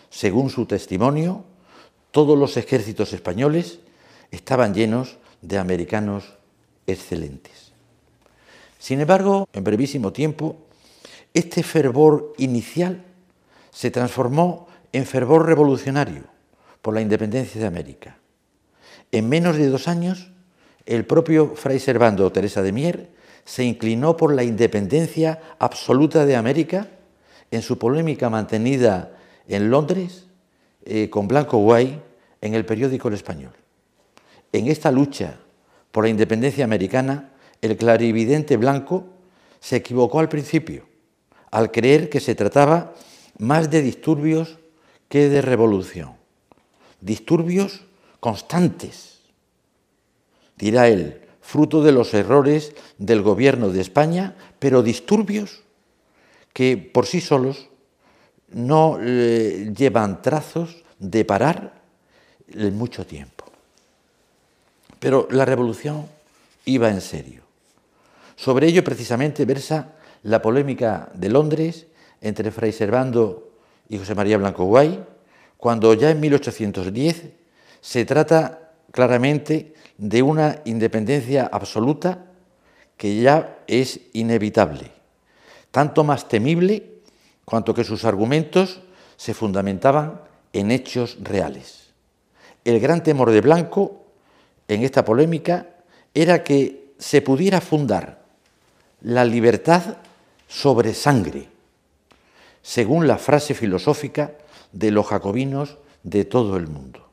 Según 0.09 0.49
su 0.49 0.65
testimonio, 0.65 1.43
todos 2.11 2.37
los 2.37 2.57
ejércitos 2.57 3.13
españoles 3.13 3.79
estaban 4.31 4.73
llenos 4.73 5.17
de 5.41 5.57
americanos 5.57 6.33
excelentes. 6.87 7.71
Sin 8.79 8.99
embargo, 8.99 9.47
en 9.53 9.63
brevísimo 9.63 10.11
tiempo, 10.11 10.57
este 11.33 11.61
fervor 11.63 12.33
inicial 12.37 13.03
se 13.71 13.91
transformó 13.91 14.67
en 14.91 15.05
fervor 15.05 15.45
revolucionario 15.45 16.23
por 16.81 16.93
la 16.93 17.01
independencia 17.01 17.61
de 17.61 17.67
América. 17.67 18.17
En 19.11 19.29
menos 19.29 19.57
de 19.57 19.67
dos 19.67 19.87
años, 19.87 20.30
el 20.85 21.05
propio 21.05 21.55
Fray 21.55 21.79
Servando 21.79 22.31
Teresa 22.31 22.61
de 22.61 22.71
Mier 22.71 23.09
se 23.45 23.63
inclinó 23.63 24.17
por 24.17 24.33
la 24.33 24.43
independencia 24.43 25.41
absoluta 25.59 26.25
de 26.25 26.35
América 26.35 26.87
en 27.49 27.61
su 27.61 27.77
polémica 27.77 28.29
mantenida 28.29 29.17
en 29.47 29.69
Londres 29.69 30.27
eh, 30.85 31.09
con 31.09 31.27
Blanco 31.27 31.57
Guay 31.57 32.01
en 32.41 32.53
el 32.53 32.65
periódico 32.65 33.07
El 33.07 33.15
Español. 33.15 33.51
En 34.53 34.67
esta 34.67 34.91
lucha 34.91 35.37
por 35.91 36.05
la 36.05 36.09
independencia 36.09 36.63
americana, 36.63 37.31
el 37.61 37.77
clarividente 37.77 38.57
Blanco 38.57 39.05
se 39.59 39.77
equivocó 39.77 40.19
al 40.19 40.29
principio, 40.29 40.85
al 41.51 41.71
creer 41.71 42.09
que 42.09 42.19
se 42.19 42.35
trataba 42.35 42.93
más 43.37 43.69
de 43.69 43.81
disturbios 43.81 44.57
que 45.09 45.29
de 45.29 45.41
revolución. 45.41 46.13
Disturbios 47.01 47.81
constantes, 48.19 49.10
dirá 50.61 50.87
él, 50.87 51.19
fruto 51.41 51.81
de 51.81 51.91
los 51.91 52.13
errores 52.13 52.73
del 52.99 53.23
gobierno 53.23 53.69
de 53.69 53.81
España, 53.81 54.35
pero 54.59 54.83
disturbios 54.83 55.63
que 56.53 56.77
por 56.77 57.07
sí 57.07 57.19
solos 57.19 57.67
no 58.49 58.99
eh, 59.01 59.73
llevan 59.75 60.21
trazos 60.21 60.83
de 60.99 61.25
parar 61.25 61.81
en 62.47 62.77
mucho 62.77 63.05
tiempo. 63.07 63.45
Pero 64.99 65.27
la 65.31 65.45
revolución 65.45 66.05
iba 66.65 66.89
en 66.89 67.01
serio. 67.01 67.41
Sobre 68.35 68.67
ello 68.67 68.83
precisamente 68.83 69.45
versa 69.45 69.93
la 70.23 70.41
polémica 70.41 71.09
de 71.15 71.29
Londres 71.29 71.87
entre 72.21 72.51
Fray 72.51 72.71
Servando 72.71 73.49
y 73.89 73.97
José 73.97 74.13
María 74.13 74.37
Blanco 74.37 74.65
Guay, 74.65 75.03
cuando 75.57 75.93
ya 75.95 76.11
en 76.11 76.19
1810 76.19 77.23
se 77.81 78.05
trata 78.05 78.70
claramente 78.91 79.73
de 79.97 80.21
una 80.21 80.61
independencia 80.65 81.49
absoluta 81.51 82.25
que 82.97 83.21
ya 83.21 83.59
es 83.67 84.01
inevitable, 84.13 84.91
tanto 85.71 86.03
más 86.03 86.27
temible 86.27 86.91
cuanto 87.45 87.73
que 87.73 87.83
sus 87.83 88.05
argumentos 88.05 88.81
se 89.17 89.33
fundamentaban 89.33 90.21
en 90.53 90.71
hechos 90.71 91.17
reales. 91.21 91.91
El 92.63 92.79
gran 92.79 93.01
temor 93.03 93.31
de 93.31 93.41
Blanco 93.41 94.05
en 94.67 94.83
esta 94.83 95.03
polémica 95.03 95.67
era 96.13 96.43
que 96.43 96.93
se 96.97 97.21
pudiera 97.21 97.61
fundar 97.61 98.21
la 99.01 99.25
libertad 99.25 99.97
sobre 100.47 100.93
sangre, 100.93 101.47
según 102.61 103.07
la 103.07 103.17
frase 103.17 103.53
filosófica 103.53 104.33
de 104.71 104.91
los 104.91 105.07
jacobinos 105.07 105.77
de 106.03 106.25
todo 106.25 106.57
el 106.57 106.67
mundo. 106.67 107.10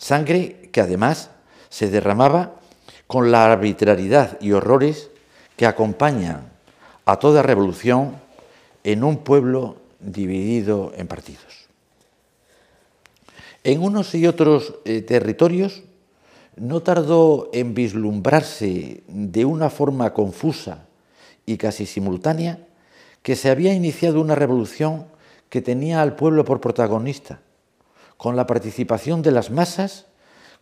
Sangre 0.00 0.70
que 0.72 0.80
además 0.80 1.28
se 1.68 1.90
derramaba 1.90 2.54
con 3.06 3.30
la 3.30 3.52
arbitrariedad 3.52 4.40
y 4.40 4.52
horrores 4.52 5.10
que 5.56 5.66
acompañan 5.66 6.48
a 7.04 7.18
toda 7.18 7.42
revolución 7.42 8.16
en 8.82 9.04
un 9.04 9.18
pueblo 9.18 9.76
dividido 10.00 10.92
en 10.96 11.06
partidos. 11.06 11.68
En 13.62 13.82
unos 13.82 14.14
y 14.14 14.26
otros 14.26 14.74
eh, 14.86 15.02
territorios 15.02 15.82
no 16.56 16.80
tardó 16.80 17.50
en 17.52 17.74
vislumbrarse 17.74 19.02
de 19.06 19.44
una 19.44 19.68
forma 19.68 20.14
confusa 20.14 20.86
y 21.44 21.58
casi 21.58 21.84
simultánea 21.84 22.58
que 23.22 23.36
se 23.36 23.50
había 23.50 23.74
iniciado 23.74 24.18
una 24.18 24.34
revolución 24.34 25.04
que 25.50 25.60
tenía 25.60 26.00
al 26.00 26.16
pueblo 26.16 26.46
por 26.46 26.62
protagonista, 26.62 27.40
con 28.20 28.36
la 28.36 28.46
participación 28.46 29.22
de 29.22 29.30
las 29.30 29.50
masas 29.50 30.04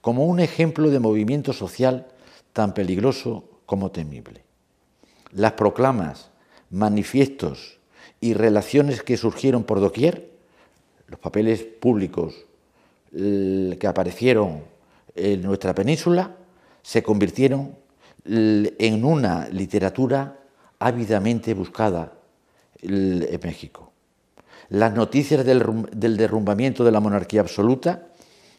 como 0.00 0.26
un 0.26 0.38
ejemplo 0.38 0.90
de 0.90 1.00
movimiento 1.00 1.52
social 1.52 2.06
tan 2.52 2.72
peligroso 2.72 3.50
como 3.66 3.90
temible. 3.90 4.44
Las 5.32 5.54
proclamas, 5.54 6.30
manifiestos 6.70 7.80
y 8.20 8.34
relaciones 8.34 9.02
que 9.02 9.16
surgieron 9.16 9.64
por 9.64 9.80
doquier, 9.80 10.30
los 11.08 11.18
papeles 11.18 11.64
públicos 11.64 12.46
que 13.10 13.86
aparecieron 13.88 14.62
en 15.16 15.42
nuestra 15.42 15.74
península, 15.74 16.36
se 16.82 17.02
convirtieron 17.02 17.74
en 18.24 19.04
una 19.04 19.48
literatura 19.48 20.38
ávidamente 20.78 21.54
buscada 21.54 22.12
en 22.80 23.40
México. 23.42 23.87
Las 24.70 24.94
noticias 24.94 25.44
del 25.44 26.16
derrumbamiento 26.16 26.84
de 26.84 26.92
la 26.92 27.00
monarquía 27.00 27.40
absoluta, 27.40 28.06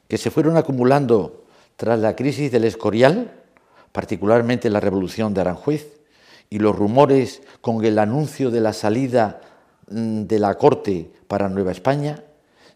que 0.08 0.18
se 0.18 0.32
fueron 0.32 0.58
acumulando 0.58 1.46
tras 1.76 2.00
la 2.00 2.16
crisis 2.16 2.52
del 2.52 2.66
Escorial, 2.66 3.32
particularmente 3.92 4.70
la 4.70 4.80
revolución 4.80 5.34
de 5.34 5.42
Aranjuez, 5.42 6.00
y 6.50 6.58
los 6.58 6.76
rumores 6.76 7.44
con 7.62 7.86
el 7.86 8.00
anuncio 8.00 8.50
de 8.50 8.60
la 8.60 8.74
salida 8.74 9.42
Mm, 9.90 10.28
de 10.28 10.38
la 10.38 10.54
corte 10.56 11.10
para 11.28 11.50
Nueva 11.50 11.72
España 11.72 12.24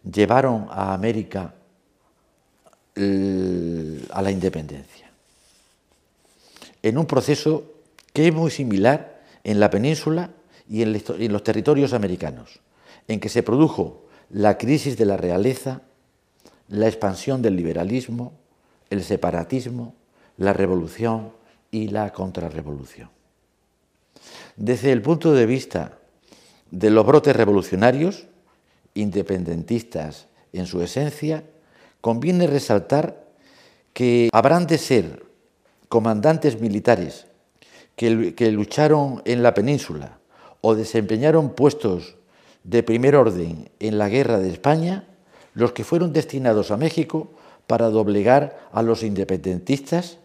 llevaron 0.04 0.68
a 0.72 0.94
América 0.94 1.54
a 2.96 4.22
la 4.22 4.32
independencia. 4.32 5.10
En 6.82 6.98
un 6.98 7.06
proceso 7.06 7.64
que 8.12 8.28
es 8.28 8.34
muy 8.34 8.52
similar 8.52 9.22
en 9.44 9.60
la 9.60 9.70
península 9.70 10.30
y 10.70 10.84
en 10.84 11.32
los 11.34 11.44
territorios 11.44 11.94
americanos, 11.94 12.60
en 13.08 13.20
que 13.20 13.30
se 13.30 13.44
produjo 13.44 14.06
la 14.30 14.58
crisis 14.58 14.98
de 14.98 15.06
la 15.06 15.18
realeza, 15.18 15.82
la 16.68 16.88
expansión 16.88 17.42
del 17.42 17.56
liberalismo, 17.56 18.34
el 18.90 19.04
separatismo, 19.04 19.96
la 20.38 20.54
revolución 20.54 21.32
y 21.72 21.88
la 21.88 22.12
contrarrevolución. 22.12 23.10
Desde 24.56 24.92
el 24.92 25.02
punto 25.02 25.34
de 25.34 25.46
vista 25.46 25.98
de 26.72 26.90
los 26.90 27.06
brotes 27.06 27.36
revolucionarios, 27.36 28.28
independentistas 28.94 30.28
en 30.54 30.66
su 30.66 30.82
esencia, 30.82 31.44
conviene 32.02 32.48
resaltar 32.48 33.24
que 33.94 34.30
habrán 34.32 34.68
de 34.68 34.78
ser 34.78 35.26
comandantes 35.88 36.60
militares 36.60 37.28
que, 37.96 38.52
lucharon 38.52 39.22
en 39.26 39.44
la 39.44 39.54
península 39.54 40.18
o 40.62 40.76
desempeñaron 40.76 41.54
puestos 41.54 42.16
de 42.64 42.84
primer 42.84 43.16
orden 43.16 43.70
en 43.80 43.98
la 43.98 44.10
guerra 44.10 44.40
de 44.40 44.50
España, 44.50 45.08
los 45.54 45.74
que 45.74 45.84
fueron 45.84 46.14
destinados 46.14 46.72
a 46.72 46.78
México 46.78 47.32
para 47.68 47.90
doblegar 47.90 48.68
a 48.72 48.82
los 48.82 49.04
independentistas 49.04 50.18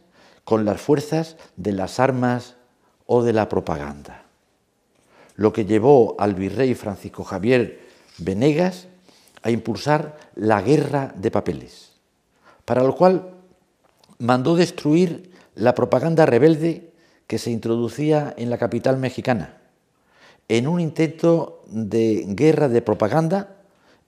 con 0.45 0.65
las 0.65 0.81
fuerzas 0.81 1.37
de 1.57 1.73
las 1.73 2.01
armas 2.01 2.57
o 3.07 3.23
de 3.23 3.33
la 3.33 3.49
propaganda 3.49 4.29
lo 5.39 5.53
que 5.53 5.65
llevó 5.65 6.17
al 6.19 6.35
virrey 6.35 6.75
Francisco 6.75 7.23
Javier 7.23 7.81
Venegas 8.19 8.89
a 9.43 9.53
impulsar 9.53 10.19
la 10.35 10.61
guerra 10.61 11.15
de 11.15 11.31
papeles, 11.31 11.93
para 12.65 12.83
lo 12.83 12.97
cual 12.97 13.35
mandó 14.19 14.57
destruir 14.57 15.31
la 15.55 15.77
propaganda 15.77 16.27
rebelde 16.27 16.91
que 17.29 17.39
se 17.39 17.53
introducía 17.53 18.35
en 18.37 18.51
la 18.51 18.59
capital 18.59 18.99
mexicana. 18.99 19.58
En 20.49 20.67
un 20.67 20.81
intento 20.81 21.63
de 21.67 22.25
guerra 22.29 22.69
de 22.69 22.81
propaganda, 22.83 23.57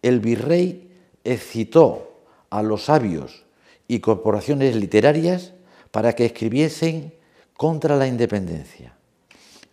el 0.03 0.21
virrey 0.21 0.91
excitó 1.23 2.23
a 2.49 2.63
los 2.63 2.85
sabios 2.85 3.45
y 3.87 4.01
corporaciones 4.01 4.75
literarias 4.77 5.53
para 5.91 6.15
que 6.15 6.25
escribiesen 6.25 7.13
contra 7.57 7.97
la 7.97 8.07
independencia. 8.07 8.95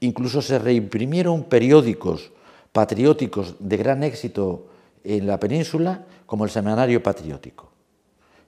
Incluso 0.01 0.41
se 0.41 0.59
reimprimieron 0.59 1.45
periódicos 1.45 2.31
patrióticos 2.71 3.55
de 3.59 3.77
gran 3.77 4.03
éxito 4.03 4.67
en 5.03 5.25
la 5.25 5.39
península, 5.39 6.05
como 6.25 6.43
el 6.43 6.51
Semanario 6.51 7.01
Patriótico. 7.01 7.71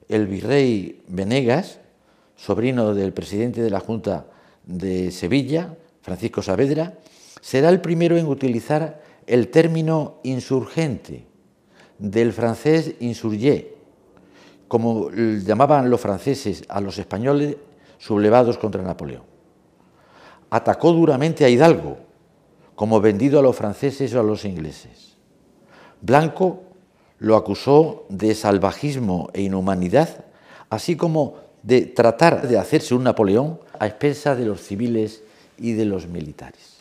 El 0.08 0.28
virrey 0.28 1.02
Venegas, 1.08 1.80
sobrino 2.36 2.94
del 2.94 3.14
presidente 3.14 3.62
de 3.62 3.70
la 3.70 3.80
Junta 3.80 4.28
de 4.66 5.10
Sevilla, 5.12 5.78
Francisco 6.02 6.42
Saavedra, 6.42 7.00
será 7.42 7.70
el 7.70 7.82
primero 7.82 8.18
en 8.18 8.28
utilizar 8.28 9.02
el 9.28 9.50
término 9.50 10.18
insurgente, 10.24 11.26
del 11.98 12.34
francés 12.34 12.96
insurgé, 13.00 13.76
como 14.68 15.12
llamaban 15.12 15.90
los 15.90 16.00
franceses 16.00 16.64
a 16.70 16.80
los 16.80 16.98
españoles 16.98 17.58
sublevados 17.98 18.58
contra 18.58 18.82
Napoleón 18.82 19.30
atacó 20.50 20.92
duramente 20.92 21.46
a 21.46 21.50
Hidalgo, 21.50 21.98
como 22.76 23.02
vendido 23.02 23.40
a 23.40 23.44
los 23.44 23.56
franceses 23.56 24.14
o 24.14 24.20
a 24.20 24.24
los 24.24 24.46
ingleses. 24.46 25.18
Blanco 26.02 26.64
lo 27.20 27.36
acusó 27.36 28.06
de 28.10 28.34
salvajismo 28.34 29.30
e 29.34 29.42
inhumanidad, 29.42 30.26
así 30.70 30.96
como 30.96 31.36
de 31.62 31.82
tratar 31.82 32.48
de 32.48 32.58
hacerse 32.58 32.96
un 32.96 33.04
Napoleón 33.04 33.60
a 33.80 33.88
expensas 33.88 34.38
de 34.38 34.46
los 34.46 34.62
civiles 34.62 35.24
y 35.58 35.74
de 35.74 35.86
los 35.86 36.08
militares. 36.08 36.79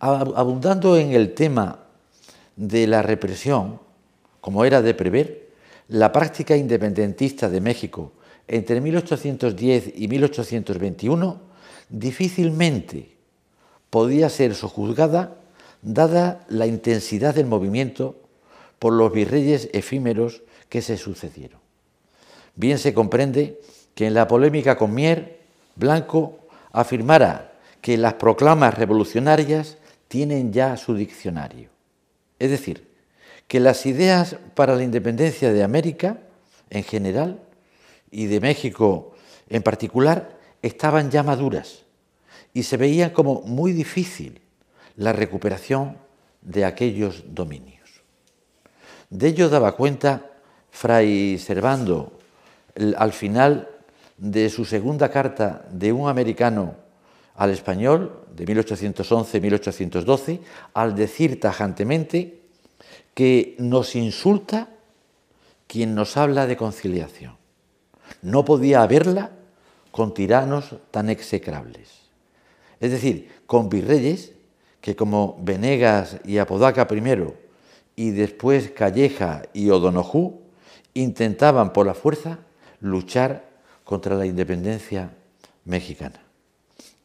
Abundando 0.00 0.96
en 0.96 1.12
el 1.12 1.34
tema 1.34 1.80
de 2.56 2.86
la 2.86 3.02
represión, 3.02 3.80
como 4.40 4.64
era 4.64 4.80
de 4.82 4.94
prever, 4.94 5.48
la 5.88 6.12
práctica 6.12 6.56
independentista 6.56 7.48
de 7.48 7.60
México 7.60 8.12
entre 8.46 8.80
1810 8.80 9.92
y 9.96 10.08
1821 10.08 11.40
difícilmente 11.88 13.16
podía 13.90 14.28
ser 14.28 14.54
sojuzgada 14.54 15.36
dada 15.82 16.44
la 16.48 16.66
intensidad 16.66 17.34
del 17.34 17.46
movimiento 17.46 18.16
por 18.78 18.92
los 18.92 19.12
virreyes 19.12 19.68
efímeros 19.72 20.42
que 20.68 20.82
se 20.82 20.96
sucedieron. 20.96 21.60
Bien 22.54 22.78
se 22.78 22.94
comprende 22.94 23.60
que 23.94 24.06
en 24.06 24.14
la 24.14 24.28
polémica 24.28 24.76
con 24.76 24.94
Mier, 24.94 25.38
Blanco 25.76 26.38
afirmara 26.72 27.52
que 27.80 27.96
las 27.96 28.14
proclamas 28.14 28.74
revolucionarias 28.74 29.78
tienen 30.08 30.52
ya 30.52 30.76
su 30.76 30.94
diccionario. 30.94 31.70
Es 32.38 32.50
decir, 32.50 32.88
que 33.46 33.60
las 33.60 33.86
ideas 33.86 34.36
para 34.54 34.74
la 34.74 34.82
independencia 34.82 35.52
de 35.52 35.62
América 35.62 36.18
en 36.70 36.82
general 36.82 37.40
y 38.10 38.26
de 38.26 38.40
México 38.40 39.14
en 39.48 39.62
particular 39.62 40.38
estaban 40.62 41.10
ya 41.10 41.22
maduras 41.22 41.84
y 42.52 42.62
se 42.64 42.76
veía 42.76 43.12
como 43.12 43.42
muy 43.42 43.72
difícil 43.72 44.40
la 44.96 45.12
recuperación 45.12 45.96
de 46.42 46.64
aquellos 46.64 47.24
dominios. 47.28 48.02
De 49.10 49.28
ello 49.28 49.48
daba 49.48 49.76
cuenta 49.76 50.26
Fray 50.70 51.38
Servando 51.38 52.18
al 52.96 53.12
final 53.12 53.68
de 54.16 54.50
su 54.50 54.64
segunda 54.64 55.10
carta 55.10 55.64
de 55.70 55.92
un 55.92 56.08
americano 56.08 56.74
al 57.38 57.50
español 57.50 58.26
de 58.34 58.44
1811-1812, 58.46 60.40
al 60.74 60.94
decir 60.94 61.40
tajantemente 61.40 62.40
que 63.14 63.54
nos 63.58 63.94
insulta 63.94 64.68
quien 65.68 65.94
nos 65.94 66.16
habla 66.16 66.46
de 66.46 66.56
conciliación. 66.56 67.36
No 68.22 68.44
podía 68.44 68.82
haberla 68.82 69.30
con 69.92 70.14
tiranos 70.14 70.74
tan 70.90 71.08
execrables. 71.10 71.88
Es 72.80 72.90
decir, 72.90 73.30
con 73.46 73.68
virreyes 73.68 74.32
que 74.80 74.96
como 74.96 75.38
Venegas 75.40 76.18
y 76.24 76.38
Apodaca 76.38 76.88
primero 76.88 77.34
y 77.94 78.10
después 78.10 78.70
Calleja 78.70 79.42
y 79.52 79.70
O'Donoghue 79.70 80.40
intentaban 80.94 81.72
por 81.72 81.86
la 81.86 81.94
fuerza 81.94 82.38
luchar 82.80 83.48
contra 83.84 84.16
la 84.16 84.26
independencia 84.26 85.10
mexicana, 85.64 86.20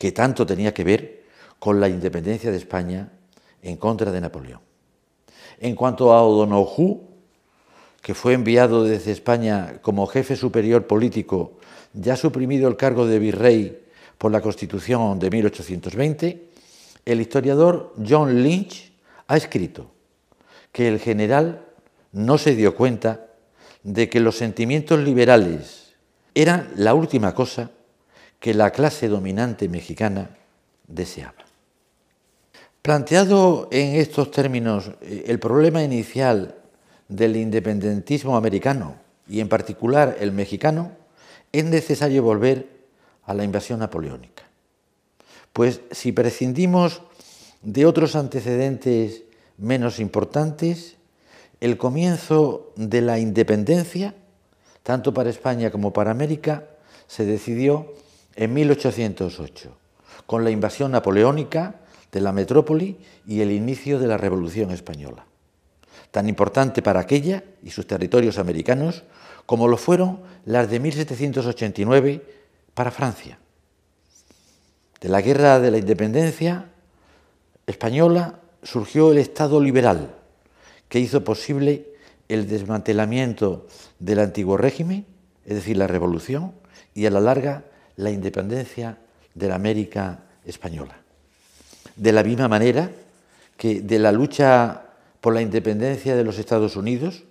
que 0.03 0.11
tanto 0.11 0.45
tenía 0.45 0.73
que 0.73 0.83
ver 0.83 1.23
con 1.59 1.79
la 1.79 1.87
independencia 1.87 2.51
de 2.51 2.57
España 2.57 3.07
en 3.61 3.77
contra 3.77 4.11
de 4.11 4.19
Napoleón. 4.19 4.59
En 5.61 5.75
cuanto 5.77 6.11
a 6.11 6.21
O'Donoghue, 6.21 6.99
que 8.01 8.13
fue 8.13 8.33
enviado 8.33 8.83
desde 8.83 9.13
España 9.13 9.79
como 9.81 10.05
jefe 10.07 10.35
superior 10.35 10.87
político, 10.87 11.53
ya 11.93 12.17
suprimido 12.17 12.67
el 12.67 12.75
cargo 12.75 13.07
de 13.07 13.17
virrey 13.17 13.81
por 14.17 14.33
la 14.33 14.41
Constitución 14.41 15.19
de 15.19 15.29
1820, 15.29 16.49
el 17.05 17.21
historiador 17.21 17.93
John 18.05 18.43
Lynch 18.43 18.91
ha 19.27 19.37
escrito 19.37 19.89
que 20.73 20.89
el 20.89 20.99
general 20.99 21.65
no 22.11 22.37
se 22.37 22.55
dio 22.55 22.75
cuenta 22.75 23.27
de 23.83 24.09
que 24.09 24.19
los 24.19 24.35
sentimientos 24.35 24.99
liberales 24.99 25.93
eran 26.35 26.73
la 26.75 26.93
última 26.93 27.33
cosa 27.33 27.71
que 28.43 28.53
la 28.53 28.71
clase 28.71 29.07
dominante 29.07 29.69
mexicana 29.69 30.35
deseaba. 30.85 31.45
Planteado 32.81 33.69
en 33.71 33.95
estos 33.95 34.31
términos 34.31 34.91
eh, 34.99 35.23
el 35.27 35.39
problema 35.39 35.81
inicial 35.81 36.57
del 37.07 37.37
independentismo 37.37 38.35
americano 38.35 38.97
y 39.29 39.39
en 39.39 39.47
particular 39.47 40.17
el 40.19 40.33
mexicano, 40.33 40.91
es 41.53 41.63
necesario 41.63 42.21
volver 42.21 42.67
a 43.23 43.33
la 43.33 43.45
invasión 43.45 43.79
napoleónica. 43.79 44.43
Pues 45.53 45.79
si 45.91 46.11
prescindimos 46.11 47.01
de 47.61 47.85
otros 47.85 48.17
antecedentes 48.17 49.23
menos 49.57 50.01
importantes, 50.01 50.97
el 51.61 51.77
comienzo 51.77 52.73
de 52.75 52.99
la 52.99 53.19
independencia, 53.19 54.15
tanto 54.83 55.13
para 55.13 55.29
España 55.29 55.71
como 55.71 55.93
para 55.93 56.11
América, 56.11 56.67
se 57.07 57.23
decidió 57.23 58.02
en 58.35 58.53
1808, 58.53 59.77
con 60.25 60.43
la 60.43 60.51
invasión 60.51 60.91
napoleónica 60.91 61.75
de 62.11 62.21
la 62.21 62.31
metrópoli 62.31 62.97
y 63.27 63.41
el 63.41 63.51
inicio 63.51 63.99
de 63.99 64.07
la 64.07 64.17
Revolución 64.17 64.71
Española, 64.71 65.25
tan 66.11 66.29
importante 66.29 66.81
para 66.81 66.99
aquella 66.99 67.43
y 67.63 67.71
sus 67.71 67.87
territorios 67.87 68.37
americanos 68.37 69.03
como 69.45 69.67
lo 69.67 69.77
fueron 69.77 70.21
las 70.45 70.69
de 70.69 70.79
1789 70.79 72.21
para 72.73 72.91
Francia. 72.91 73.39
De 75.01 75.09
la 75.09 75.21
guerra 75.21 75.59
de 75.59 75.71
la 75.71 75.77
independencia 75.77 76.69
española 77.67 78.39
surgió 78.61 79.11
el 79.11 79.17
Estado 79.17 79.59
liberal, 79.59 80.15
que 80.87 80.99
hizo 80.99 81.23
posible 81.23 81.93
el 82.29 82.47
desmantelamiento 82.47 83.67
del 83.99 84.19
antiguo 84.19 84.57
régimen, 84.57 85.05
es 85.45 85.55
decir, 85.55 85.77
la 85.77 85.87
revolución, 85.87 86.53
y 86.93 87.05
a 87.05 87.09
la 87.09 87.19
larga 87.19 87.65
la 87.97 88.11
independencia 88.11 88.97
de 89.33 89.47
la 89.47 89.55
América 89.55 90.19
española. 90.45 90.97
De 91.95 92.11
la 92.11 92.23
misma 92.23 92.47
manera 92.47 92.91
que 93.57 93.81
de 93.81 93.99
la 93.99 94.11
lucha 94.11 94.81
por 95.21 95.33
la 95.33 95.41
independencia 95.41 96.15
de 96.15 96.23
los 96.23 96.37
Estados 96.37 96.75
Unidos, 96.75 97.23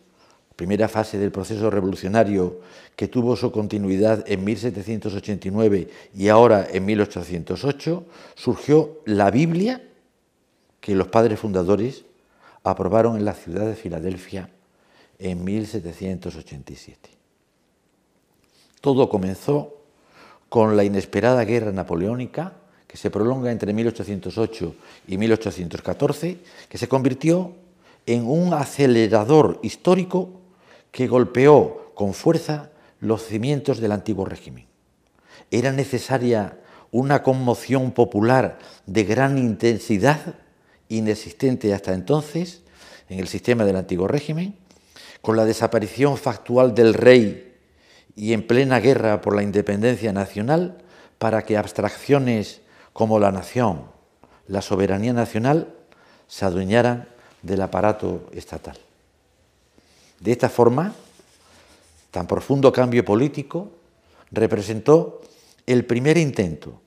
primera 0.56 0.88
fase 0.88 1.18
del 1.18 1.32
proceso 1.32 1.70
revolucionario 1.70 2.60
que 2.96 3.08
tuvo 3.08 3.36
su 3.36 3.50
continuidad 3.50 4.24
en 4.26 4.44
1789 4.44 5.88
y 6.14 6.28
ahora 6.28 6.66
en 6.70 6.84
1808, 6.84 8.04
surgió 8.34 9.00
la 9.04 9.30
Biblia 9.30 9.82
que 10.80 10.94
los 10.94 11.08
padres 11.08 11.40
fundadores 11.40 12.04
aprobaron 12.64 13.16
en 13.16 13.24
la 13.24 13.34
ciudad 13.34 13.66
de 13.66 13.74
Filadelfia 13.74 14.50
en 15.18 15.44
1787. 15.44 17.10
Todo 18.80 19.08
comenzó 19.08 19.82
con 20.53 20.76
la 20.76 20.84
inesperada 20.84 21.46
guerra 21.46 21.72
napoleónica 21.72 22.53
que 22.86 22.98
se 22.98 23.11
prolonga 23.11 23.50
entre 23.50 23.72
1808 23.72 24.74
y 25.09 25.16
1814, 25.16 26.36
que 26.68 26.76
se 26.76 26.88
convirtió 26.88 27.55
en 28.05 28.26
un 28.28 28.53
acelerador 28.53 29.61
histórico 29.62 30.42
que 30.90 31.07
golpeó 31.07 31.92
con 31.94 32.12
fuerza 32.12 32.68
los 33.00 33.24
cimientos 33.24 33.80
del 33.80 33.92
antiguo 33.92 34.26
régimen. 34.26 34.66
Era 35.50 35.72
necesaria 35.72 36.59
una 36.90 37.22
conmoción 37.22 37.92
popular 37.92 38.59
de 38.84 39.05
gran 39.05 39.38
intensidad, 39.38 40.34
inexistente 40.90 41.72
hasta 41.72 41.94
entonces 41.94 42.61
en 43.09 43.20
el 43.20 43.28
sistema 43.28 43.64
del 43.64 43.76
antiguo 43.76 44.07
régimen, 44.07 44.55
con 45.22 45.34
la 45.34 45.46
desaparición 45.46 46.18
factual 46.18 46.74
del 46.74 46.92
rey 46.92 47.51
y 48.14 48.32
en 48.32 48.46
plena 48.46 48.80
guerra 48.80 49.20
por 49.20 49.34
la 49.34 49.42
independencia 49.42 50.12
nacional, 50.12 50.78
para 51.18 51.42
que 51.42 51.56
abstracciones 51.56 52.60
como 52.92 53.18
la 53.18 53.32
nación, 53.32 53.82
la 54.48 54.60
soberanía 54.60 55.12
nacional, 55.12 55.74
se 56.26 56.44
adueñaran 56.44 57.08
del 57.42 57.62
aparato 57.62 58.28
estatal. 58.32 58.76
De 60.20 60.32
esta 60.32 60.48
forma, 60.48 60.94
tan 62.10 62.26
profundo 62.26 62.72
cambio 62.72 63.04
político 63.04 63.70
representó 64.30 65.20
el 65.66 65.84
primer 65.84 66.18
intento 66.18 66.80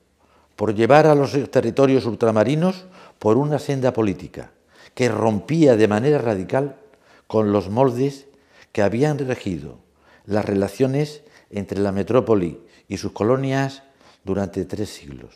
por 0.54 0.74
llevar 0.74 1.06
a 1.06 1.14
los 1.14 1.32
territorios 1.50 2.06
ultramarinos 2.06 2.86
por 3.18 3.36
una 3.36 3.58
senda 3.58 3.92
política 3.92 4.50
que 4.94 5.08
rompía 5.08 5.76
de 5.76 5.88
manera 5.88 6.18
radical 6.18 6.76
con 7.26 7.52
los 7.52 7.68
moldes 7.68 8.26
que 8.72 8.82
habían 8.82 9.18
regido 9.18 9.85
las 10.26 10.44
relaciones 10.44 11.22
entre 11.50 11.80
la 11.80 11.92
metrópoli 11.92 12.60
y 12.88 12.98
sus 12.98 13.12
colonias 13.12 13.82
durante 14.24 14.64
tres 14.64 14.90
siglos. 14.90 15.34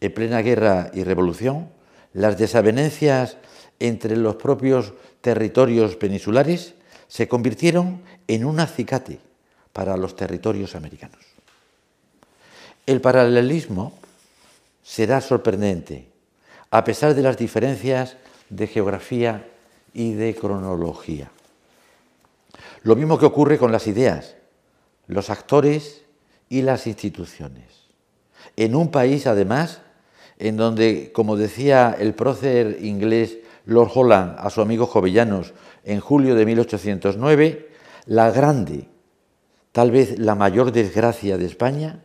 En 0.00 0.12
plena 0.12 0.42
guerra 0.42 0.90
y 0.94 1.04
revolución, 1.04 1.70
las 2.12 2.38
desavenencias 2.38 3.38
entre 3.78 4.16
los 4.16 4.36
propios 4.36 4.92
territorios 5.20 5.96
peninsulares 5.96 6.74
se 7.08 7.28
convirtieron 7.28 8.02
en 8.28 8.44
un 8.44 8.60
acicate 8.60 9.18
para 9.72 9.96
los 9.96 10.16
territorios 10.16 10.74
americanos. 10.74 11.20
El 12.86 13.00
paralelismo 13.00 13.98
será 14.82 15.20
sorprendente, 15.20 16.08
a 16.70 16.84
pesar 16.84 17.14
de 17.14 17.22
las 17.22 17.36
diferencias 17.36 18.16
de 18.50 18.66
geografía 18.66 19.46
y 19.94 20.14
de 20.14 20.34
cronología. 20.34 21.30
Lo 22.82 22.96
mismo 22.96 23.18
que 23.18 23.26
ocurre 23.26 23.58
con 23.58 23.72
las 23.72 23.86
ideas, 23.86 24.36
los 25.06 25.30
actores 25.30 26.02
y 26.48 26.62
las 26.62 26.86
instituciones. 26.86 27.88
En 28.56 28.74
un 28.74 28.90
país, 28.90 29.26
además, 29.26 29.82
en 30.38 30.56
donde, 30.56 31.12
como 31.12 31.36
decía 31.36 31.96
el 31.98 32.14
prócer 32.14 32.78
inglés 32.82 33.38
Lord 33.66 33.90
Holland 33.94 34.36
a 34.38 34.50
su 34.50 34.60
amigo 34.60 34.86
Jovellanos 34.86 35.54
en 35.84 36.00
julio 36.00 36.34
de 36.34 36.46
1809, 36.46 37.68
la 38.06 38.30
grande, 38.30 38.88
Tal 39.72 39.90
vez 39.90 40.18
la 40.18 40.34
mayor 40.34 40.70
desgracia 40.70 41.38
de 41.38 41.46
España 41.46 42.04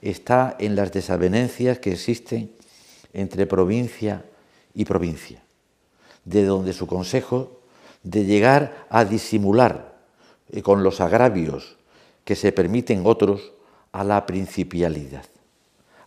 está 0.00 0.56
en 0.60 0.76
las 0.76 0.92
desavenencias 0.92 1.80
que 1.80 1.92
existen 1.92 2.52
entre 3.12 3.46
provincia 3.46 4.24
y 4.72 4.84
provincia, 4.84 5.42
de 6.24 6.44
donde 6.44 6.72
su 6.72 6.86
consejo 6.86 7.60
de 8.04 8.24
llegar 8.24 8.86
a 8.88 9.04
disimular 9.04 9.87
eh, 10.50 10.62
con 10.62 10.82
los 10.82 11.00
agravios 11.00 11.76
que 12.24 12.36
se 12.36 12.52
permiten 12.52 13.02
otros 13.04 13.52
a 13.92 14.04
la 14.04 14.26
principialidad, 14.26 15.24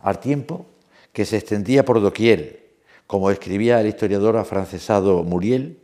al 0.02 0.20
tiempo 0.20 0.66
que 1.12 1.24
se 1.24 1.36
extendía 1.36 1.84
por 1.84 2.00
doquier, 2.00 2.62
como 3.06 3.30
escribía 3.30 3.80
el 3.80 3.88
historiador 3.88 4.36
afrancesado 4.36 5.22
Muriel, 5.24 5.78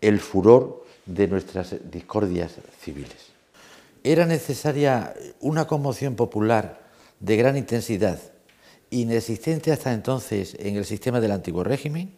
el 0.00 0.20
furor 0.20 0.84
de 1.06 1.28
nuestras 1.28 1.74
discordias 1.90 2.56
civiles. 2.80 3.28
Era 4.04 4.26
necesaria 4.26 5.14
una 5.40 5.66
conmoción 5.66 6.14
popular 6.14 6.80
de 7.20 7.36
gran 7.36 7.56
intensidad, 7.56 8.18
inexistente 8.90 9.72
hasta 9.72 9.92
entonces 9.92 10.56
en 10.58 10.76
el 10.76 10.84
sistema 10.84 11.20
del 11.20 11.32
antiguo 11.32 11.64
régimen, 11.64 12.14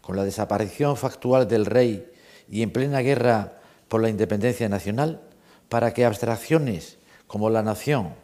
con 0.00 0.16
la 0.16 0.24
desaparición 0.24 0.96
factual 0.96 1.48
del 1.48 1.66
rey 1.66 2.10
y 2.48 2.62
en 2.62 2.70
plena 2.70 3.00
guerra 3.00 3.57
por 3.88 4.02
la 4.02 4.08
independencia 4.08 4.68
nacional, 4.68 5.20
para 5.68 5.92
que 5.92 6.04
abstracciones 6.04 6.98
como 7.26 7.50
la 7.50 7.62
nación 7.62 8.14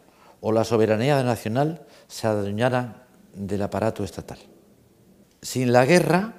o 0.41 0.51
la 0.51 0.63
soberanía 0.63 1.23
nacional 1.23 1.85
se 2.07 2.27
adueñaran 2.27 3.03
del 3.33 3.61
aparato 3.61 4.03
estatal. 4.03 4.39
Sin 5.41 5.71
la 5.71 5.85
guerra, 5.85 6.33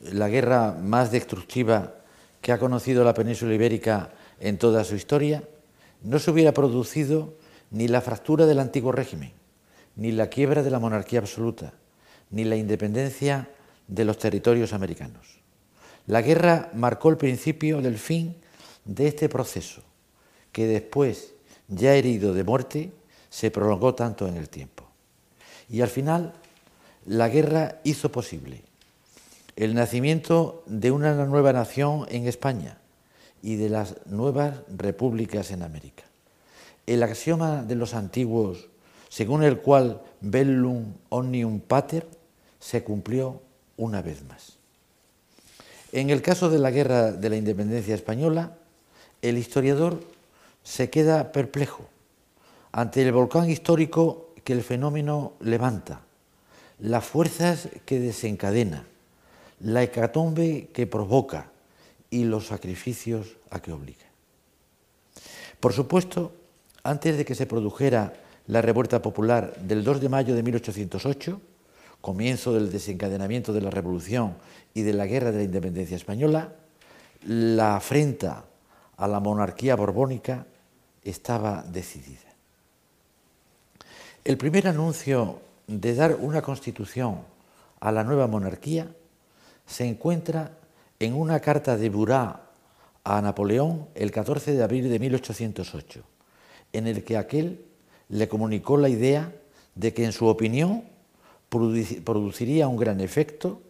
la 0.00 0.28
guerra 0.28 0.72
más 0.72 1.10
destructiva 1.10 1.94
que 2.40 2.52
ha 2.52 2.58
conocido 2.58 3.04
la 3.04 3.14
península 3.14 3.54
ibérica 3.54 4.10
en 4.40 4.58
toda 4.58 4.84
su 4.84 4.94
historia, 4.94 5.42
no 6.02 6.18
se 6.18 6.30
hubiera 6.30 6.52
producido 6.52 7.34
ni 7.70 7.88
la 7.88 8.00
fractura 8.00 8.46
del 8.46 8.60
antiguo 8.60 8.92
régimen, 8.92 9.32
ni 9.96 10.12
la 10.12 10.28
quiebra 10.28 10.62
de 10.62 10.70
la 10.70 10.78
monarquía 10.78 11.18
absoluta, 11.18 11.72
ni 12.30 12.44
la 12.44 12.56
independencia 12.56 13.50
de 13.88 14.04
los 14.04 14.18
territorios 14.18 14.72
americanos. 14.72 15.40
La 16.06 16.22
guerra 16.22 16.70
marcó 16.74 17.10
el 17.10 17.16
principio 17.16 17.80
del 17.80 17.98
fin 17.98 18.36
de 18.84 19.08
este 19.08 19.28
proceso, 19.28 19.82
que 20.52 20.66
después, 20.66 21.34
ya 21.68 21.94
herido 21.94 22.32
de 22.32 22.44
muerte, 22.44 22.92
se 23.28 23.50
prolongó 23.50 23.94
tanto 23.94 24.28
en 24.28 24.36
el 24.36 24.48
tiempo. 24.48 24.84
Y 25.68 25.80
al 25.80 25.88
final, 25.88 26.32
la 27.06 27.28
guerra 27.28 27.80
hizo 27.84 28.12
posible 28.12 28.62
el 29.56 29.74
nacimiento 29.74 30.62
de 30.66 30.90
una 30.90 31.24
nueva 31.24 31.52
nación 31.52 32.06
en 32.10 32.26
España 32.26 32.78
y 33.42 33.56
de 33.56 33.70
las 33.70 33.96
nuevas 34.06 34.60
repúblicas 34.68 35.50
en 35.50 35.62
América. 35.62 36.04
El 36.86 37.02
axioma 37.02 37.62
de 37.62 37.74
los 37.74 37.94
antiguos, 37.94 38.68
según 39.08 39.42
el 39.42 39.58
cual 39.58 40.02
bellum 40.20 40.92
omnium 41.08 41.60
pater, 41.60 42.06
se 42.60 42.84
cumplió 42.84 43.40
una 43.76 44.02
vez 44.02 44.22
más. 44.24 44.58
En 45.96 46.10
el 46.10 46.20
caso 46.20 46.50
de 46.50 46.58
la 46.58 46.70
guerra 46.70 47.10
de 47.10 47.30
la 47.30 47.36
independencia 47.36 47.94
española, 47.94 48.58
el 49.22 49.38
historiador 49.38 49.98
se 50.62 50.90
queda 50.90 51.32
perplejo 51.32 51.88
ante 52.70 53.00
el 53.00 53.12
volcán 53.12 53.48
histórico 53.48 54.28
que 54.44 54.52
el 54.52 54.62
fenómeno 54.62 55.32
levanta, 55.40 56.02
las 56.80 57.02
fuerzas 57.02 57.70
que 57.86 57.98
desencadena, 57.98 58.84
la 59.60 59.84
hecatombe 59.84 60.68
que 60.74 60.86
provoca 60.86 61.50
y 62.10 62.24
los 62.24 62.48
sacrificios 62.48 63.38
a 63.48 63.62
que 63.62 63.72
obliga. 63.72 64.04
Por 65.60 65.72
supuesto, 65.72 66.34
antes 66.82 67.16
de 67.16 67.24
que 67.24 67.34
se 67.34 67.46
produjera 67.46 68.12
la 68.48 68.60
revuelta 68.60 69.00
popular 69.00 69.56
del 69.62 69.82
2 69.82 70.02
de 70.02 70.08
mayo 70.10 70.34
de 70.34 70.42
1808, 70.42 71.40
comienzo 72.02 72.52
del 72.52 72.70
desencadenamiento 72.70 73.54
de 73.54 73.62
la 73.62 73.70
revolución 73.70 74.34
y 74.76 74.82
de 74.82 74.92
la 74.92 75.06
guerra 75.06 75.32
de 75.32 75.38
la 75.38 75.44
independencia 75.44 75.96
española, 75.96 76.52
la 77.26 77.76
afrenta 77.76 78.44
a 78.98 79.08
la 79.08 79.20
monarquía 79.20 79.74
borbónica 79.74 80.44
estaba 81.02 81.62
decidida. 81.62 82.28
El 84.22 84.36
primer 84.36 84.68
anuncio 84.68 85.40
de 85.66 85.94
dar 85.94 86.18
una 86.20 86.42
constitución 86.42 87.20
a 87.80 87.90
la 87.90 88.04
nueva 88.04 88.26
monarquía 88.26 88.86
se 89.64 89.88
encuentra 89.88 90.52
en 91.00 91.14
una 91.14 91.40
carta 91.40 91.78
de 91.78 91.88
Burat 91.88 92.42
a 93.02 93.22
Napoleón 93.22 93.88
el 93.94 94.10
14 94.10 94.52
de 94.52 94.62
abril 94.62 94.90
de 94.90 94.98
1808, 94.98 96.02
en 96.74 96.86
el 96.86 97.02
que 97.02 97.16
aquel 97.16 97.64
le 98.10 98.28
comunicó 98.28 98.76
la 98.76 98.90
idea 98.90 99.32
de 99.74 99.94
que 99.94 100.04
en 100.04 100.12
su 100.12 100.26
opinión 100.26 100.84
produciría 101.48 102.68
un 102.68 102.76
gran 102.76 103.00
efecto, 103.00 103.62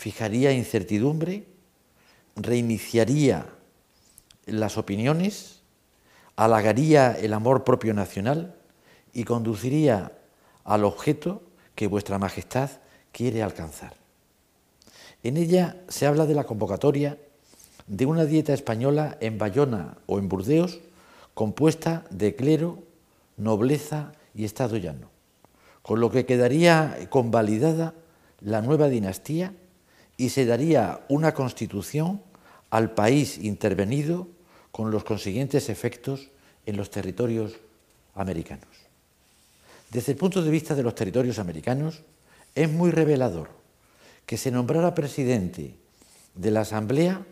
fijaría 0.00 0.50
incertidumbre, 0.52 1.44
reiniciaría 2.34 3.44
las 4.46 4.78
opiniones, 4.78 5.60
halagaría 6.36 7.12
el 7.12 7.34
amor 7.34 7.64
propio 7.64 7.92
nacional 7.92 8.56
y 9.12 9.24
conduciría 9.24 10.12
al 10.64 10.84
objeto 10.84 11.42
que 11.74 11.86
vuestra 11.86 12.18
Majestad 12.18 12.70
quiere 13.12 13.42
alcanzar. 13.42 13.92
En 15.22 15.36
ella 15.36 15.76
se 15.88 16.06
habla 16.06 16.24
de 16.24 16.34
la 16.34 16.44
convocatoria 16.44 17.18
de 17.86 18.06
una 18.06 18.24
dieta 18.24 18.54
española 18.54 19.18
en 19.20 19.36
Bayona 19.36 19.98
o 20.06 20.18
en 20.18 20.30
Burdeos 20.30 20.80
compuesta 21.34 22.06
de 22.08 22.34
clero, 22.34 22.78
nobleza 23.36 24.12
y 24.34 24.46
Estado 24.46 24.78
llano, 24.78 25.10
con 25.82 26.00
lo 26.00 26.10
que 26.10 26.24
quedaría 26.24 26.96
convalidada 27.10 27.92
la 28.40 28.62
nueva 28.62 28.88
dinastía 28.88 29.52
y 30.20 30.28
se 30.28 30.44
daría 30.44 31.00
una 31.08 31.32
constitución 31.32 32.20
al 32.68 32.90
país 32.90 33.38
intervenido 33.38 34.28
con 34.70 34.90
los 34.90 35.02
consiguientes 35.02 35.70
efectos 35.70 36.28
en 36.66 36.76
los 36.76 36.90
territorios 36.90 37.54
americanos. 38.14 38.68
Desde 39.90 40.12
el 40.12 40.18
punto 40.18 40.42
de 40.42 40.50
vista 40.50 40.74
de 40.74 40.82
los 40.82 40.94
territorios 40.94 41.38
americanos, 41.38 42.02
es 42.54 42.70
muy 42.70 42.90
revelador 42.90 43.48
que 44.26 44.36
se 44.36 44.50
nombrara 44.50 44.94
presidente 44.94 45.76
de 46.34 46.50
la 46.50 46.60
Asamblea 46.60 47.24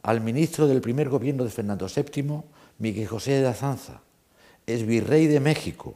al 0.00 0.22
ministro 0.22 0.66
del 0.66 0.80
primer 0.80 1.10
gobierno 1.10 1.44
de 1.44 1.50
Fernando 1.50 1.88
VII, 1.94 2.40
Miguel 2.78 3.06
José 3.06 3.32
de 3.32 3.48
Azanza, 3.48 4.00
es 4.66 4.86
virrey 4.86 5.26
de 5.26 5.40
México, 5.40 5.94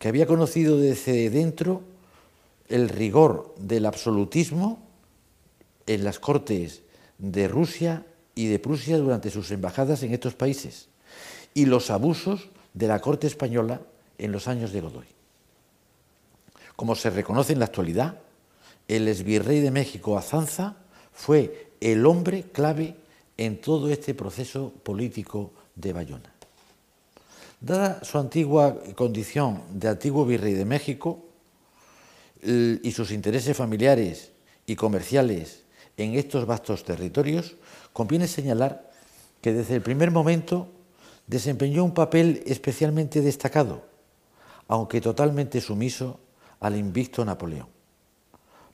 que 0.00 0.08
había 0.08 0.26
conocido 0.26 0.76
desde 0.76 1.30
dentro 1.30 1.82
el 2.68 2.88
rigor 2.88 3.54
del 3.58 3.86
absolutismo 3.86 4.90
en 5.86 6.04
las 6.04 6.18
cortes 6.18 6.82
de 7.18 7.48
Rusia 7.48 8.04
y 8.34 8.46
de 8.46 8.58
Prusia 8.58 8.98
durante 8.98 9.30
sus 9.30 9.50
embajadas 9.50 10.02
en 10.02 10.12
estos 10.12 10.34
países 10.34 10.88
y 11.54 11.66
los 11.66 11.90
abusos 11.90 12.48
de 12.74 12.88
la 12.88 13.00
corte 13.00 13.26
española 13.26 13.80
en 14.18 14.32
los 14.32 14.48
años 14.48 14.72
de 14.72 14.80
Godoy. 14.80 15.06
Como 16.76 16.94
se 16.94 17.10
reconoce 17.10 17.52
en 17.52 17.58
la 17.58 17.66
actualidad, 17.66 18.18
el 18.88 19.08
exvirrey 19.08 19.60
de 19.60 19.70
México, 19.70 20.16
Azanza, 20.16 20.76
fue 21.12 21.72
el 21.80 22.06
hombre 22.06 22.44
clave 22.52 22.96
en 23.36 23.60
todo 23.60 23.90
este 23.90 24.14
proceso 24.14 24.72
político 24.82 25.52
de 25.74 25.92
Bayona. 25.92 26.32
Dada 27.60 28.02
su 28.02 28.18
antigua 28.18 28.76
condición 28.96 29.62
de 29.72 29.88
antiguo 29.88 30.24
virrey 30.24 30.54
de 30.54 30.64
México 30.64 31.24
y 32.42 32.90
sus 32.90 33.12
intereses 33.12 33.56
familiares 33.56 34.32
y 34.66 34.74
comerciales 34.74 35.61
en 36.02 36.14
estos 36.14 36.46
vastos 36.46 36.84
territorios, 36.84 37.56
conviene 37.92 38.28
señalar 38.28 38.90
que 39.40 39.52
desde 39.52 39.76
el 39.76 39.82
primer 39.82 40.10
momento 40.10 40.68
desempeñó 41.26 41.84
un 41.84 41.94
papel 41.94 42.42
especialmente 42.46 43.20
destacado, 43.20 43.82
aunque 44.68 45.00
totalmente 45.00 45.60
sumiso 45.60 46.20
al 46.60 46.76
invicto 46.76 47.24
Napoleón. 47.24 47.66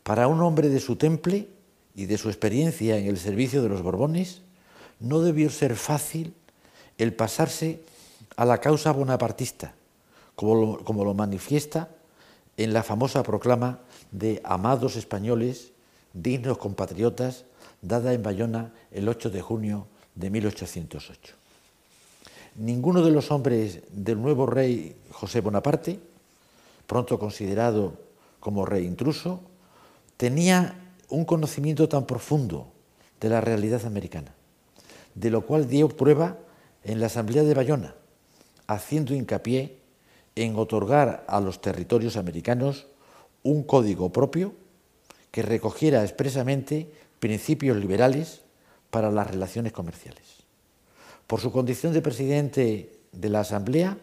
Para 0.02 0.28
un 0.28 0.40
hombre 0.40 0.68
de 0.68 0.80
su 0.80 0.96
temple 0.96 1.48
y 1.94 2.06
de 2.06 2.18
su 2.18 2.28
experiencia 2.28 2.96
en 2.96 3.06
el 3.06 3.18
servicio 3.18 3.62
de 3.62 3.68
los 3.68 3.82
Borbones, 3.82 4.42
no 5.00 5.20
debió 5.20 5.50
ser 5.50 5.76
fácil 5.76 6.34
el 6.96 7.14
pasarse 7.14 7.80
a 8.36 8.44
la 8.44 8.58
causa 8.58 8.92
bonapartista, 8.92 9.74
como 10.34 11.04
lo, 11.04 11.14
manifiesta 11.14 11.88
en 12.56 12.72
la 12.72 12.82
famosa 12.82 13.22
proclama 13.22 13.80
de 14.10 14.40
Amados 14.44 14.96
españoles, 14.96 15.72
dignos 16.22 16.58
compatriotas, 16.58 17.44
dada 17.82 18.12
en 18.12 18.22
Bayona 18.22 18.72
el 18.90 19.08
8 19.08 19.30
de 19.30 19.42
junio 19.42 19.86
de 20.14 20.30
1808. 20.30 21.34
Ninguno 22.56 23.02
de 23.02 23.12
los 23.12 23.30
hombres 23.30 23.82
del 23.90 24.20
nuevo 24.20 24.46
rey 24.46 24.96
José 25.12 25.40
Bonaparte, 25.40 26.00
pronto 26.86 27.18
considerado 27.18 27.94
como 28.40 28.66
rey 28.66 28.84
intruso, 28.84 29.40
tenía 30.16 30.74
un 31.08 31.24
conocimiento 31.24 31.88
tan 31.88 32.06
profundo 32.06 32.72
de 33.20 33.28
la 33.28 33.40
realidad 33.40 33.84
americana, 33.86 34.34
de 35.14 35.30
lo 35.30 35.42
cual 35.42 35.68
dio 35.68 35.88
prueba 35.88 36.38
en 36.84 37.00
la 37.00 37.06
Asamblea 37.06 37.44
de 37.44 37.54
Bayona, 37.54 37.94
haciendo 38.66 39.14
hincapié 39.14 39.78
en 40.34 40.56
otorgar 40.56 41.24
a 41.28 41.40
los 41.40 41.60
territorios 41.60 42.16
americanos 42.16 42.86
un 43.42 43.62
código 43.62 44.10
propio 44.10 44.52
que 45.30 45.42
recogiera 45.42 46.02
expresamente 46.02 46.90
principios 47.20 47.76
liberales 47.76 48.42
para 48.90 49.10
las 49.10 49.30
relaciones 49.30 49.72
comerciales. 49.72 50.24
Por 51.26 51.40
su 51.40 51.52
condición 51.52 51.92
de 51.92 52.02
presidente 52.02 52.92
de 53.12 53.28
la 53.28 53.40
Asamblea, 53.40 53.98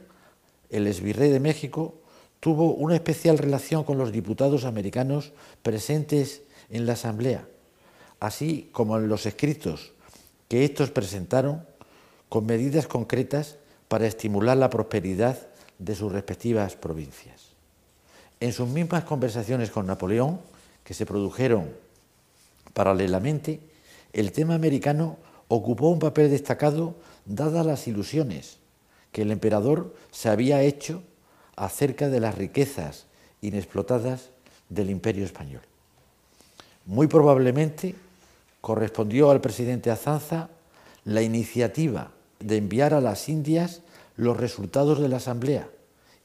el 0.70 0.88
exvirrey 0.88 1.30
de 1.30 1.40
México 1.40 1.96
tuvo 2.40 2.74
una 2.74 2.96
especial 2.96 3.38
relación 3.38 3.84
con 3.84 3.98
los 3.98 4.12
diputados 4.12 4.66
americanos 4.66 5.32
presentes 5.64 6.44
en 6.70 6.86
la 6.86 6.94
Asamblea, 6.94 7.48
así 8.20 8.70
como 8.72 8.98
en 8.98 9.08
los 9.08 9.26
escritos 9.26 9.94
que 10.48 10.66
estos 10.66 10.92
presentaron 10.92 11.66
con 12.30 12.46
medidas 12.46 12.88
concretas 12.88 13.58
para 13.88 14.08
estimular 14.08 14.58
la 14.58 14.70
prosperidad 14.70 15.40
de 15.80 15.96
sus 15.96 16.12
respectivas 16.12 16.76
provincias. 16.76 17.54
En 18.40 18.54
sus 18.54 18.68
mismas 18.68 19.04
conversaciones 19.04 19.72
con 19.72 19.88
Napoleón, 19.88 20.40
que 20.86 20.94
se 20.94 21.06
produjeron 21.06 21.74
paralelamente, 22.74 23.60
el 24.14 24.32
tema 24.32 24.56
americano 24.56 25.18
ocupó 25.50 25.90
un 25.90 26.00
papel 26.00 26.32
destacado 26.32 26.96
dadas 27.26 27.66
las 27.66 27.88
ilusiones 27.88 28.60
que 29.12 29.24
el 29.24 29.32
emperador 29.32 29.94
se 30.12 30.30
había 30.30 30.62
hecho 30.62 31.04
acerca 31.56 32.08
de 32.10 32.20
las 32.20 32.36
riquezas 32.36 33.08
inexplotadas 33.42 34.30
del 34.70 34.90
imperio 34.90 35.26
español. 35.26 35.62
Muy 36.86 37.08
probablemente 37.08 37.96
correspondió 38.62 39.32
al 39.32 39.42
presidente 39.42 39.92
Azanza 39.92 40.50
la 41.04 41.22
iniciativa 41.22 42.12
de 42.40 42.58
enviar 42.58 42.94
a 42.94 43.02
las 43.02 43.30
Indias 43.30 43.82
los 44.18 44.38
resultados 44.38 45.00
de 45.00 45.10
la 45.10 45.18
Asamblea 45.18 45.68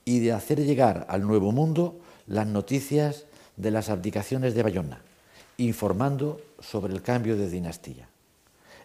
y 0.04 0.20
de 0.20 0.32
hacer 0.32 0.60
llegar 0.64 1.06
al 1.08 1.22
Nuevo 1.22 1.52
Mundo 1.52 1.98
las 2.26 2.46
noticias 2.46 3.26
de 3.60 3.70
las 3.70 3.90
abdicaciones 3.90 4.54
de 4.54 4.62
Bayona, 4.62 5.02
informando 5.56 6.40
sobre 6.60 6.92
el 6.92 7.02
cambio 7.02 7.36
de 7.36 7.50
dinastía. 7.50 8.08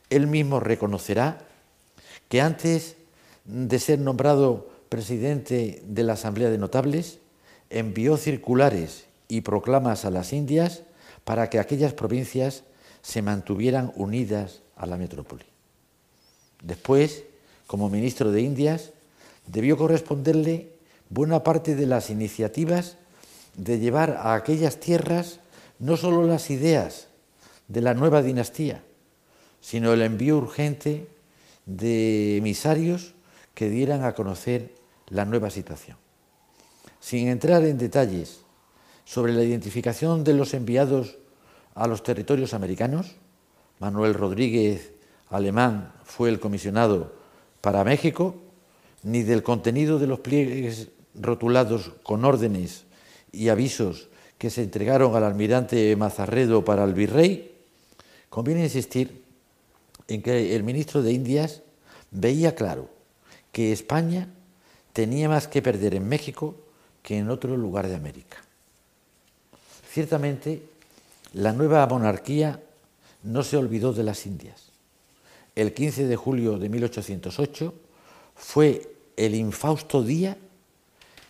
Él 0.10 0.28
mismo 0.28 0.60
reconocerá 0.60 1.40
que 2.30 2.42
antes 2.42 2.98
de 3.46 3.80
ser 3.80 4.00
nombrado 4.00 4.70
presidente 4.90 5.82
de 5.86 6.04
la 6.04 6.14
Asamblea 6.14 6.50
de 6.50 6.58
Notables, 6.58 7.20
envió 7.70 8.18
circulares 8.18 9.06
y 9.28 9.42
proclamas 9.42 10.06
a 10.06 10.12
las 10.12 10.34
Indias 10.34 10.84
para 11.24 11.50
que 11.50 11.60
aquellas 11.60 11.94
provincias 11.94 12.64
se 13.02 13.22
mantuvieran 13.22 13.92
unidas 13.96 14.62
a 14.76 14.86
la 14.86 14.98
metrópoli. 14.98 15.46
Después, 16.64 17.24
como 17.68 17.90
ministro 17.90 18.32
de 18.32 18.42
Indias, 18.42 18.92
debió 19.48 19.78
corresponderle 19.78 20.72
buena 21.10 21.44
parte 21.44 21.76
de 21.76 21.86
las 21.86 22.10
iniciativas 22.10 22.98
de 23.58 23.80
llevar 23.80 24.12
a 24.12 24.36
aquellas 24.36 24.80
tierras 24.80 25.40
no 25.80 25.98
solo 25.98 26.26
las 26.26 26.50
ideas 26.50 27.08
de 27.68 27.82
la 27.82 27.94
nueva 27.94 28.22
dinastía, 28.22 28.84
sino 29.62 29.94
el 29.94 30.02
envío 30.02 30.38
urgente 30.38 31.08
de 31.66 32.38
emisarios 32.38 33.14
que 33.54 33.70
dieran 33.70 34.04
a 34.04 34.14
conocer 34.14 34.74
la 35.08 35.26
nueva 35.26 35.50
situación. 35.50 35.98
Sin 37.00 37.28
entrar 37.28 37.64
en 37.64 37.78
detalles 37.78 38.42
sobre 39.06 39.34
la 39.34 39.44
identificación 39.44 40.24
de 40.24 40.34
los 40.34 40.54
enviados 40.54 41.18
a 41.74 41.88
los 41.88 42.04
territorios 42.04 42.54
americanos, 42.54 43.16
Manuel 43.80 44.14
Rodríguez 44.14 44.92
Alemán 45.30 45.94
fue 46.04 46.30
el 46.30 46.40
comisionado 46.40 47.14
para 47.62 47.84
México, 47.84 48.36
ni 49.04 49.24
del 49.24 49.44
contenido 49.44 50.00
de 50.00 50.08
los 50.08 50.20
pliegues 50.20 50.90
rotulados 51.14 51.92
con 52.04 52.26
órdenes 52.26 52.85
y 53.36 53.50
avisos 53.50 54.10
que 54.38 54.50
se 54.50 54.64
entregaron 54.64 55.16
al 55.16 55.24
almirante 55.24 55.96
Mazarredo 55.96 56.66
para 56.66 56.84
el 56.84 56.94
virrey, 56.94 57.56
conviene 58.30 58.64
insistir 58.64 59.24
en 60.08 60.22
que 60.22 60.56
el 60.56 60.64
ministro 60.64 61.02
de 61.02 61.14
Indias 61.14 61.62
veía 62.12 62.56
claro 62.56 62.90
que 63.52 63.72
España 63.72 64.28
tenía 64.94 65.30
más 65.30 65.48
que 65.48 65.62
perder 65.62 65.96
en 65.96 66.08
México 66.08 66.56
que 67.02 67.18
en 67.18 67.30
otro 67.30 67.56
lugar 67.56 67.88
de 67.88 67.96
América. 67.96 68.38
Ciertamente, 69.92 70.64
la 71.34 71.54
nueva 71.54 71.86
monarquía 71.88 72.62
no 73.24 73.44
se 73.44 73.58
olvidó 73.58 73.94
de 73.94 74.04
las 74.04 74.26
Indias. 74.26 74.72
El 75.56 75.74
15 75.74 76.06
de 76.08 76.16
julio 76.16 76.58
de 76.58 76.70
1808 76.70 77.74
fue 78.36 78.96
el 79.16 79.36
infausto 79.36 80.04
día 80.04 80.38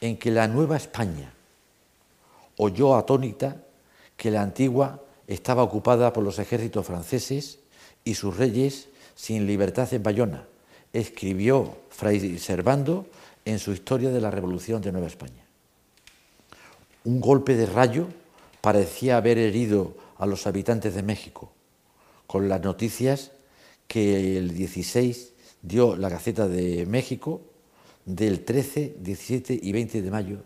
en 0.01 0.17
que 0.17 0.31
la 0.31 0.47
Nueva 0.47 0.77
España 0.77 1.34
oyó 2.57 2.95
atónita 2.95 3.63
que 4.17 4.31
la 4.31 4.41
antigua 4.41 5.03
estaba 5.27 5.63
ocupada 5.63 6.13
por 6.13 6.23
los 6.23 6.39
ejércitos 6.39 6.85
franceses 6.85 7.59
y 8.03 8.15
sus 8.15 8.37
reyes 8.37 8.89
sin 9.15 9.47
libertad 9.47 9.91
en 9.93 10.03
Bayona, 10.03 10.47
escribió 10.93 11.77
Fray 11.89 12.37
Servando 12.37 13.07
en 13.45 13.59
su 13.59 13.71
historia 13.71 14.11
de 14.11 14.21
la 14.21 14.31
Revolución 14.31 14.81
de 14.81 14.91
Nueva 14.91 15.07
España. 15.07 15.45
Un 17.05 17.21
golpe 17.21 17.55
de 17.55 17.65
rayo 17.65 18.07
parecía 18.61 19.17
haber 19.17 19.37
herido 19.37 19.95
a 20.17 20.25
los 20.25 20.47
habitantes 20.47 20.95
de 20.95 21.03
México, 21.03 21.51
con 22.27 22.49
las 22.49 22.61
noticias 22.61 23.31
que 23.87 24.37
el 24.37 24.53
16 24.53 25.33
dio 25.61 25.95
la 25.95 26.09
Gaceta 26.09 26.47
de 26.47 26.85
México 26.85 27.41
del 28.05 28.43
13, 28.43 28.97
17 28.99 29.59
y 29.61 29.71
20 29.71 30.01
de 30.01 30.11
mayo 30.11 30.37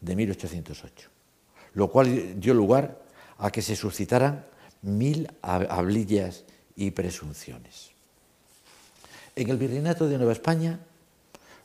de 0.00 0.16
1808, 0.16 1.10
lo 1.78 1.92
cual 1.92 2.40
dio 2.40 2.54
lugar 2.54 2.98
a 3.38 3.52
que 3.52 3.62
se 3.62 3.76
suscitaran 3.76 4.44
mil 4.82 5.30
hablillas 5.42 6.42
y 6.74 6.90
presunciones. 6.90 7.92
En 9.36 9.48
el 9.48 9.58
virreinato 9.58 10.08
de 10.08 10.16
Nueva 10.16 10.32
España, 10.32 10.80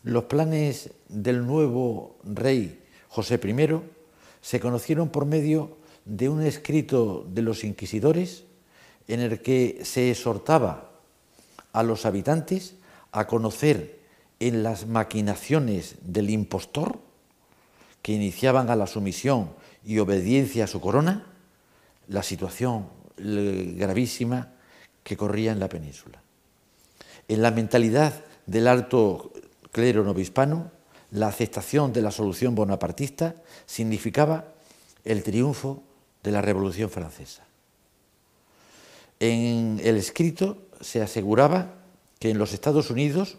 los 0.04 0.26
planes 0.26 0.92
del 1.10 1.44
nuevo 1.48 2.18
rey 2.26 2.80
José 3.10 3.42
I 3.44 3.80
se 4.40 4.60
conocieron 4.60 5.10
por 5.10 5.26
medio 5.26 5.78
de 6.06 6.30
un 6.30 6.44
escrito 6.44 7.26
de 7.28 7.42
los 7.42 7.64
inquisidores 7.64 8.44
en 9.08 9.20
el 9.20 9.42
que 9.42 9.80
se 9.84 10.12
exhortaba 10.12 10.92
a 11.72 11.82
los 11.82 12.06
habitantes 12.06 12.76
a 13.12 13.26
conocer 13.26 13.98
en 14.40 14.62
las 14.62 14.86
maquinaciones 14.86 15.96
del 16.04 16.30
impostor 16.30 17.00
que 18.04 18.14
iniciaban 18.14 18.70
a 18.70 18.76
la 18.76 18.86
sumisión 18.86 19.63
y 19.86 20.00
obediencia 20.00 20.64
a 20.64 20.68
su 20.68 20.80
corona 20.80 21.26
la 22.08 22.24
situación 22.24 22.88
gravísima 23.18 24.54
que 25.04 25.18
corría 25.18 25.52
en 25.52 25.60
la 25.60 25.70
península. 25.70 26.22
En 27.28 27.42
la 27.42 27.52
mentalidad 27.52 28.14
del 28.46 28.68
alto 28.68 29.32
clero 29.72 30.04
novohispano, 30.04 30.72
la 31.12 31.28
aceptación 31.28 31.94
de 31.94 32.02
la 32.02 32.12
solución 32.12 32.56
bonapartista 32.56 33.36
significaba 33.66 34.46
el 35.04 35.24
triunfo 35.24 35.84
de 36.24 36.32
la 36.32 36.42
Revolución 36.42 36.90
Francesa. 36.90 37.44
En 39.20 39.80
el 39.84 39.98
escrito 39.98 40.58
se 40.82 41.02
aseguraba 41.02 41.76
que 42.20 42.30
en 42.30 42.38
los 42.38 42.54
Estados 42.54 42.90
Unidos 42.90 43.38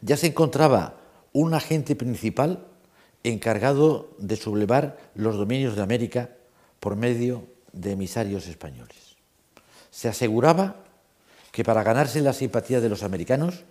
ya 0.00 0.16
se 0.16 0.28
encontraba 0.28 0.98
un 1.32 1.54
agente 1.54 1.94
principal 1.94 2.66
encargado 3.24 4.10
de 4.18 4.36
sublevar 4.36 4.98
los 5.14 5.36
dominios 5.36 5.76
de 5.76 5.82
América 5.82 6.30
por 6.80 6.96
medio 6.96 7.44
de 7.72 7.92
emisarios 7.92 8.46
españoles. 8.46 9.16
Se 9.90 10.08
aseguraba 10.08 10.84
que 11.52 11.64
para 11.64 11.82
ganarse 11.82 12.20
la 12.20 12.32
simpatía 12.32 12.80
de 12.80 12.88
los 12.88 13.02
americanos, 13.02 13.64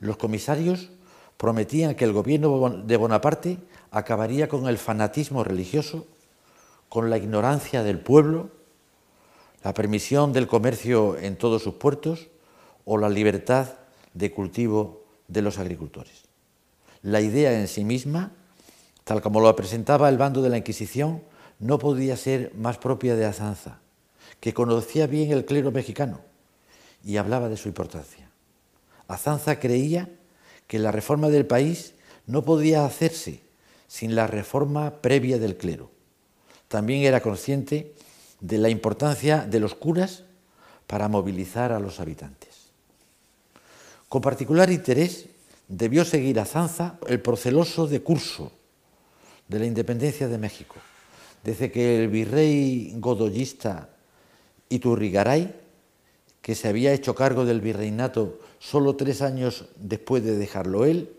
los 0.00 0.16
comisarios 0.16 0.90
prometían 1.36 1.94
que 1.94 2.04
el 2.04 2.12
gobierno 2.12 2.70
de 2.84 2.96
Bonaparte 2.96 3.58
acabaría 3.90 4.48
con 4.48 4.68
el 4.68 4.78
fanatismo 4.78 5.42
religioso, 5.42 6.06
con 6.88 7.10
la 7.10 7.16
ignorancia 7.16 7.82
del 7.82 8.00
pueblo, 8.00 8.50
la 9.64 9.74
permisión 9.74 10.32
del 10.32 10.46
comercio 10.46 11.16
en 11.18 11.36
todos 11.36 11.62
sus 11.62 11.74
puertos 11.74 12.28
o 12.84 12.98
la 12.98 13.08
libertad 13.08 13.74
de 14.14 14.32
cultivo 14.32 15.04
de 15.28 15.42
los 15.42 15.58
agricultores. 15.58 16.24
La 17.02 17.20
idea 17.20 17.58
en 17.58 17.68
sí 17.68 17.84
misma, 17.84 18.32
tal 19.04 19.20
como 19.20 19.40
lo 19.40 19.54
presentaba 19.56 20.08
el 20.08 20.18
bando 20.18 20.42
de 20.42 20.50
la 20.50 20.58
Inquisición, 20.58 21.22
no 21.58 21.78
podía 21.78 22.16
ser 22.16 22.52
más 22.54 22.78
propia 22.78 23.14
de 23.16 23.24
Azanza, 23.24 23.78
que 24.40 24.54
conocía 24.54 25.06
bien 25.06 25.30
el 25.30 25.44
clero 25.44 25.70
mexicano 25.70 26.20
y 27.04 27.16
hablaba 27.16 27.48
de 27.48 27.56
su 27.56 27.68
importancia. 27.68 28.28
Azanza 29.08 29.58
creía 29.58 30.08
que 30.66 30.78
la 30.78 30.92
reforma 30.92 31.28
del 31.28 31.46
país 31.46 31.94
no 32.26 32.42
podía 32.44 32.84
hacerse 32.84 33.42
sin 33.88 34.14
la 34.14 34.26
reforma 34.26 35.02
previa 35.02 35.38
del 35.38 35.56
clero. 35.56 35.90
También 36.68 37.02
era 37.02 37.20
consciente 37.20 37.92
de 38.40 38.58
la 38.58 38.70
importancia 38.70 39.44
de 39.46 39.60
los 39.60 39.74
curas 39.74 40.24
para 40.86 41.08
movilizar 41.08 41.72
a 41.72 41.78
los 41.78 42.00
habitantes. 42.00 42.70
Con 44.08 44.22
particular 44.22 44.70
interés 44.70 45.26
debió 45.68 46.04
seguir 46.04 46.40
a 46.40 46.44
Zanza 46.44 46.98
el 47.06 47.20
proceloso 47.20 47.86
decurso 47.86 48.52
de 49.52 49.58
la 49.58 49.66
independencia 49.66 50.28
de 50.28 50.38
México, 50.38 50.76
desde 51.44 51.70
que 51.70 52.02
el 52.02 52.08
virrey 52.08 52.94
godoyista 52.96 53.90
Iturrigaray, 54.70 55.54
que 56.40 56.54
se 56.54 56.68
había 56.68 56.92
hecho 56.92 57.14
cargo 57.14 57.44
del 57.44 57.60
virreinato 57.60 58.40
solo 58.58 58.96
tres 58.96 59.20
años 59.20 59.66
después 59.76 60.24
de 60.24 60.36
dejarlo 60.36 60.86
él, 60.86 61.12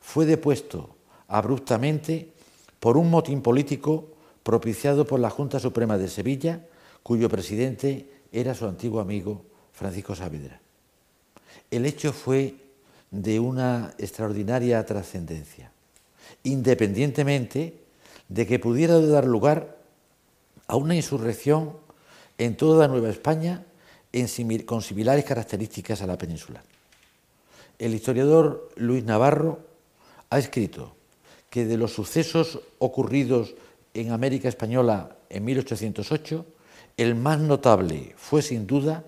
fue 0.00 0.26
depuesto 0.26 0.96
abruptamente 1.28 2.32
por 2.80 2.96
un 2.96 3.10
motín 3.10 3.42
político 3.42 4.08
propiciado 4.42 5.06
por 5.06 5.20
la 5.20 5.30
Junta 5.30 5.60
Suprema 5.60 5.96
de 5.98 6.08
Sevilla, 6.08 6.66
cuyo 7.02 7.28
presidente 7.28 8.10
era 8.32 8.54
su 8.54 8.66
antiguo 8.66 9.00
amigo 9.00 9.44
Francisco 9.72 10.14
Saavedra. 10.14 10.60
El 11.70 11.86
hecho 11.86 12.12
fue 12.12 12.56
de 13.10 13.38
una 13.38 13.94
extraordinaria 13.98 14.84
trascendencia, 14.84 15.70
independientemente 16.42 17.74
de 18.28 18.46
que 18.46 18.58
pudiera 18.58 19.00
dar 19.00 19.24
lugar 19.24 19.78
a 20.66 20.76
una 20.76 20.94
insurrección 20.94 21.76
en 22.36 22.56
toda 22.56 22.88
Nueva 22.88 23.10
España 23.10 23.64
con 24.64 24.82
similares 24.82 25.24
características 25.24 26.02
a 26.02 26.06
la 26.06 26.18
península. 26.18 26.62
El 27.78 27.94
historiador 27.94 28.70
Luis 28.76 29.04
Navarro 29.04 29.60
ha 30.30 30.38
escrito 30.38 30.96
que 31.50 31.64
de 31.64 31.76
los 31.76 31.92
sucesos 31.92 32.60
ocurridos 32.78 33.54
en 33.94 34.12
América 34.12 34.48
Española 34.48 35.16
en 35.30 35.44
1808, 35.44 36.46
el 36.96 37.14
más 37.14 37.38
notable 37.38 38.14
fue 38.16 38.42
sin 38.42 38.66
duda 38.66 39.04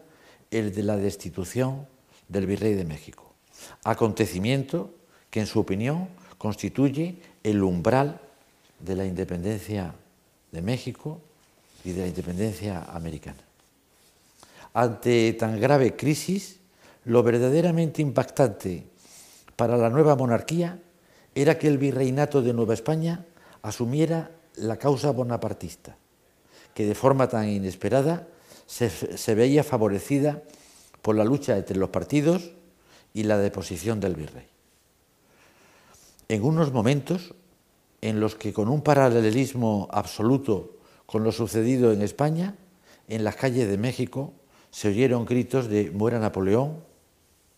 el 0.50 0.74
de 0.74 0.82
la 0.82 0.96
destitución 0.96 1.86
del 2.28 2.46
virrey 2.46 2.74
de 2.74 2.84
México, 2.84 3.34
acontecimiento 3.84 4.94
que 5.30 5.40
en 5.40 5.46
su 5.46 5.60
opinión 5.60 6.08
constituye 6.40 7.16
el 7.44 7.62
umbral 7.62 8.18
de 8.78 8.96
la 8.96 9.04
independencia 9.04 9.92
de 10.50 10.62
México 10.62 11.20
y 11.84 11.92
de 11.92 12.00
la 12.00 12.06
independencia 12.08 12.82
americana. 12.84 13.44
Ante 14.72 15.34
tan 15.34 15.60
grave 15.60 15.96
crisis, 15.96 16.56
lo 17.04 17.22
verdaderamente 17.22 18.00
impactante 18.00 18.84
para 19.54 19.76
la 19.76 19.90
nueva 19.90 20.16
monarquía 20.16 20.78
era 21.34 21.58
que 21.58 21.68
el 21.68 21.76
virreinato 21.76 22.40
de 22.40 22.54
Nueva 22.54 22.72
España 22.72 23.26
asumiera 23.60 24.30
la 24.56 24.78
causa 24.78 25.10
bonapartista, 25.10 25.94
que 26.72 26.86
de 26.86 26.94
forma 26.94 27.28
tan 27.28 27.50
inesperada 27.50 28.26
se, 28.66 29.34
veía 29.34 29.62
favorecida 29.62 30.42
por 31.02 31.16
la 31.16 31.24
lucha 31.24 31.58
entre 31.58 31.76
los 31.76 31.90
partidos 31.90 32.52
y 33.12 33.24
la 33.24 33.36
deposición 33.36 34.00
del 34.00 34.14
virrey. 34.14 34.46
En 36.30 36.44
unos 36.44 36.72
momentos 36.72 37.34
en 38.00 38.20
los 38.20 38.36
que 38.36 38.52
con 38.52 38.68
un 38.68 38.82
paralelismo 38.82 39.88
absoluto 39.90 40.76
con 41.04 41.24
lo 41.24 41.32
sucedido 41.32 41.92
en 41.92 42.02
España, 42.02 42.54
en 43.08 43.24
las 43.24 43.34
calles 43.34 43.68
de 43.68 43.76
México 43.76 44.32
se 44.70 44.86
oyeron 44.86 45.24
gritos 45.24 45.66
de 45.66 45.90
muera 45.90 46.20
Napoleón, 46.20 46.84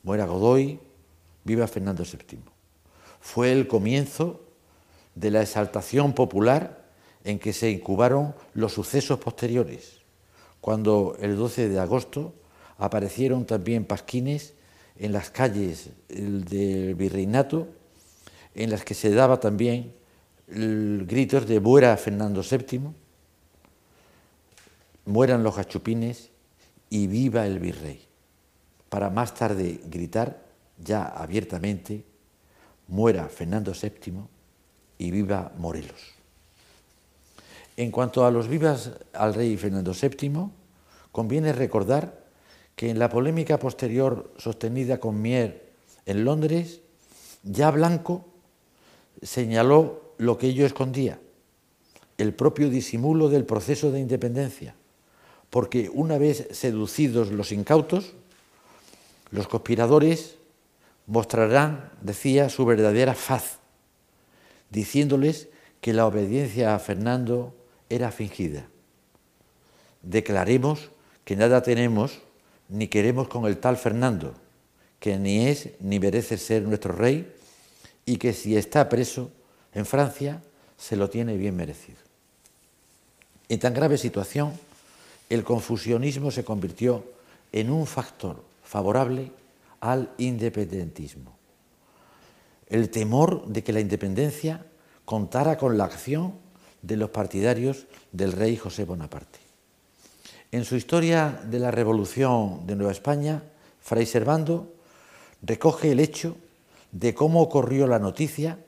muera 0.02 0.24
Godoy, 0.24 0.80
viva 1.44 1.66
Fernando 1.66 2.02
VII. 2.02 2.38
Fue 3.20 3.52
el 3.52 3.68
comienzo 3.68 4.40
de 5.16 5.30
la 5.30 5.42
exaltación 5.42 6.14
popular 6.14 6.88
en 7.24 7.38
que 7.38 7.52
se 7.52 7.70
incubaron 7.70 8.34
los 8.54 8.72
sucesos 8.72 9.18
posteriores, 9.18 9.98
cuando 10.62 11.14
el 11.20 11.36
12 11.36 11.68
de 11.68 11.78
agosto 11.78 12.32
aparecieron 12.78 13.44
también 13.44 13.84
pasquines 13.84 14.54
en 14.96 15.12
las 15.12 15.28
calles 15.28 15.90
del 16.08 16.94
virreinato, 16.94 17.68
en 18.54 18.70
las 18.70 18.84
que 18.84 18.94
se 18.94 19.10
daba 19.10 19.40
también 19.40 19.94
gritos 20.46 21.46
de 21.46 21.60
muera 21.60 21.96
Fernando 21.96 22.42
VII, 22.42 22.90
mueran 25.06 25.42
los 25.42 25.56
gachupines 25.56 26.30
y 26.90 27.06
viva 27.06 27.46
el 27.46 27.58
virrey, 27.58 28.06
para 28.88 29.10
más 29.10 29.34
tarde 29.34 29.80
gritar 29.86 30.42
ya 30.78 31.04
abiertamente, 31.04 32.04
muera 32.88 33.28
Fernando 33.28 33.72
VII 33.72 34.20
y 34.98 35.10
viva 35.10 35.52
Morelos. 35.56 36.12
En 37.76 37.90
cuanto 37.90 38.26
a 38.26 38.30
los 38.30 38.48
vivas 38.48 38.90
al 39.14 39.32
rey 39.32 39.56
Fernando 39.56 39.92
VII, 39.94 40.50
conviene 41.10 41.52
recordar 41.52 42.22
que 42.76 42.90
en 42.90 42.98
la 42.98 43.08
polémica 43.08 43.58
posterior 43.58 44.32
sostenida 44.36 45.00
con 45.00 45.22
Mier 45.22 45.72
en 46.04 46.24
Londres, 46.24 46.80
ya 47.42 47.70
Blanco 47.70 48.31
señaló 49.20 50.14
lo 50.18 50.38
que 50.38 50.48
ello 50.48 50.64
escondía, 50.64 51.20
el 52.18 52.34
propio 52.34 52.70
disimulo 52.70 53.28
del 53.28 53.44
proceso 53.44 53.90
de 53.90 54.00
independencia, 54.00 54.74
porque 55.50 55.90
una 55.92 56.18
vez 56.18 56.48
seducidos 56.52 57.30
los 57.30 57.52
incautos, 57.52 58.14
los 59.30 59.48
conspiradores 59.48 60.36
mostrarán, 61.06 61.90
decía, 62.00 62.48
su 62.48 62.64
verdadera 62.64 63.14
faz, 63.14 63.58
diciéndoles 64.70 65.48
que 65.80 65.92
la 65.92 66.06
obediencia 66.06 66.74
a 66.74 66.78
Fernando 66.78 67.54
era 67.88 68.12
fingida. 68.12 68.66
Declaremos 70.02 70.90
que 71.24 71.36
nada 71.36 71.62
tenemos 71.62 72.20
ni 72.68 72.88
queremos 72.88 73.28
con 73.28 73.46
el 73.46 73.58
tal 73.58 73.76
Fernando, 73.76 74.34
que 74.98 75.18
ni 75.18 75.46
es 75.46 75.70
ni 75.80 75.98
merece 75.98 76.38
ser 76.38 76.62
nuestro 76.62 76.94
rey 76.94 77.34
y 78.04 78.16
que 78.16 78.32
si 78.32 78.56
está 78.56 78.88
preso 78.88 79.30
en 79.74 79.86
Francia 79.86 80.42
se 80.76 80.96
lo 80.96 81.08
tiene 81.08 81.36
bien 81.36 81.56
merecido. 81.56 81.98
En 83.48 83.60
tan 83.60 83.74
grave 83.74 83.98
situación, 83.98 84.52
el 85.28 85.44
confusionismo 85.44 86.30
se 86.30 86.44
convirtió 86.44 87.04
en 87.52 87.70
un 87.70 87.86
factor 87.86 88.42
favorable 88.64 89.30
al 89.80 90.10
independentismo. 90.18 91.36
El 92.68 92.90
temor 92.90 93.46
de 93.46 93.62
que 93.62 93.72
la 93.72 93.80
independencia 93.80 94.64
contara 95.04 95.58
con 95.58 95.76
la 95.76 95.84
acción 95.84 96.34
de 96.80 96.96
los 96.96 97.10
partidarios 97.10 97.86
del 98.12 98.32
rey 98.32 98.56
José 98.56 98.84
Bonaparte. 98.84 99.38
En 100.50 100.64
su 100.64 100.76
historia 100.76 101.40
de 101.44 101.58
la 101.58 101.70
Revolución 101.70 102.66
de 102.66 102.76
Nueva 102.76 102.92
España, 102.92 103.42
Fray 103.80 104.06
Servando 104.06 104.72
recoge 105.42 105.92
el 105.92 106.00
hecho 106.00 106.36
de 106.92 107.14
cómo 107.14 107.40
ocurrió 107.40 107.86
la 107.86 107.98
noticia 107.98 108.58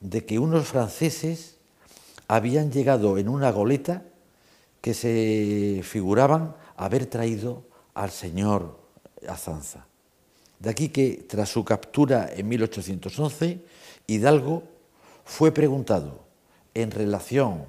de 0.00 0.24
que 0.24 0.38
unos 0.38 0.66
franceses 0.66 1.56
habían 2.28 2.72
llegado 2.72 3.18
en 3.18 3.28
una 3.28 3.50
goleta 3.52 4.02
que 4.80 4.94
se 4.94 5.82
figuraban 5.84 6.56
haber 6.76 7.06
traído 7.06 7.64
al 7.94 8.10
señor 8.10 8.78
Azanza. 9.28 9.86
De 10.58 10.70
aquí 10.70 10.88
que, 10.88 11.26
tras 11.28 11.50
su 11.50 11.64
captura 11.64 12.28
en 12.34 12.48
1811, 12.48 13.60
Hidalgo 14.06 14.62
fue 15.24 15.52
preguntado 15.52 16.20
en 16.74 16.90
relación 16.90 17.64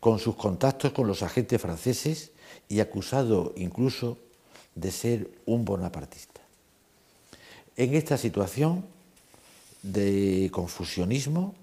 con 0.00 0.18
sus 0.18 0.36
contactos 0.36 0.92
con 0.92 1.06
los 1.06 1.22
agentes 1.22 1.60
franceses 1.60 2.32
y 2.68 2.80
acusado 2.80 3.52
incluso 3.56 4.18
de 4.74 4.90
ser 4.90 5.30
un 5.46 5.64
bonapartista. 5.64 6.40
En 7.76 7.94
esta 7.94 8.16
situación 8.16 8.84
de 9.82 10.50
confusionismo 10.52 11.54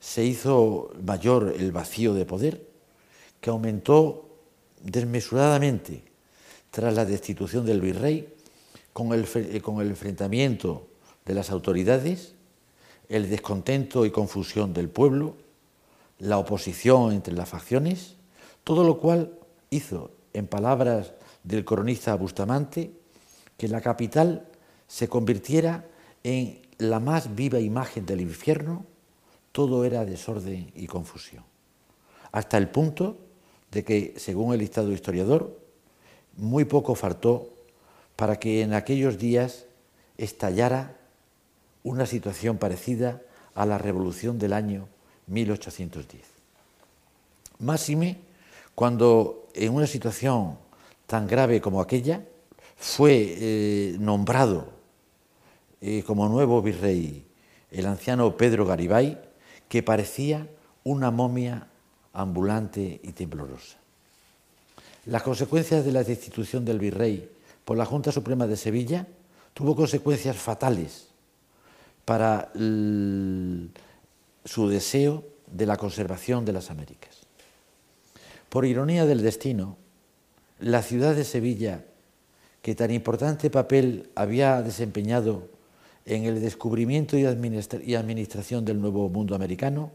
se 0.00 0.24
hizo 0.24 0.90
mayor 1.02 1.54
el 1.56 1.72
vacío 1.72 2.14
de 2.14 2.26
poder 2.26 2.66
que 3.40 3.50
aumentó 3.50 4.28
desmesuradamente 4.82 6.04
tras 6.70 6.94
la 6.94 7.04
destitución 7.04 7.64
del 7.64 7.80
virrey 7.80 8.34
con 8.92 9.12
el, 9.12 9.26
con 9.62 9.80
el 9.80 9.88
enfrentamiento 9.88 10.88
de 11.24 11.34
las 11.34 11.50
autoridades, 11.50 12.34
el 13.08 13.28
descontento 13.28 14.06
y 14.06 14.10
confusión 14.10 14.72
del 14.72 14.88
pueblo, 14.88 15.36
la 16.18 16.38
oposición 16.38 17.12
entre 17.12 17.34
las 17.34 17.48
facciones, 17.48 18.16
todo 18.64 18.84
lo 18.84 18.98
cual 18.98 19.38
hizo, 19.70 20.10
en 20.32 20.46
palabras 20.46 21.12
del 21.44 21.64
cronista 21.64 22.14
Bustamante, 22.14 22.92
que 23.56 23.68
la 23.68 23.80
capital 23.80 24.46
se 24.86 25.08
convirtiera 25.08 25.86
en 26.22 26.65
la 26.78 27.00
más 27.00 27.34
viva 27.34 27.60
imagen 27.60 28.06
del 28.06 28.20
infierno, 28.20 28.84
todo 29.52 29.84
era 29.84 30.04
desorden 30.04 30.70
y 30.74 30.86
confusión. 30.86 31.44
Hasta 32.32 32.58
el 32.58 32.68
punto 32.68 33.16
de 33.70 33.84
que, 33.84 34.14
según 34.16 34.52
el 34.52 34.60
listado 34.60 34.92
historiador, 34.92 35.58
muy 36.36 36.64
poco 36.64 36.94
faltó 36.94 37.48
para 38.14 38.38
que 38.38 38.62
en 38.62 38.74
aquellos 38.74 39.18
días 39.18 39.66
estallara 40.18 40.96
una 41.82 42.06
situación 42.06 42.58
parecida 42.58 43.22
a 43.54 43.64
la 43.64 43.78
revolución 43.78 44.38
del 44.38 44.52
año 44.52 44.88
1810. 45.28 46.22
Máxime 47.58 48.18
cuando 48.74 49.48
en 49.54 49.72
una 49.72 49.86
situación 49.86 50.58
tan 51.06 51.26
grave 51.26 51.60
como 51.60 51.80
aquella 51.80 52.22
fue 52.76 53.36
eh, 53.38 53.96
nombrado 53.98 54.75
eh, 55.80 56.02
como 56.06 56.28
nuevo 56.28 56.62
virrey 56.62 57.26
el 57.70 57.86
anciano 57.86 58.36
Pedro 58.36 58.66
Garibay, 58.66 59.20
que 59.68 59.82
parecía 59.82 60.48
una 60.84 61.10
momia 61.10 61.68
ambulante 62.12 63.00
y 63.02 63.12
temblorosa. 63.12 63.78
Las 65.06 65.22
consecuencias 65.22 65.84
de 65.84 65.92
la 65.92 66.04
destitución 66.04 66.64
del 66.64 66.78
virrey 66.78 67.30
por 67.64 67.76
la 67.76 67.84
Junta 67.84 68.12
Suprema 68.12 68.46
de 68.46 68.56
Sevilla 68.56 69.06
tuvo 69.54 69.76
consecuencias 69.76 70.36
fatales 70.36 71.08
para 72.04 72.50
su 72.54 73.68
deseo 74.68 75.24
de 75.46 75.66
la 75.66 75.76
conservación 75.76 76.44
de 76.44 76.52
las 76.52 76.70
Américas. 76.70 77.26
Por 78.48 78.64
ironía 78.64 79.06
del 79.06 79.22
destino, 79.22 79.76
la 80.60 80.82
ciudad 80.82 81.14
de 81.14 81.24
Sevilla, 81.24 81.84
que 82.62 82.74
tan 82.74 82.90
importante 82.90 83.50
papel 83.50 84.10
había 84.14 84.62
desempeñado 84.62 85.48
en 86.06 86.24
el 86.24 86.40
descubrimiento 86.40 87.18
y, 87.18 87.26
administración 87.26 88.64
del 88.64 88.80
nuevo 88.80 89.08
mundo 89.08 89.34
americano, 89.34 89.90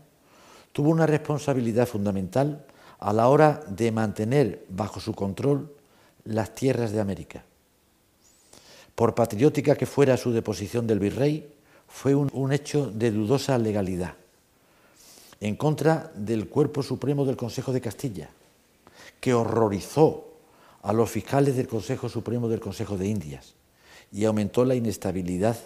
tuvo 0.74 0.90
una 0.90 1.08
responsabilidad 1.08 1.88
fundamental 1.88 2.66
a 3.00 3.14
la 3.14 3.30
hora 3.30 3.64
de 3.68 3.92
mantener 3.92 4.66
bajo 4.70 5.00
su 5.00 5.14
control 5.14 5.74
las 6.26 6.54
tierras 6.54 6.92
de 6.92 7.00
América. 7.00 7.44
Por 8.94 9.16
patriótica 9.16 9.76
que 9.76 9.86
fuera 9.86 10.18
su 10.18 10.32
deposición 10.32 10.86
del 10.86 11.00
virrey, 11.00 11.50
fue 11.88 12.16
un, 12.16 12.54
hecho 12.54 12.90
de 12.90 13.12
dudosa 13.12 13.58
legalidad, 13.58 14.16
en 15.40 15.56
contra 15.56 16.12
del 16.16 16.48
Cuerpo 16.48 16.84
Supremo 16.84 17.26
del 17.26 17.36
Consejo 17.36 17.74
de 17.74 17.82
Castilla, 17.82 18.30
que 19.20 19.34
horrorizó 19.34 20.28
a 20.84 20.94
los 20.94 21.10
fiscales 21.10 21.56
del 21.56 21.68
Consejo 21.68 22.10
Supremo 22.10 22.48
del 22.48 22.60
Consejo 22.60 22.98
de 22.98 23.08
Indias 23.08 23.56
y 24.12 24.26
aumentó 24.26 24.66
la 24.66 24.76
inestabilidad, 24.76 25.58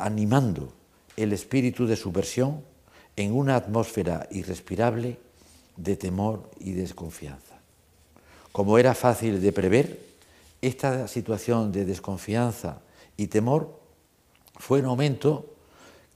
animando 0.00 0.72
el 1.16 1.32
espíritu 1.32 1.86
de 1.86 1.96
subversión 1.96 2.62
en 3.16 3.32
una 3.32 3.56
atmósfera 3.56 4.28
irrespirable 4.30 5.18
de 5.76 5.96
temor 5.96 6.50
y 6.58 6.72
desconfianza. 6.72 7.60
Como 8.52 8.78
era 8.78 8.94
fácil 8.94 9.40
de 9.40 9.52
prever, 9.52 9.98
esta 10.62 11.08
situación 11.08 11.72
de 11.72 11.84
desconfianza 11.84 12.80
y 13.16 13.28
temor 13.28 13.80
fue 14.58 14.80
en 14.80 14.86
aumento 14.86 15.54